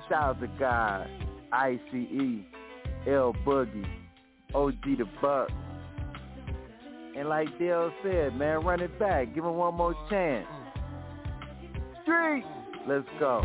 Shout 0.10 0.24
out 0.24 0.42
to 0.42 0.48
God, 0.60 1.08
ICE, 1.52 1.80
L 3.08 3.36
Boogie, 3.46 3.86
OG 4.56 4.84
the 4.84 5.06
Buck. 5.22 5.50
And 7.16 7.30
like 7.30 7.48
Dale 7.60 7.92
said, 8.04 8.36
man, 8.36 8.64
run 8.66 8.82
it 8.82 8.98
back. 8.98 9.34
Give 9.36 9.46
him 9.46 9.56
one 9.56 9.76
more 9.76 9.96
chance. 10.10 10.48
Street. 12.04 12.44
Let's 12.88 13.08
go. 13.20 13.42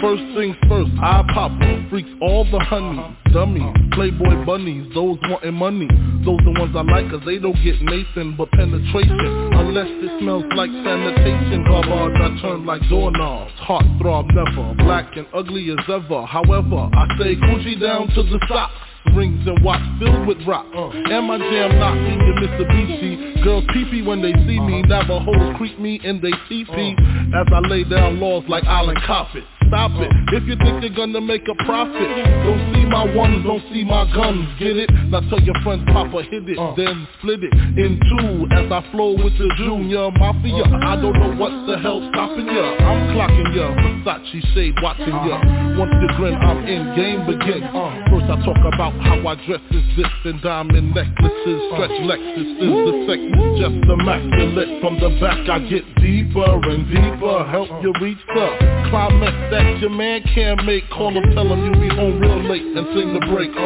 First 0.00 0.22
things 0.34 0.56
first, 0.68 0.90
I 1.00 1.22
pop 1.32 1.52
freaks 1.90 2.08
all 2.20 2.44
the 2.50 2.58
honey, 2.58 3.16
dummies, 3.32 3.62
playboy 3.92 4.44
bunnies, 4.44 4.92
those 4.92 5.18
wanting 5.28 5.54
money. 5.54 5.86
Those 6.24 6.40
the 6.44 6.52
ones 6.52 6.76
I 6.76 6.82
like 6.82 7.08
cause 7.10 7.22
they 7.24 7.38
don't 7.38 7.56
get 7.64 7.80
Nathan 7.80 8.36
but 8.36 8.50
penetration. 8.52 9.56
Unless 9.56 9.88
it 9.88 10.20
smells 10.20 10.44
like 10.54 10.68
sanitation, 10.68 11.64
garbage 11.64 12.20
I 12.20 12.28
turn 12.42 12.66
like 12.66 12.82
doorknobs. 12.88 13.52
Heart 13.56 13.86
throb 14.00 14.26
never, 14.34 14.74
black 14.84 15.16
and 15.16 15.26
ugly 15.32 15.70
as 15.70 15.84
ever. 15.88 16.26
However, 16.26 16.90
I 16.92 17.08
say 17.18 17.36
Gucci 17.36 17.80
down 17.80 18.08
to 18.08 18.22
the 18.22 18.38
socks 18.48 18.74
rings 19.16 19.46
and 19.46 19.64
watch 19.64 19.80
filled 19.98 20.26
with 20.26 20.38
rock. 20.46 20.66
Uh, 20.76 20.90
and 20.90 21.26
my 21.26 21.38
jam 21.38 21.78
knocking 21.78 22.20
your 22.20 22.36
Mitsubishi 22.36 23.42
Girls 23.42 23.64
pee 23.72 24.02
when 24.02 24.22
they 24.22 24.32
see 24.46 24.60
me, 24.60 24.82
Navajos 24.82 25.56
creep 25.56 25.78
me 25.80 26.00
in 26.04 26.20
they 26.20 26.32
teepee 26.48 26.94
As 27.34 27.46
I 27.52 27.60
lay 27.60 27.84
down 27.84 28.20
laws 28.20 28.44
like 28.48 28.64
Island 28.64 29.00
Coffin 29.06 29.44
stop 29.70 29.94
it. 30.02 30.10
If 30.34 30.44
you 30.50 30.58
think 30.58 30.82
you're 30.82 30.98
gonna 30.98 31.22
make 31.22 31.46
a 31.46 31.54
profit 31.64 32.10
Don't 32.42 32.62
see 32.74 32.84
my 32.90 33.06
ones, 33.14 33.46
don't 33.46 33.62
see 33.72 33.86
my 33.86 34.04
guns, 34.10 34.50
get 34.58 34.76
it? 34.76 34.90
Now 35.08 35.22
tell 35.30 35.40
your 35.40 35.54
friends 35.62 35.86
Papa 35.86 36.26
hit 36.26 36.50
it, 36.50 36.58
uh. 36.58 36.74
then 36.74 37.06
split 37.18 37.46
it 37.46 37.54
in 37.78 38.02
two. 38.02 38.50
As 38.50 38.66
I 38.66 38.82
flow 38.90 39.14
with 39.14 39.38
the 39.38 39.48
junior 39.62 40.10
mafia 40.18 40.66
I 40.66 40.98
don't 40.98 41.14
know 41.14 41.38
what 41.38 41.54
the 41.70 41.78
hell 41.78 42.02
stopping 42.10 42.50
ya. 42.50 42.66
I'm 42.82 43.14
clocking 43.14 43.54
ya, 43.54 43.70
Versace 44.02 44.42
shade 44.52 44.74
watching 44.82 45.14
ya. 45.24 45.38
Once 45.78 45.94
you 46.02 46.10
grin, 46.18 46.34
I'm 46.34 46.66
in, 46.66 46.82
game 46.98 47.22
begin 47.30 47.62
uh. 47.70 48.10
First 48.10 48.26
I 48.26 48.36
talk 48.42 48.60
about 48.74 48.92
how 49.06 49.22
I 49.22 49.34
dress 49.46 49.62
is 49.70 49.86
this 49.96 50.10
And 50.26 50.42
diamond 50.42 50.94
necklaces, 50.94 51.60
stretch 51.70 51.94
Lexus 52.02 52.50
is 52.58 52.74
the 52.74 52.94
sex 53.06 53.20
Just 53.62 53.78
immaculate. 53.86 54.82
From 54.82 54.98
the 54.98 55.14
back 55.22 55.46
I 55.46 55.62
get 55.70 55.86
deeper 56.02 56.58
and 56.66 56.86
deeper 56.90 57.46
Help 57.50 57.70
you 57.82 57.94
reach 58.02 58.18
the 58.34 58.46
climax 58.90 59.59
that 59.62 59.80
your 59.80 59.90
man 59.90 60.22
can't 60.34 60.64
make 60.64 60.88
Call 60.90 61.10
him, 61.10 61.30
tell 61.34 61.46
him 61.46 61.64
you 61.64 61.72
be 61.80 61.88
home 61.94 62.20
real 62.20 62.42
late 62.48 62.62
and 62.62 62.86
sing 62.94 63.12
the 63.12 63.20
break, 63.32 63.50
uh. 63.50 63.60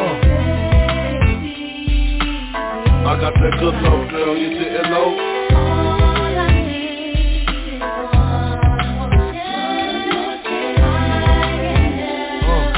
I 3.07 3.19
got 3.19 3.33
that 3.33 3.59
good 3.59 3.75
love, 3.75 4.09
girl, 4.09 4.37
you 4.37 4.49
didn't 4.49 4.89
know. 4.89 5.17
Uh, 12.41 12.71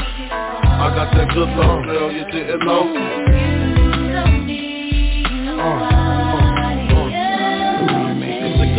I 0.80 0.94
got 0.94 1.12
that 1.16 1.28
good 1.34 1.48
love, 1.48 1.84
girl, 1.84 2.12
you 2.12 2.24
didn't 2.30 2.60
know 2.60 3.38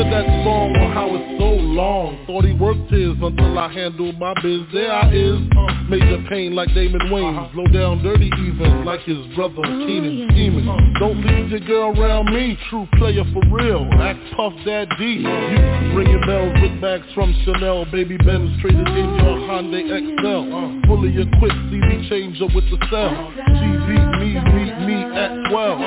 that 0.07 0.25
song 0.47 0.71
on 0.79 0.91
how 0.95 1.11
it's 1.11 1.27
so 1.35 1.51
long. 1.59 2.23
Thought 2.25 2.45
he 2.45 2.53
worked 2.53 2.87
his 2.87 3.19
until 3.19 3.59
I 3.59 3.67
handled 3.67 4.17
my 4.19 4.33
biz. 4.41 4.63
There 4.71 4.91
I 4.91 5.11
is, 5.11 5.39
uh, 5.51 5.83
major 5.91 6.23
pain 6.29 6.55
like 6.55 6.71
Damon 6.73 7.11
Wayans. 7.11 7.35
Uh-huh. 7.35 7.53
Blow 7.53 7.67
down 7.67 8.03
dirty 8.03 8.31
even 8.39 8.85
like 8.85 9.01
his 9.01 9.19
brother 9.35 9.59
Keenan 9.59 10.29
scheming 10.31 10.65
Don't 10.99 11.19
leave 11.19 11.51
your 11.51 11.59
girl 11.67 11.99
around 11.99 12.31
me, 12.33 12.57
true 12.69 12.87
player 12.95 13.23
for 13.33 13.43
real. 13.51 13.83
Act 13.99 14.19
Puff 14.35 14.53
Dad 14.63 14.87
D 14.97 15.19
You 15.19 15.97
ringing 15.97 16.23
bells 16.23 16.55
with 16.61 16.79
bags 16.79 17.07
from 17.13 17.35
Chanel. 17.43 17.85
Baby 17.91 18.17
Benz 18.17 18.55
traded 18.61 18.87
in 18.87 19.09
your 19.19 19.37
Hyundai 19.51 19.83
XL 19.83 20.87
Fully 20.87 21.11
equipped 21.19 21.59
CD 21.71 22.07
changer 22.07 22.47
with 22.55 22.63
the 22.71 22.79
cell. 22.87 23.11
Beat 23.35 24.07
me, 24.15 24.39
meet 24.55 24.75
me 24.87 24.97
at 25.17 25.49
12 25.49 25.79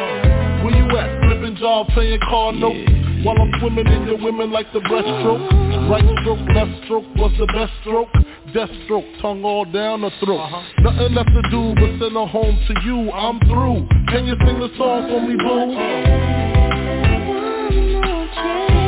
Where 0.64 0.76
you 0.76 0.84
at? 0.98 1.08
Flipping 1.24 1.56
job, 1.56 1.88
playing 1.94 2.20
car 2.28 2.52
notes 2.52 3.01
while 3.24 3.40
I'm 3.40 3.52
swimming 3.60 3.86
in 3.86 4.06
your 4.06 4.18
women 4.18 4.50
like 4.50 4.66
the 4.72 4.80
breaststroke. 4.80 5.46
Right 5.88 6.04
stroke, 6.22 6.40
left 6.54 6.84
stroke 6.84 7.04
was 7.16 7.32
the 7.38 7.46
best 7.46 7.72
stroke? 7.82 8.08
Death 8.52 8.70
stroke, 8.84 9.04
tongue 9.20 9.44
all 9.44 9.64
down 9.64 10.02
the 10.02 10.10
throat. 10.24 10.40
Uh-huh. 10.40 10.62
Nothing 10.90 11.14
left 11.14 11.30
to 11.30 11.42
do 11.50 11.74
but 11.74 11.98
send 12.02 12.14
her 12.14 12.26
home 12.26 12.58
to 12.68 12.74
you. 12.84 13.10
I'm 13.12 13.38
through, 13.46 13.86
can 14.08 14.26
you 14.26 14.34
sing 14.44 14.58
the 14.58 14.68
song 14.76 15.08
for 15.08 15.20
me 15.22 15.36
boo? 15.38 15.76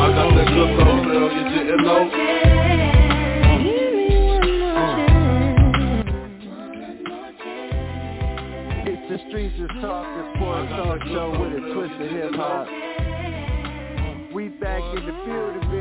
I 0.02 0.09
got 0.11 0.35
that 0.35 0.48
good 0.48 0.70
love, 0.82 1.05
girl, 1.05 1.31
you 1.32 1.44
didn't 1.55 1.85
know. 1.85 2.11
It's 8.86 9.05
the 9.09 9.19
Streets 9.28 9.55
is 9.59 9.70
Talk, 9.81 10.06
the 10.06 10.23
sports 10.35 10.70
talk 10.70 11.01
show 11.06 11.31
with 11.40 11.52
a 11.55 11.61
twist 11.73 11.94
of 12.02 12.11
hip 12.11 12.35
hop. 12.35 12.94
We 14.35 14.48
back 14.48 14.82
in 14.97 15.06
the 15.06 15.12
building, 15.12 15.73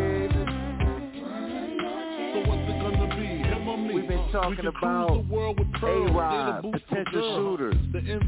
talking 4.34 4.66
about 4.66 5.24
A-Rod, 5.84 6.62
potential 6.64 7.22
shooters. 7.38 7.76
Do 7.94 8.00
you 8.00 8.20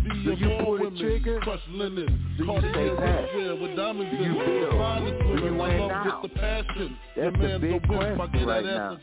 pull 0.63 0.77
the 0.77 0.91
trigger? 0.97 1.39
Do 1.41 1.51
you 2.37 2.45
say 2.61 2.89
that? 2.95 3.25
Do 3.33 3.39
you 3.39 3.57
feel? 4.45 4.71
Do 5.35 5.43
you 5.43 5.53
win 5.55 5.87
now? 5.87 6.21
That's 7.15 7.35
the 7.41 7.57
big 7.59 7.87
question 7.87 8.45
right 8.45 8.63
now. 8.63 8.97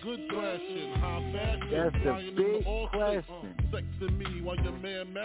That's 1.72 1.96
the 2.04 2.12
big 2.36 2.64
question. 2.90 3.24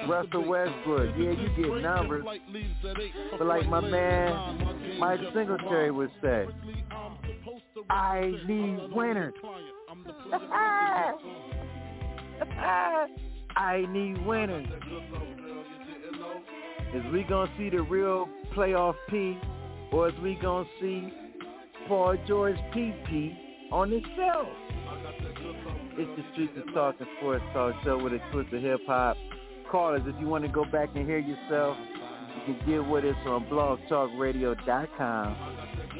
Russell 0.10 0.46
Westbrook, 0.48 1.16
yeah, 1.18 1.32
you 1.32 1.50
get 1.56 1.82
numbers. 1.82 2.26
But 3.38 3.46
like 3.48 3.68
my 3.68 3.82
man 3.82 4.98
Mike 5.00 5.20
Singletary 5.34 5.92
would 5.92 6.12
say, 6.24 6.48
I 7.90 8.32
need 8.48 8.80
winners. 8.92 9.34
I 13.56 13.86
need 13.90 14.24
winners. 14.26 14.68
Is 16.94 17.04
we 17.12 17.24
gonna 17.24 17.52
see 17.58 17.70
the 17.70 17.82
real 17.82 18.30
playoff 18.56 18.96
P, 19.10 19.38
or 19.92 20.10
is 20.10 20.16
we 20.22 20.38
gonna 20.42 20.68
see 20.80 21.12
Paul 21.88 22.16
George 22.28 22.58
PP 22.74 23.36
on 23.72 23.90
show? 24.16 24.48
It's 25.98 26.10
the 26.16 26.24
Streets 26.34 26.54
of 26.58 26.72
Talk 26.74 26.96
Sports 27.18 27.44
Talk 27.54 27.74
Show 27.84 28.02
with 28.02 28.14
a 28.14 28.20
twist 28.32 28.54
of 28.54 28.62
hip 28.62 28.82
hop. 28.86 29.18
Callers, 29.72 30.04
if 30.06 30.16
you 30.20 30.28
want 30.28 30.46
to 30.46 30.52
go 30.52 30.64
back 30.64 30.90
and 30.96 31.06
hear 31.06 31.20
yourself, 31.20 31.76
you 32.48 32.54
can 32.54 32.70
get 32.70 32.88
with 32.88 33.04
us 33.04 33.16
on 33.26 33.46
blogtalkradio.com, 33.46 35.36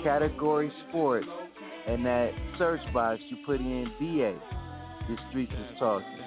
category 0.04 0.72
sports, 0.88 1.28
and 1.88 2.06
that 2.06 2.32
search 2.58 2.80
box 2.94 3.20
you 3.30 3.38
put 3.46 3.60
in 3.60 3.86
BA. 4.00 4.40
The 5.10 5.18
Streets 5.30 5.52
is 5.52 5.80
Talking. 5.80 6.27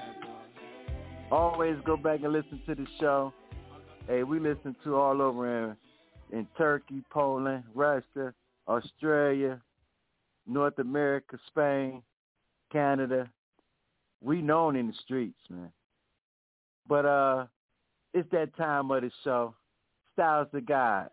Always 1.31 1.77
go 1.85 1.97
back 1.97 2.21
and 2.25 2.33
listen 2.33 2.61
to 2.67 2.75
the 2.75 2.87
show. 2.99 3.33
Hey, 4.09 4.25
we 4.25 4.41
listen 4.41 4.75
to 4.83 4.97
all 4.97 5.23
over 5.23 5.77
in, 6.33 6.37
in 6.37 6.47
Turkey, 6.59 7.05
Poland, 7.11 7.63
Russia, 7.73 8.35
Australia, 8.67 9.61
North 10.49 10.81
America, 10.81 11.39
Spain, 11.47 12.03
Canada. 12.73 13.31
We 14.21 14.43
known 14.43 14.75
in 14.75 14.89
the 14.89 14.93
streets, 15.05 15.39
man. 15.49 15.71
But 16.89 17.07
uh 17.07 17.47
it's 18.13 18.29
that 18.33 18.57
time 18.57 18.91
of 18.91 19.03
the 19.03 19.13
show. 19.23 19.55
Styles 20.15 20.49
of 20.53 20.67
God. 20.67 21.11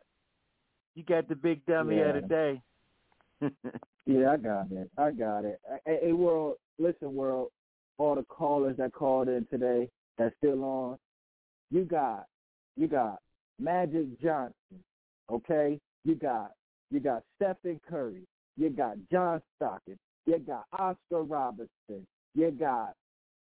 You 0.95 1.03
got 1.03 1.29
the 1.29 1.35
big 1.35 1.63
dummy 1.67 1.97
yeah. 1.97 2.05
of 2.05 2.15
the 2.15 2.27
day. 2.27 2.61
yeah, 4.07 4.31
I 4.31 4.37
got 4.37 4.71
it. 4.71 4.89
I 4.97 5.11
got 5.11 5.45
it. 5.45 5.61
Hey, 5.85 5.99
hey, 6.01 6.11
world, 6.13 6.55
listen, 6.79 7.13
world. 7.13 7.49
All 7.99 8.15
the 8.15 8.23
callers 8.23 8.77
that 8.77 8.93
called 8.93 9.27
in 9.27 9.45
today 9.51 9.89
that's 10.17 10.35
still 10.37 10.63
on. 10.63 10.97
You 11.71 11.83
got, 11.83 12.25
you 12.75 12.87
got 12.87 13.19
Magic 13.59 14.19
Johnson. 14.21 14.53
Okay, 15.29 15.79
you 16.05 16.15
got, 16.15 16.51
you 16.91 16.99
got 16.99 17.23
Stephen 17.35 17.79
Curry. 17.89 18.23
You 18.57 18.69
got 18.69 18.95
John 19.11 19.41
Stockton. 19.55 19.97
You 20.25 20.39
got 20.39 20.65
Oscar 20.73 21.23
Robertson. 21.23 22.07
You 22.33 22.51
got, 22.51 22.93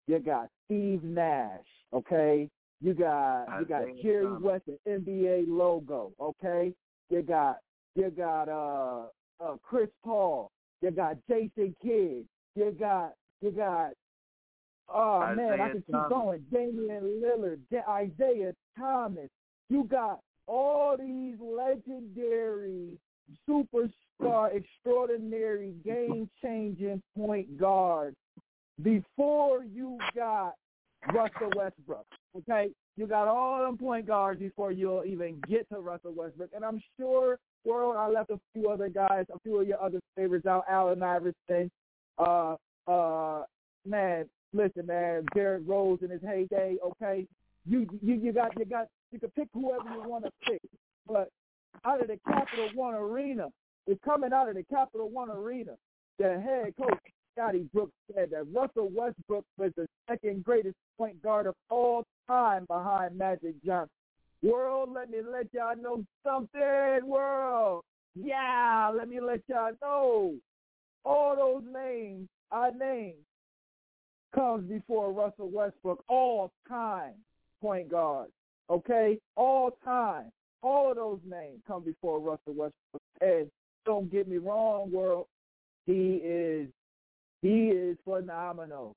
you 0.06 0.18
got 0.18 0.48
Steve 0.66 1.02
Nash. 1.02 1.60
Okay, 1.92 2.48
you 2.82 2.94
got 2.94 3.46
you 3.60 3.64
got 3.64 3.82
Jerry 4.02 4.36
West 4.38 4.64
and 4.86 5.06
NBA 5.06 5.44
logo, 5.46 6.10
okay? 6.20 6.72
You 7.10 7.22
got 7.22 7.58
you 7.94 8.10
got 8.10 8.48
uh 8.48 9.04
uh 9.40 9.56
Chris 9.62 9.88
Paul, 10.04 10.50
you 10.80 10.90
got 10.90 11.16
Jason 11.28 11.76
Kidd, 11.80 12.24
you 12.56 12.76
got 12.78 13.12
you 13.40 13.52
got 13.52 13.92
oh 14.88 15.20
Isaiah 15.20 15.36
man, 15.36 15.60
I 15.60 15.68
can 15.70 15.82
keep 15.82 15.92
Thomas. 15.92 16.08
going. 16.10 16.44
Damian 16.52 17.22
Lillard, 17.22 17.60
Isaiah 17.88 18.54
Thomas. 18.78 19.28
You 19.68 19.84
got 19.84 20.20
all 20.46 20.96
these 20.98 21.36
legendary 21.40 22.98
superstar 23.48 24.54
extraordinary 24.54 25.74
game 25.84 26.28
changing 26.42 27.02
point 27.16 27.58
guards 27.58 28.16
before 28.82 29.64
you 29.64 29.98
got 30.14 30.54
Russell 31.12 31.50
Westbrook. 31.56 32.06
Okay, 32.36 32.70
you 32.96 33.06
got 33.06 33.28
all 33.28 33.62
them 33.62 33.78
point 33.78 34.06
guards 34.06 34.40
before 34.40 34.72
you'll 34.72 35.04
even 35.04 35.40
get 35.48 35.68
to 35.70 35.80
Russell 35.80 36.12
Westbrook, 36.14 36.50
and 36.54 36.64
I'm 36.64 36.82
sure, 36.98 37.38
world, 37.64 37.96
I 37.96 38.08
left 38.08 38.30
a 38.30 38.40
few 38.52 38.68
other 38.68 38.88
guys, 38.88 39.26
a 39.34 39.38
few 39.40 39.60
of 39.60 39.68
your 39.68 39.82
other 39.82 40.00
favorites 40.16 40.46
out, 40.46 40.64
Allen 40.68 41.02
Iverson, 41.02 41.70
uh, 42.18 42.56
uh, 42.86 43.42
man, 43.86 44.26
listen, 44.52 44.86
man, 44.86 45.24
Derrick 45.34 45.62
Rose 45.66 45.98
in 46.02 46.10
his 46.10 46.22
heyday. 46.22 46.76
Okay, 46.84 47.26
you 47.66 47.86
you 48.02 48.14
you 48.14 48.32
got 48.32 48.56
you 48.58 48.64
got 48.64 48.88
you 49.10 49.18
can 49.18 49.30
pick 49.30 49.48
whoever 49.52 49.88
you 49.90 50.08
want 50.08 50.24
to 50.24 50.30
pick, 50.46 50.60
but 51.06 51.28
out 51.84 52.00
of 52.00 52.08
the 52.08 52.18
Capital 52.26 52.68
One 52.74 52.94
Arena, 52.94 53.48
it's 53.86 54.02
coming 54.04 54.32
out 54.32 54.48
of 54.48 54.54
the 54.54 54.64
Capital 54.64 55.08
One 55.08 55.30
Arena. 55.30 55.72
The 56.18 56.40
head 56.40 56.74
coach 56.76 56.98
Scotty 57.34 57.66
Brooks 57.72 57.92
said 58.14 58.30
that 58.30 58.44
Russell 58.52 58.90
Westbrook 58.94 59.44
was 59.58 59.72
the 59.76 59.86
second 60.08 60.44
greatest 60.44 60.76
point 60.98 61.22
guard 61.22 61.46
of 61.46 61.54
all 61.70 62.04
time 62.28 62.66
behind 62.66 63.16
Magic 63.16 63.54
Johnson. 63.64 63.88
World, 64.42 64.90
let 64.92 65.08
me 65.10 65.18
let 65.22 65.46
y'all 65.52 65.76
know 65.76 66.04
something, 66.24 67.06
world. 67.06 67.82
Yeah, 68.14 68.92
let 68.94 69.08
me 69.08 69.20
let 69.20 69.40
y'all 69.48 69.72
know. 69.80 70.34
All 71.04 71.36
those 71.36 71.62
names 71.72 72.28
I 72.50 72.70
named 72.78 73.14
comes 74.34 74.68
before 74.68 75.12
Russell 75.12 75.50
Westbrook 75.50 76.04
all 76.08 76.52
time 76.68 77.14
point 77.60 77.90
guard. 77.90 78.28
Okay? 78.70 79.18
All 79.36 79.76
time. 79.84 80.32
All 80.62 80.90
of 80.90 80.96
those 80.96 81.20
names 81.28 81.60
come 81.66 81.84
before 81.84 82.20
Russell 82.20 82.54
Westbrook. 82.54 83.02
And 83.20 83.50
don't 83.84 84.10
get 84.10 84.28
me 84.28 84.38
wrong, 84.38 84.90
world. 84.90 85.26
He 85.86 86.20
is 86.22 86.68
he 87.42 87.68
is 87.68 87.96
phenomenal. 88.04 88.94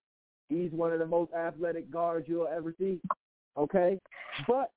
He's 0.49 0.72
one 0.72 0.94
of 0.94 0.99
the 0.99 1.07
most 1.07 1.34
athletic 1.34 1.91
guards 1.91 2.28
you'll 2.30 2.48
ever 2.48 2.74
see. 2.80 2.99
Okay? 3.57 3.99
But 4.48 4.70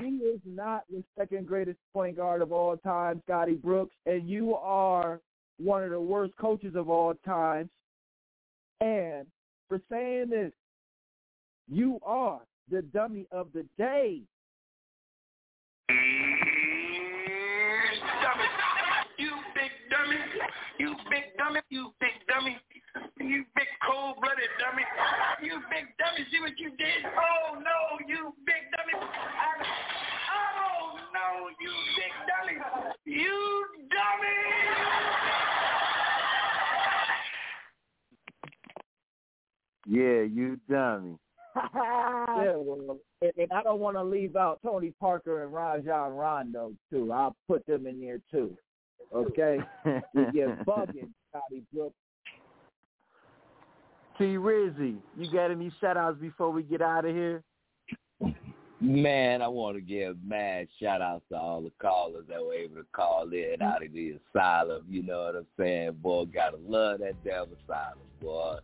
he 0.00 0.06
is 0.06 0.40
not 0.46 0.84
the 0.90 1.04
second 1.18 1.46
greatest 1.46 1.78
point 1.92 2.16
guard 2.16 2.40
of 2.40 2.52
all 2.52 2.78
time, 2.78 3.20
Scotty 3.26 3.54
Brooks, 3.54 3.94
and 4.06 4.26
you 4.26 4.54
are 4.54 5.20
one 5.58 5.84
of 5.84 5.90
the 5.90 6.00
worst 6.00 6.34
coaches 6.38 6.74
of 6.74 6.88
all 6.88 7.12
time. 7.26 7.68
And 8.80 9.26
for 9.70 9.80
saying 9.88 10.30
this, 10.30 10.52
you 11.70 12.00
are 12.04 12.40
the 12.70 12.82
dummy 12.82 13.26
of 13.30 13.46
the 13.54 13.64
day. 13.78 14.20
You 19.16 19.30
big 19.54 19.70
dummy. 19.90 20.18
You 20.78 20.96
big 21.08 21.22
dummy. 21.38 21.60
You 21.70 21.92
big 22.00 22.10
dummy. 22.28 22.58
You 23.20 23.44
big 23.54 23.66
cold-blooded 23.88 24.50
dummy. 24.58 24.82
You 25.40 25.60
big 25.70 25.86
dummy. 25.98 26.26
See 26.32 26.40
what 26.40 26.58
you 26.58 26.70
did? 26.70 27.06
Oh, 27.06 27.54
no, 27.54 28.06
you 28.08 28.34
big 28.44 28.66
dummy. 28.74 28.94
I, 28.98 29.62
oh, 30.34 30.98
no, 31.14 31.48
you 31.60 31.70
big 31.94 32.12
dummy. 32.26 32.58
You 33.04 33.66
dummy. 33.88 35.29
Yeah, 39.90 40.22
you 40.22 40.56
dummy. 40.70 41.16
yeah, 41.74 42.54
well, 42.56 43.00
and, 43.22 43.32
and 43.36 43.52
I 43.52 43.60
don't 43.64 43.80
want 43.80 43.96
to 43.96 44.04
leave 44.04 44.36
out 44.36 44.60
Tony 44.62 44.94
Parker 45.00 45.42
and 45.42 45.52
Rajon 45.52 46.12
Rondo 46.12 46.72
too. 46.90 47.12
I'll 47.12 47.34
put 47.48 47.66
them 47.66 47.88
in 47.88 48.00
there 48.00 48.20
too. 48.30 48.56
Okay, 49.12 49.58
you 50.14 50.26
get 50.32 50.64
bugging, 50.64 51.08
Scotty 51.28 51.64
Brooks. 51.74 51.96
T 54.16 54.36
Rizzy, 54.36 54.98
you 55.16 55.32
got 55.32 55.50
any 55.50 55.72
shout 55.80 55.96
outs 55.96 56.20
before 56.20 56.50
we 56.50 56.62
get 56.62 56.82
out 56.82 57.04
of 57.04 57.12
here? 57.12 57.42
Man, 58.80 59.42
I 59.42 59.48
want 59.48 59.76
to 59.76 59.80
give 59.80 60.18
mad 60.24 60.68
shout 60.80 61.02
outs 61.02 61.24
to 61.30 61.36
all 61.36 61.62
the 61.62 61.72
callers 61.82 62.26
that 62.28 62.40
were 62.40 62.54
able 62.54 62.76
to 62.76 62.86
call 62.92 63.28
in 63.32 63.60
out 63.60 63.84
of 63.84 63.92
the 63.92 64.18
asylum. 64.32 64.84
You 64.88 65.02
know 65.02 65.24
what 65.24 65.34
I'm 65.34 65.46
saying? 65.58 65.94
Boy, 66.00 66.26
gotta 66.26 66.58
love 66.64 67.00
that 67.00 67.24
damn 67.24 67.48
asylum, 67.64 67.98
boy. 68.20 68.58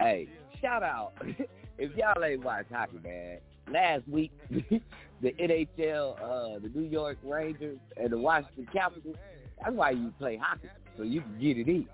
Hey, 0.00 0.28
shout 0.62 0.82
out. 0.82 1.12
if 1.78 1.94
y'all 1.96 2.24
ain't 2.24 2.44
watched 2.44 2.72
hockey, 2.72 2.98
man, 3.02 3.38
last 3.70 4.06
week 4.08 4.30
the 4.50 5.32
NHL, 5.32 6.16
uh, 6.22 6.58
the 6.60 6.70
New 6.74 6.88
York 6.88 7.18
Rangers 7.22 7.78
and 7.96 8.10
the 8.10 8.18
Washington 8.18 8.68
Capitals, 8.72 9.16
that's 9.62 9.74
why 9.74 9.90
you 9.90 10.12
play 10.18 10.40
hockey, 10.40 10.68
so 10.96 11.02
you 11.02 11.20
can 11.20 11.38
get 11.40 11.58
it 11.58 11.68
in. 11.68 11.86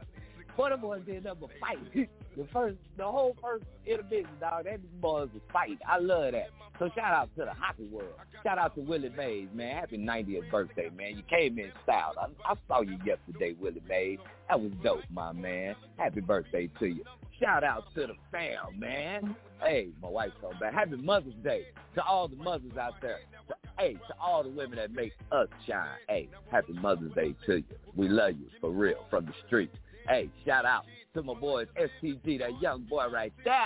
But 0.58 0.70
them 0.70 0.80
boys 0.80 1.02
up 1.30 1.40
a 1.40 1.46
fight. 1.60 1.78
the 2.36 2.46
first, 2.52 2.78
the 2.96 3.04
whole 3.04 3.36
first 3.40 3.64
intermission, 3.86 4.28
dog, 4.40 4.64
that 4.64 4.80
boys 5.00 5.28
was 5.32 5.42
fight. 5.52 5.78
I 5.88 6.00
love 6.00 6.32
that. 6.32 6.48
So 6.80 6.90
shout 6.96 7.14
out 7.14 7.30
to 7.36 7.44
the 7.44 7.52
hockey 7.52 7.84
world. 7.84 8.10
Shout 8.42 8.58
out 8.58 8.74
to 8.74 8.80
Willie 8.80 9.08
Mays, 9.16 9.46
man. 9.54 9.76
Happy 9.76 9.96
90th 9.96 10.50
birthday, 10.50 10.90
man. 10.90 11.16
You 11.16 11.22
came 11.30 11.60
in 11.60 11.70
style. 11.84 12.12
I, 12.18 12.52
I 12.52 12.54
saw 12.66 12.80
you 12.80 12.98
yesterday, 13.06 13.54
Willie 13.60 13.82
Mays. 13.88 14.18
That 14.48 14.60
was 14.60 14.72
dope, 14.82 15.04
my 15.12 15.32
man. 15.32 15.76
Happy 15.96 16.20
birthday 16.20 16.68
to 16.80 16.86
you. 16.86 17.04
Shout 17.40 17.62
out 17.62 17.84
to 17.94 18.08
the 18.08 18.14
fam, 18.32 18.80
man. 18.80 19.36
Hey, 19.60 19.90
my 20.02 20.08
wife's 20.08 20.34
coming 20.40 20.58
back. 20.58 20.74
Happy 20.74 20.96
Mother's 20.96 21.34
Day 21.44 21.66
to 21.94 22.02
all 22.02 22.26
the 22.26 22.36
mothers 22.36 22.76
out 22.76 22.94
there. 23.00 23.20
To, 23.46 23.54
hey, 23.78 23.94
to 23.94 24.14
all 24.20 24.42
the 24.42 24.48
women 24.48 24.78
that 24.78 24.92
make 24.92 25.12
us 25.30 25.46
shine. 25.68 25.98
Hey, 26.08 26.28
happy 26.50 26.72
Mother's 26.72 27.12
Day 27.12 27.36
to 27.46 27.58
you. 27.58 27.64
We 27.94 28.08
love 28.08 28.32
you 28.32 28.46
for 28.60 28.70
real 28.70 29.06
from 29.08 29.26
the 29.26 29.32
street. 29.46 29.70
Hey, 30.08 30.30
shout 30.46 30.64
out 30.64 30.84
to 31.14 31.22
my 31.22 31.34
boys 31.34 31.66
STG, 31.76 32.38
that 32.38 32.60
young 32.60 32.82
boy 32.84 33.06
right 33.12 33.32
there. 33.44 33.64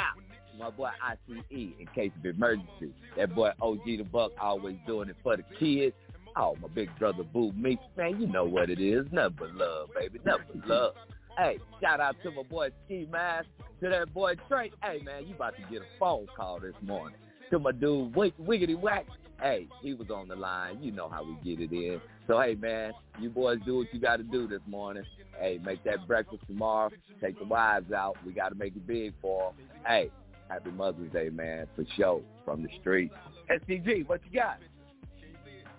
My 0.59 0.71
boy 0.71 0.91
ICE 1.03 1.19
in 1.51 1.87
case 1.95 2.13
of 2.19 2.27
emergency. 2.27 2.93
That 3.17 3.35
boy 3.35 3.53
OG 3.61 3.85
the 3.85 4.03
Buck 4.03 4.33
always 4.41 4.77
doing 4.87 5.09
it 5.09 5.17
for 5.23 5.37
the 5.37 5.45
kids. 5.59 5.95
Oh, 6.37 6.57
my 6.61 6.69
big 6.69 6.91
brother 6.99 7.23
Boo 7.23 7.53
Me. 7.53 7.79
Man, 7.97 8.21
you 8.21 8.27
know 8.27 8.45
what 8.45 8.71
it 8.71 8.81
is. 8.81 9.07
Nothing 9.13 9.55
love, 9.55 9.91
baby. 9.99 10.19
Nothing 10.25 10.63
love. 10.67 10.95
Hey, 11.39 11.59
shout 11.81 12.01
out 12.01 12.17
to 12.23 12.31
my 12.31 12.43
boy 12.43 12.69
Ski 12.85 13.07
Mask, 13.11 13.47
to 13.83 13.89
that 13.89 14.13
boy 14.13 14.35
Trey. 14.49 14.71
Hey, 14.83 15.01
man, 15.03 15.27
you 15.27 15.35
about 15.35 15.55
to 15.57 15.63
get 15.71 15.83
a 15.83 15.87
phone 15.99 16.27
call 16.37 16.61
this 16.61 16.75
morning. 16.83 17.17
To 17.51 17.59
my 17.59 17.73
dude 17.73 18.15
Wig- 18.15 18.37
Wiggity 18.39 18.79
Whack. 18.79 19.07
Hey, 19.43 19.67
he 19.81 19.93
was 19.93 20.09
on 20.09 20.29
the 20.29 20.37
line. 20.37 20.79
You 20.81 20.93
know 20.93 21.09
how 21.09 21.25
we 21.25 21.35
get 21.43 21.61
it 21.61 21.73
in. 21.73 22.01
So, 22.29 22.41
hey, 22.41 22.55
man, 22.55 22.93
you 23.19 23.29
boys 23.29 23.59
do 23.67 23.79
what 23.79 23.93
you 23.93 23.99
got 23.99 24.19
to 24.19 24.23
do 24.23 24.47
this 24.47 24.61
morning. 24.69 25.03
Hey, 25.39 25.59
make 25.65 25.83
that 25.83 26.07
breakfast 26.07 26.45
tomorrow. 26.47 26.91
Take 27.21 27.39
the 27.41 27.45
wives 27.45 27.91
out. 27.93 28.17
We 28.25 28.33
got 28.33 28.51
to 28.51 28.55
make 28.55 28.77
it 28.77 28.87
big 28.87 29.15
for 29.21 29.53
them. 29.53 29.67
Hey, 29.85 30.11
happy 30.49 30.71
Mother's 30.71 31.11
Day, 31.13 31.29
man, 31.29 31.67
for 31.75 31.85
sure, 31.97 32.23
from 32.45 32.63
the 32.63 32.69
street. 32.81 33.11
SCG, 33.51 34.09
what 34.09 34.21
you 34.31 34.39
got? 34.39 34.59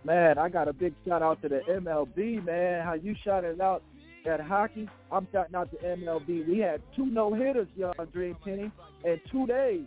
Man, 0.03 0.37
I 0.37 0.49
got 0.49 0.67
a 0.67 0.73
big 0.73 0.93
shout 1.07 1.21
out 1.21 1.41
to 1.43 1.47
the 1.47 1.61
MLB, 1.69 2.43
man. 2.43 2.83
How 2.83 2.95
you 2.95 3.15
shouted 3.23 3.61
out 3.61 3.81
at 4.25 4.41
hockey. 4.41 4.89
I'm 5.09 5.27
shouting 5.31 5.55
out 5.55 5.71
to 5.71 5.77
MLB. 5.77 6.47
We 6.47 6.59
had 6.59 6.81
two 6.95 7.05
no 7.05 7.33
hitters, 7.33 7.69
y'all, 7.77 7.93
Dream 8.11 8.35
Team, 8.43 8.73
in 9.05 9.21
two 9.31 9.47
days. 9.47 9.85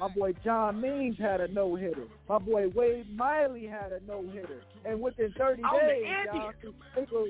My 0.00 0.08
boy 0.08 0.32
John 0.44 0.80
Means 0.80 1.18
had 1.18 1.40
a 1.40 1.48
no 1.48 1.74
hitter. 1.74 2.04
My 2.28 2.38
boy 2.38 2.68
Wade 2.74 3.14
Miley 3.16 3.66
had 3.66 3.92
a 3.92 4.00
no 4.06 4.22
hitter. 4.32 4.62
And 4.84 5.00
within 5.00 5.32
30 5.36 5.62
Oh, 5.64 5.78
the 5.80 5.86
days, 5.86 6.06
y'all, 6.32 6.52
people, 6.96 7.26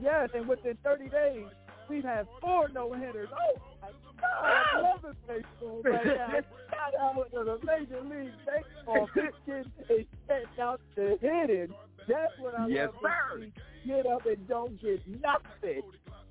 yes, 0.00 0.28
and 0.34 0.46
within 0.46 0.76
30 0.84 1.08
days, 1.08 1.46
we've 1.88 2.04
had 2.04 2.26
four 2.40 2.68
no 2.68 2.92
hitters. 2.92 3.28
Oh 3.32 3.60
my 3.82 3.88
God, 4.20 4.44
I 4.44 4.80
love 4.80 5.04
it 5.04 5.16
baseball 5.26 5.82
right 5.84 6.06
now. 6.06 6.28
Shout 6.70 6.94
out 7.00 7.30
to 7.32 7.44
the 7.44 7.58
Major 7.66 8.00
League 8.02 8.32
Baseball 8.46 9.08
pitching 9.14 9.70
and 9.88 10.06
setting 10.28 10.46
out 10.60 10.80
the 10.94 11.18
hitting. 11.20 11.74
That's 12.08 12.32
what 12.38 12.58
I 12.58 12.66
Yes, 12.68 12.90
love 13.02 13.40
to 13.40 13.46
sir. 13.46 13.46
Get 13.86 14.06
up 14.06 14.26
and 14.26 14.48
don't 14.48 14.80
get 14.80 15.00
nothing. 15.08 15.82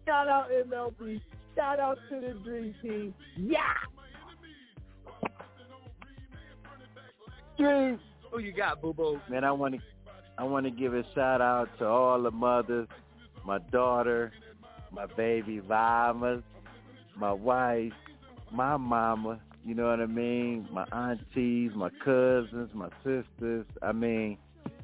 Shout 0.06 0.28
out 0.30 0.50
MLB. 0.50 1.22
Shout 1.56 1.80
out 1.82 1.98
to 2.10 2.20
the 2.22 2.34
Dream 2.46 2.74
Team. 2.82 3.14
Yeah. 3.38 3.60
Who 7.62 8.40
you 8.40 8.54
got, 8.54 8.82
Boo 8.82 8.94
Boo? 8.94 9.20
Man, 9.30 9.44
I 9.44 9.52
want 9.52 9.76
to 9.76 9.82
I 10.38 10.44
want 10.44 10.66
to 10.66 10.72
give 10.72 10.94
a 10.94 11.04
shout 11.14 11.42
out 11.42 11.70
to 11.80 11.86
all 11.86 12.22
the 12.22 12.32
mothers, 12.32 12.88
my 13.46 13.60
daughter, 13.72 14.32
my 14.92 15.06
baby 15.06 15.60
Vimas, 15.60 16.42
my 17.16 17.32
wife, 17.32 17.94
my 18.52 18.78
mama, 18.78 19.40
you 19.64 19.76
know 19.76 19.90
what 19.90 20.00
I 20.00 20.08
mean? 20.08 20.68
My 20.72 20.86
aunties, 20.92 21.72
my 21.76 21.90
cousins, 22.04 22.72
my 22.74 22.90
sisters. 23.04 23.66
I 23.82 23.92
mean, 23.92 24.38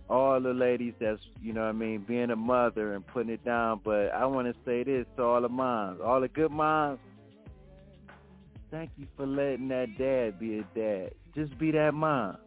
all 0.09 0.39
the 0.39 0.53
ladies 0.53 0.93
that's, 0.99 1.21
you 1.41 1.53
know 1.53 1.61
what 1.61 1.69
I 1.69 1.71
mean, 1.71 2.05
being 2.07 2.29
a 2.29 2.35
mother 2.35 2.93
and 2.93 3.05
putting 3.07 3.31
it 3.31 3.43
down. 3.43 3.81
But 3.83 4.13
I 4.13 4.25
want 4.27 4.47
to 4.47 4.55
say 4.65 4.83
this 4.83 5.05
to 5.15 5.23
all 5.23 5.41
the 5.41 5.49
moms, 5.49 5.99
all 6.03 6.21
the 6.21 6.27
good 6.27 6.51
moms. 6.51 6.99
Thank 8.69 8.91
you 8.97 9.07
for 9.15 9.25
letting 9.25 9.69
that 9.69 9.97
dad 9.97 10.39
be 10.39 10.59
a 10.59 10.63
dad. 10.77 11.13
Just 11.33 11.57
be 11.57 11.71
that 11.71 11.93
mom. 11.93 12.37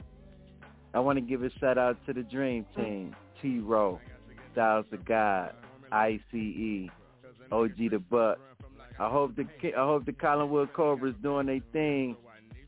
I 0.93 1.01
want 1.01 1.19
to 1.19 1.21
give 1.21 1.43
a 1.43 1.51
shout 1.61 1.79
out 1.79 1.97
to 2.07 2.13
the 2.13 2.23
Dream 2.23 2.67
Team, 2.77 3.15
T 3.41 3.61
Row, 3.61 4.01
Styles 4.53 4.87
the 4.91 4.97
God, 4.97 5.55
ICE, 5.93 6.91
OG 7.53 7.77
the 7.77 8.03
Buck. 8.11 8.39
I 8.99 9.09
hope 9.09 9.37
the 9.37 9.47
I 9.77 9.85
hope 9.85 10.05
the 10.05 10.13
Collinwood 10.13 10.73
Cobras 10.73 11.15
doing 11.23 11.47
their 11.47 11.61
thing 11.73 12.17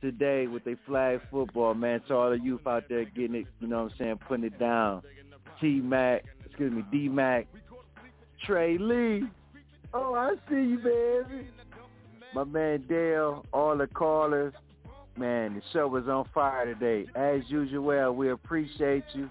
today 0.01 0.47
with 0.47 0.65
their 0.65 0.79
flag 0.87 1.21
football, 1.31 1.75
man. 1.75 2.01
To 2.09 2.15
all 2.15 2.31
the 2.31 2.39
youth 2.39 2.67
out 2.67 2.85
there 2.89 3.05
getting 3.05 3.35
it, 3.35 3.47
you 3.61 3.67
know 3.67 3.85
what 3.85 3.93
I'm 3.93 3.99
saying, 3.99 4.21
putting 4.29 4.45
it 4.45 4.59
down. 4.59 5.03
T 5.61 5.81
Mac, 5.81 6.25
excuse 6.47 6.73
me, 6.73 6.85
D 6.93 7.09
Mac, 7.09 7.49
Trey 8.47 8.79
Lee. 8.79 9.25
Oh, 9.93 10.15
I 10.15 10.35
see 10.49 10.57
you, 10.57 10.79
baby. 10.79 11.49
My 12.35 12.45
man 12.45 12.85
Dale, 12.89 13.45
all 13.53 13.77
the 13.77 13.87
callers. 13.89 14.55
Man, 15.17 15.55
the 15.55 15.63
show 15.73 15.87
was 15.89 16.09
on 16.09 16.27
fire 16.33 16.65
today. 16.65 17.07
As 17.15 17.43
usual, 17.49 18.13
we 18.15 18.31
appreciate 18.31 19.05
you. 19.13 19.31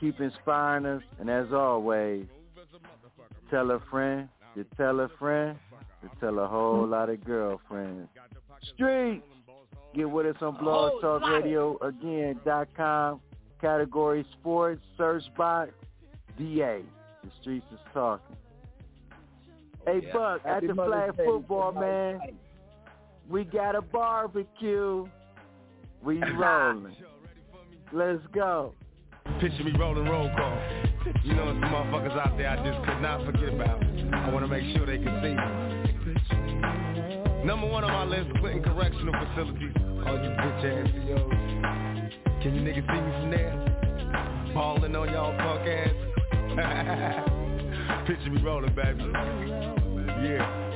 Keep 0.00 0.20
inspiring 0.20 0.86
us. 0.86 1.02
And 1.20 1.30
as 1.30 1.52
always, 1.52 2.26
tell 3.50 3.70
a 3.70 3.80
friend 3.90 4.28
to 4.54 4.64
tell 4.76 5.00
a 5.00 5.08
friend 5.18 5.56
to 6.02 6.10
tell 6.20 6.38
a 6.40 6.46
whole 6.46 6.86
lot 6.86 7.10
of 7.10 7.24
girlfriends. 7.24 8.08
Street. 8.74 9.22
Get 9.94 10.10
with 10.10 10.26
us 10.26 10.36
on 10.42 10.56
Blog 10.58 11.00
Talk 11.00 11.22
Radio 11.22 11.78
again 11.78 12.38
dot 12.44 12.68
com. 12.76 13.20
Category 13.60 14.24
sports, 14.38 14.80
search 14.96 15.22
box, 15.36 15.72
DA. 16.36 16.82
The 17.24 17.30
streets 17.40 17.66
is 17.72 17.78
talking. 17.92 18.36
Hey. 19.86 20.00
Buck, 20.12 20.42
at 20.44 20.66
the 20.66 20.74
flag 20.74 21.16
football, 21.16 21.72
man, 21.72 22.20
we 23.28 23.44
got 23.44 23.76
a 23.76 23.82
barbecue. 23.82 25.06
We 26.02 26.22
rolling. 26.36 26.96
Let's 27.92 28.22
go. 28.34 28.72
Picture 29.40 29.64
me 29.64 29.72
rolling 29.78 30.06
roll 30.06 30.30
call. 30.36 30.58
You 31.22 31.34
know 31.34 31.46
some 31.46 31.60
motherfuckers 31.62 32.18
out 32.18 32.36
there 32.36 32.48
I 32.48 32.56
just 32.56 32.84
could 32.86 33.00
not 33.00 33.24
forget 33.24 33.54
about. 33.54 33.80
I 33.82 34.30
want 34.32 34.44
to 34.44 34.48
make 34.48 34.76
sure 34.76 34.84
they 34.86 34.98
can 34.98 35.20
see 35.22 35.34
me. 35.34 35.40
Number 37.44 37.66
one 37.68 37.84
on 37.84 37.92
my 37.92 38.04
list, 38.04 38.30
Clinton 38.40 38.62
Correctional 38.62 39.12
Facilities. 39.12 39.72
All 40.06 40.14
you 40.14 40.30
bitch 40.30 40.64
ass 40.64 40.88
CEOs. 40.92 41.32
Can 42.42 42.54
you 42.54 42.60
niggas 42.62 42.86
see 42.86 43.00
me 43.00 43.10
from 43.20 43.30
there? 43.30 43.54
Balling 44.54 44.96
on 44.96 45.08
y'all 45.10 45.36
punk 45.38 45.68
ass. 45.68 45.94
Picture 48.06 48.30
me 48.30 48.40
rolling, 48.42 48.74
baby. 48.74 49.04
Yeah. 50.26 50.67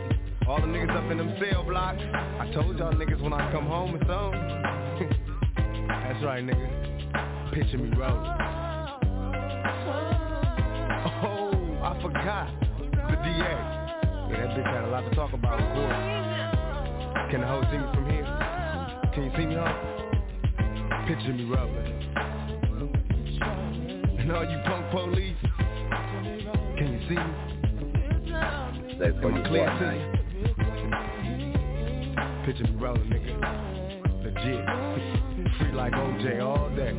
All 0.48 0.60
the 0.60 0.66
niggas 0.66 0.90
up 0.90 1.10
in 1.10 1.18
them 1.18 1.34
cell 1.38 1.62
blocks. 1.62 2.02
I 2.02 2.50
told 2.52 2.78
y'all 2.78 2.92
niggas 2.92 3.22
when 3.22 3.32
I 3.32 3.50
come 3.52 3.66
home 3.66 3.94
it's 3.94 4.10
on. 4.10 4.32
That's 5.88 6.24
right, 6.24 6.44
nigga. 6.44 7.52
Picture 7.54 7.78
me 7.78 7.96
rolling. 7.96 8.26
Oh, 11.24 11.78
I 11.82 11.98
forgot. 12.02 12.50
The 12.90 13.16
DA. 13.22 13.82
Yeah, 14.30 14.46
that 14.46 14.56
bitch 14.56 14.66
had 14.66 14.84
a 14.84 14.88
lot 14.88 15.08
to 15.08 15.14
talk 15.14 15.32
about, 15.32 15.60
of 15.60 15.68
course. 15.74 17.30
Can 17.30 17.40
the 17.40 17.46
hoe 17.46 17.62
see 17.70 17.78
me 17.78 17.84
from 17.94 18.10
here? 18.10 18.26
Can 19.14 19.24
you 19.24 19.30
see 19.36 19.46
me, 19.46 19.54
huh? 19.54 19.72
Picture 21.06 21.34
me 21.34 21.44
rolling. 21.44 22.02
And 24.18 24.32
all 24.32 24.44
you 24.44 24.58
punk 24.64 24.90
police, 24.90 25.36
can 26.78 26.92
you 26.92 27.00
see 27.08 27.16
me? 27.16 27.32
For 28.98 29.28
Am 29.28 29.34
I 29.34 29.48
clear 29.48 29.66
to 29.66 30.16
you? 30.16 30.21
Me 32.44 32.52
rolling, 32.80 33.02
nigga. 33.04 33.38
Legit. 34.24 34.64
Free 35.58 35.72
like 35.74 35.92
OJ 35.92 36.42
all 36.42 36.68
day. 36.74 36.92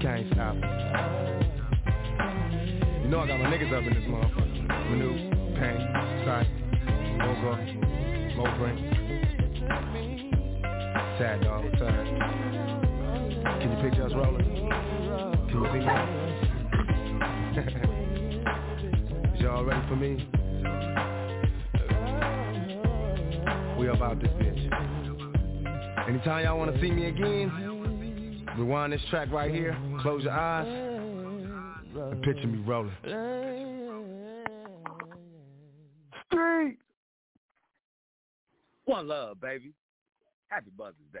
Can't 0.00 0.26
stop. 0.32 0.54
You 3.02 3.08
know 3.10 3.20
I 3.20 3.26
got 3.26 3.38
my 3.38 3.50
niggas 3.50 3.70
up 3.70 3.84
in 3.84 3.92
this 3.92 4.04
motherfucker. 4.08 4.66
Manu, 4.88 5.12
Pain, 5.58 5.80
Sight, 6.24 6.48
Mogo, 7.18 7.52
Mobrin. 8.38 8.76
Sad 11.18 11.42
dog, 11.42 11.64
up? 11.66 12.06
Can 13.60 13.68
you 13.70 13.78
picture 13.82 14.04
us 14.06 14.12
rolling? 14.14 14.46
Can 15.50 15.58
you 15.60 15.68
see 15.72 15.80
me? 15.84 15.92
Is 19.34 19.40
y'all 19.42 19.62
ready 19.62 19.82
for 19.88 19.96
me? 19.96 20.37
We 23.88 23.94
about 23.94 24.20
this 24.20 24.28
bitch. 24.32 26.08
Anytime 26.08 26.44
y'all 26.44 26.58
want 26.58 26.74
to 26.74 26.78
see 26.78 26.90
me 26.90 27.06
again, 27.06 28.44
rewind 28.58 28.92
this 28.92 29.00
track 29.08 29.30
right 29.32 29.50
here, 29.50 29.74
close 30.02 30.24
your 30.24 30.32
eyes, 30.32 30.66
and 30.68 32.22
picture 32.22 32.48
me 32.48 32.58
rolling. 32.66 32.92
Street. 36.26 36.76
One 38.84 39.08
love, 39.08 39.40
baby. 39.40 39.72
Happy 40.48 40.70
Mother's 40.76 40.96
Day. 41.14 41.20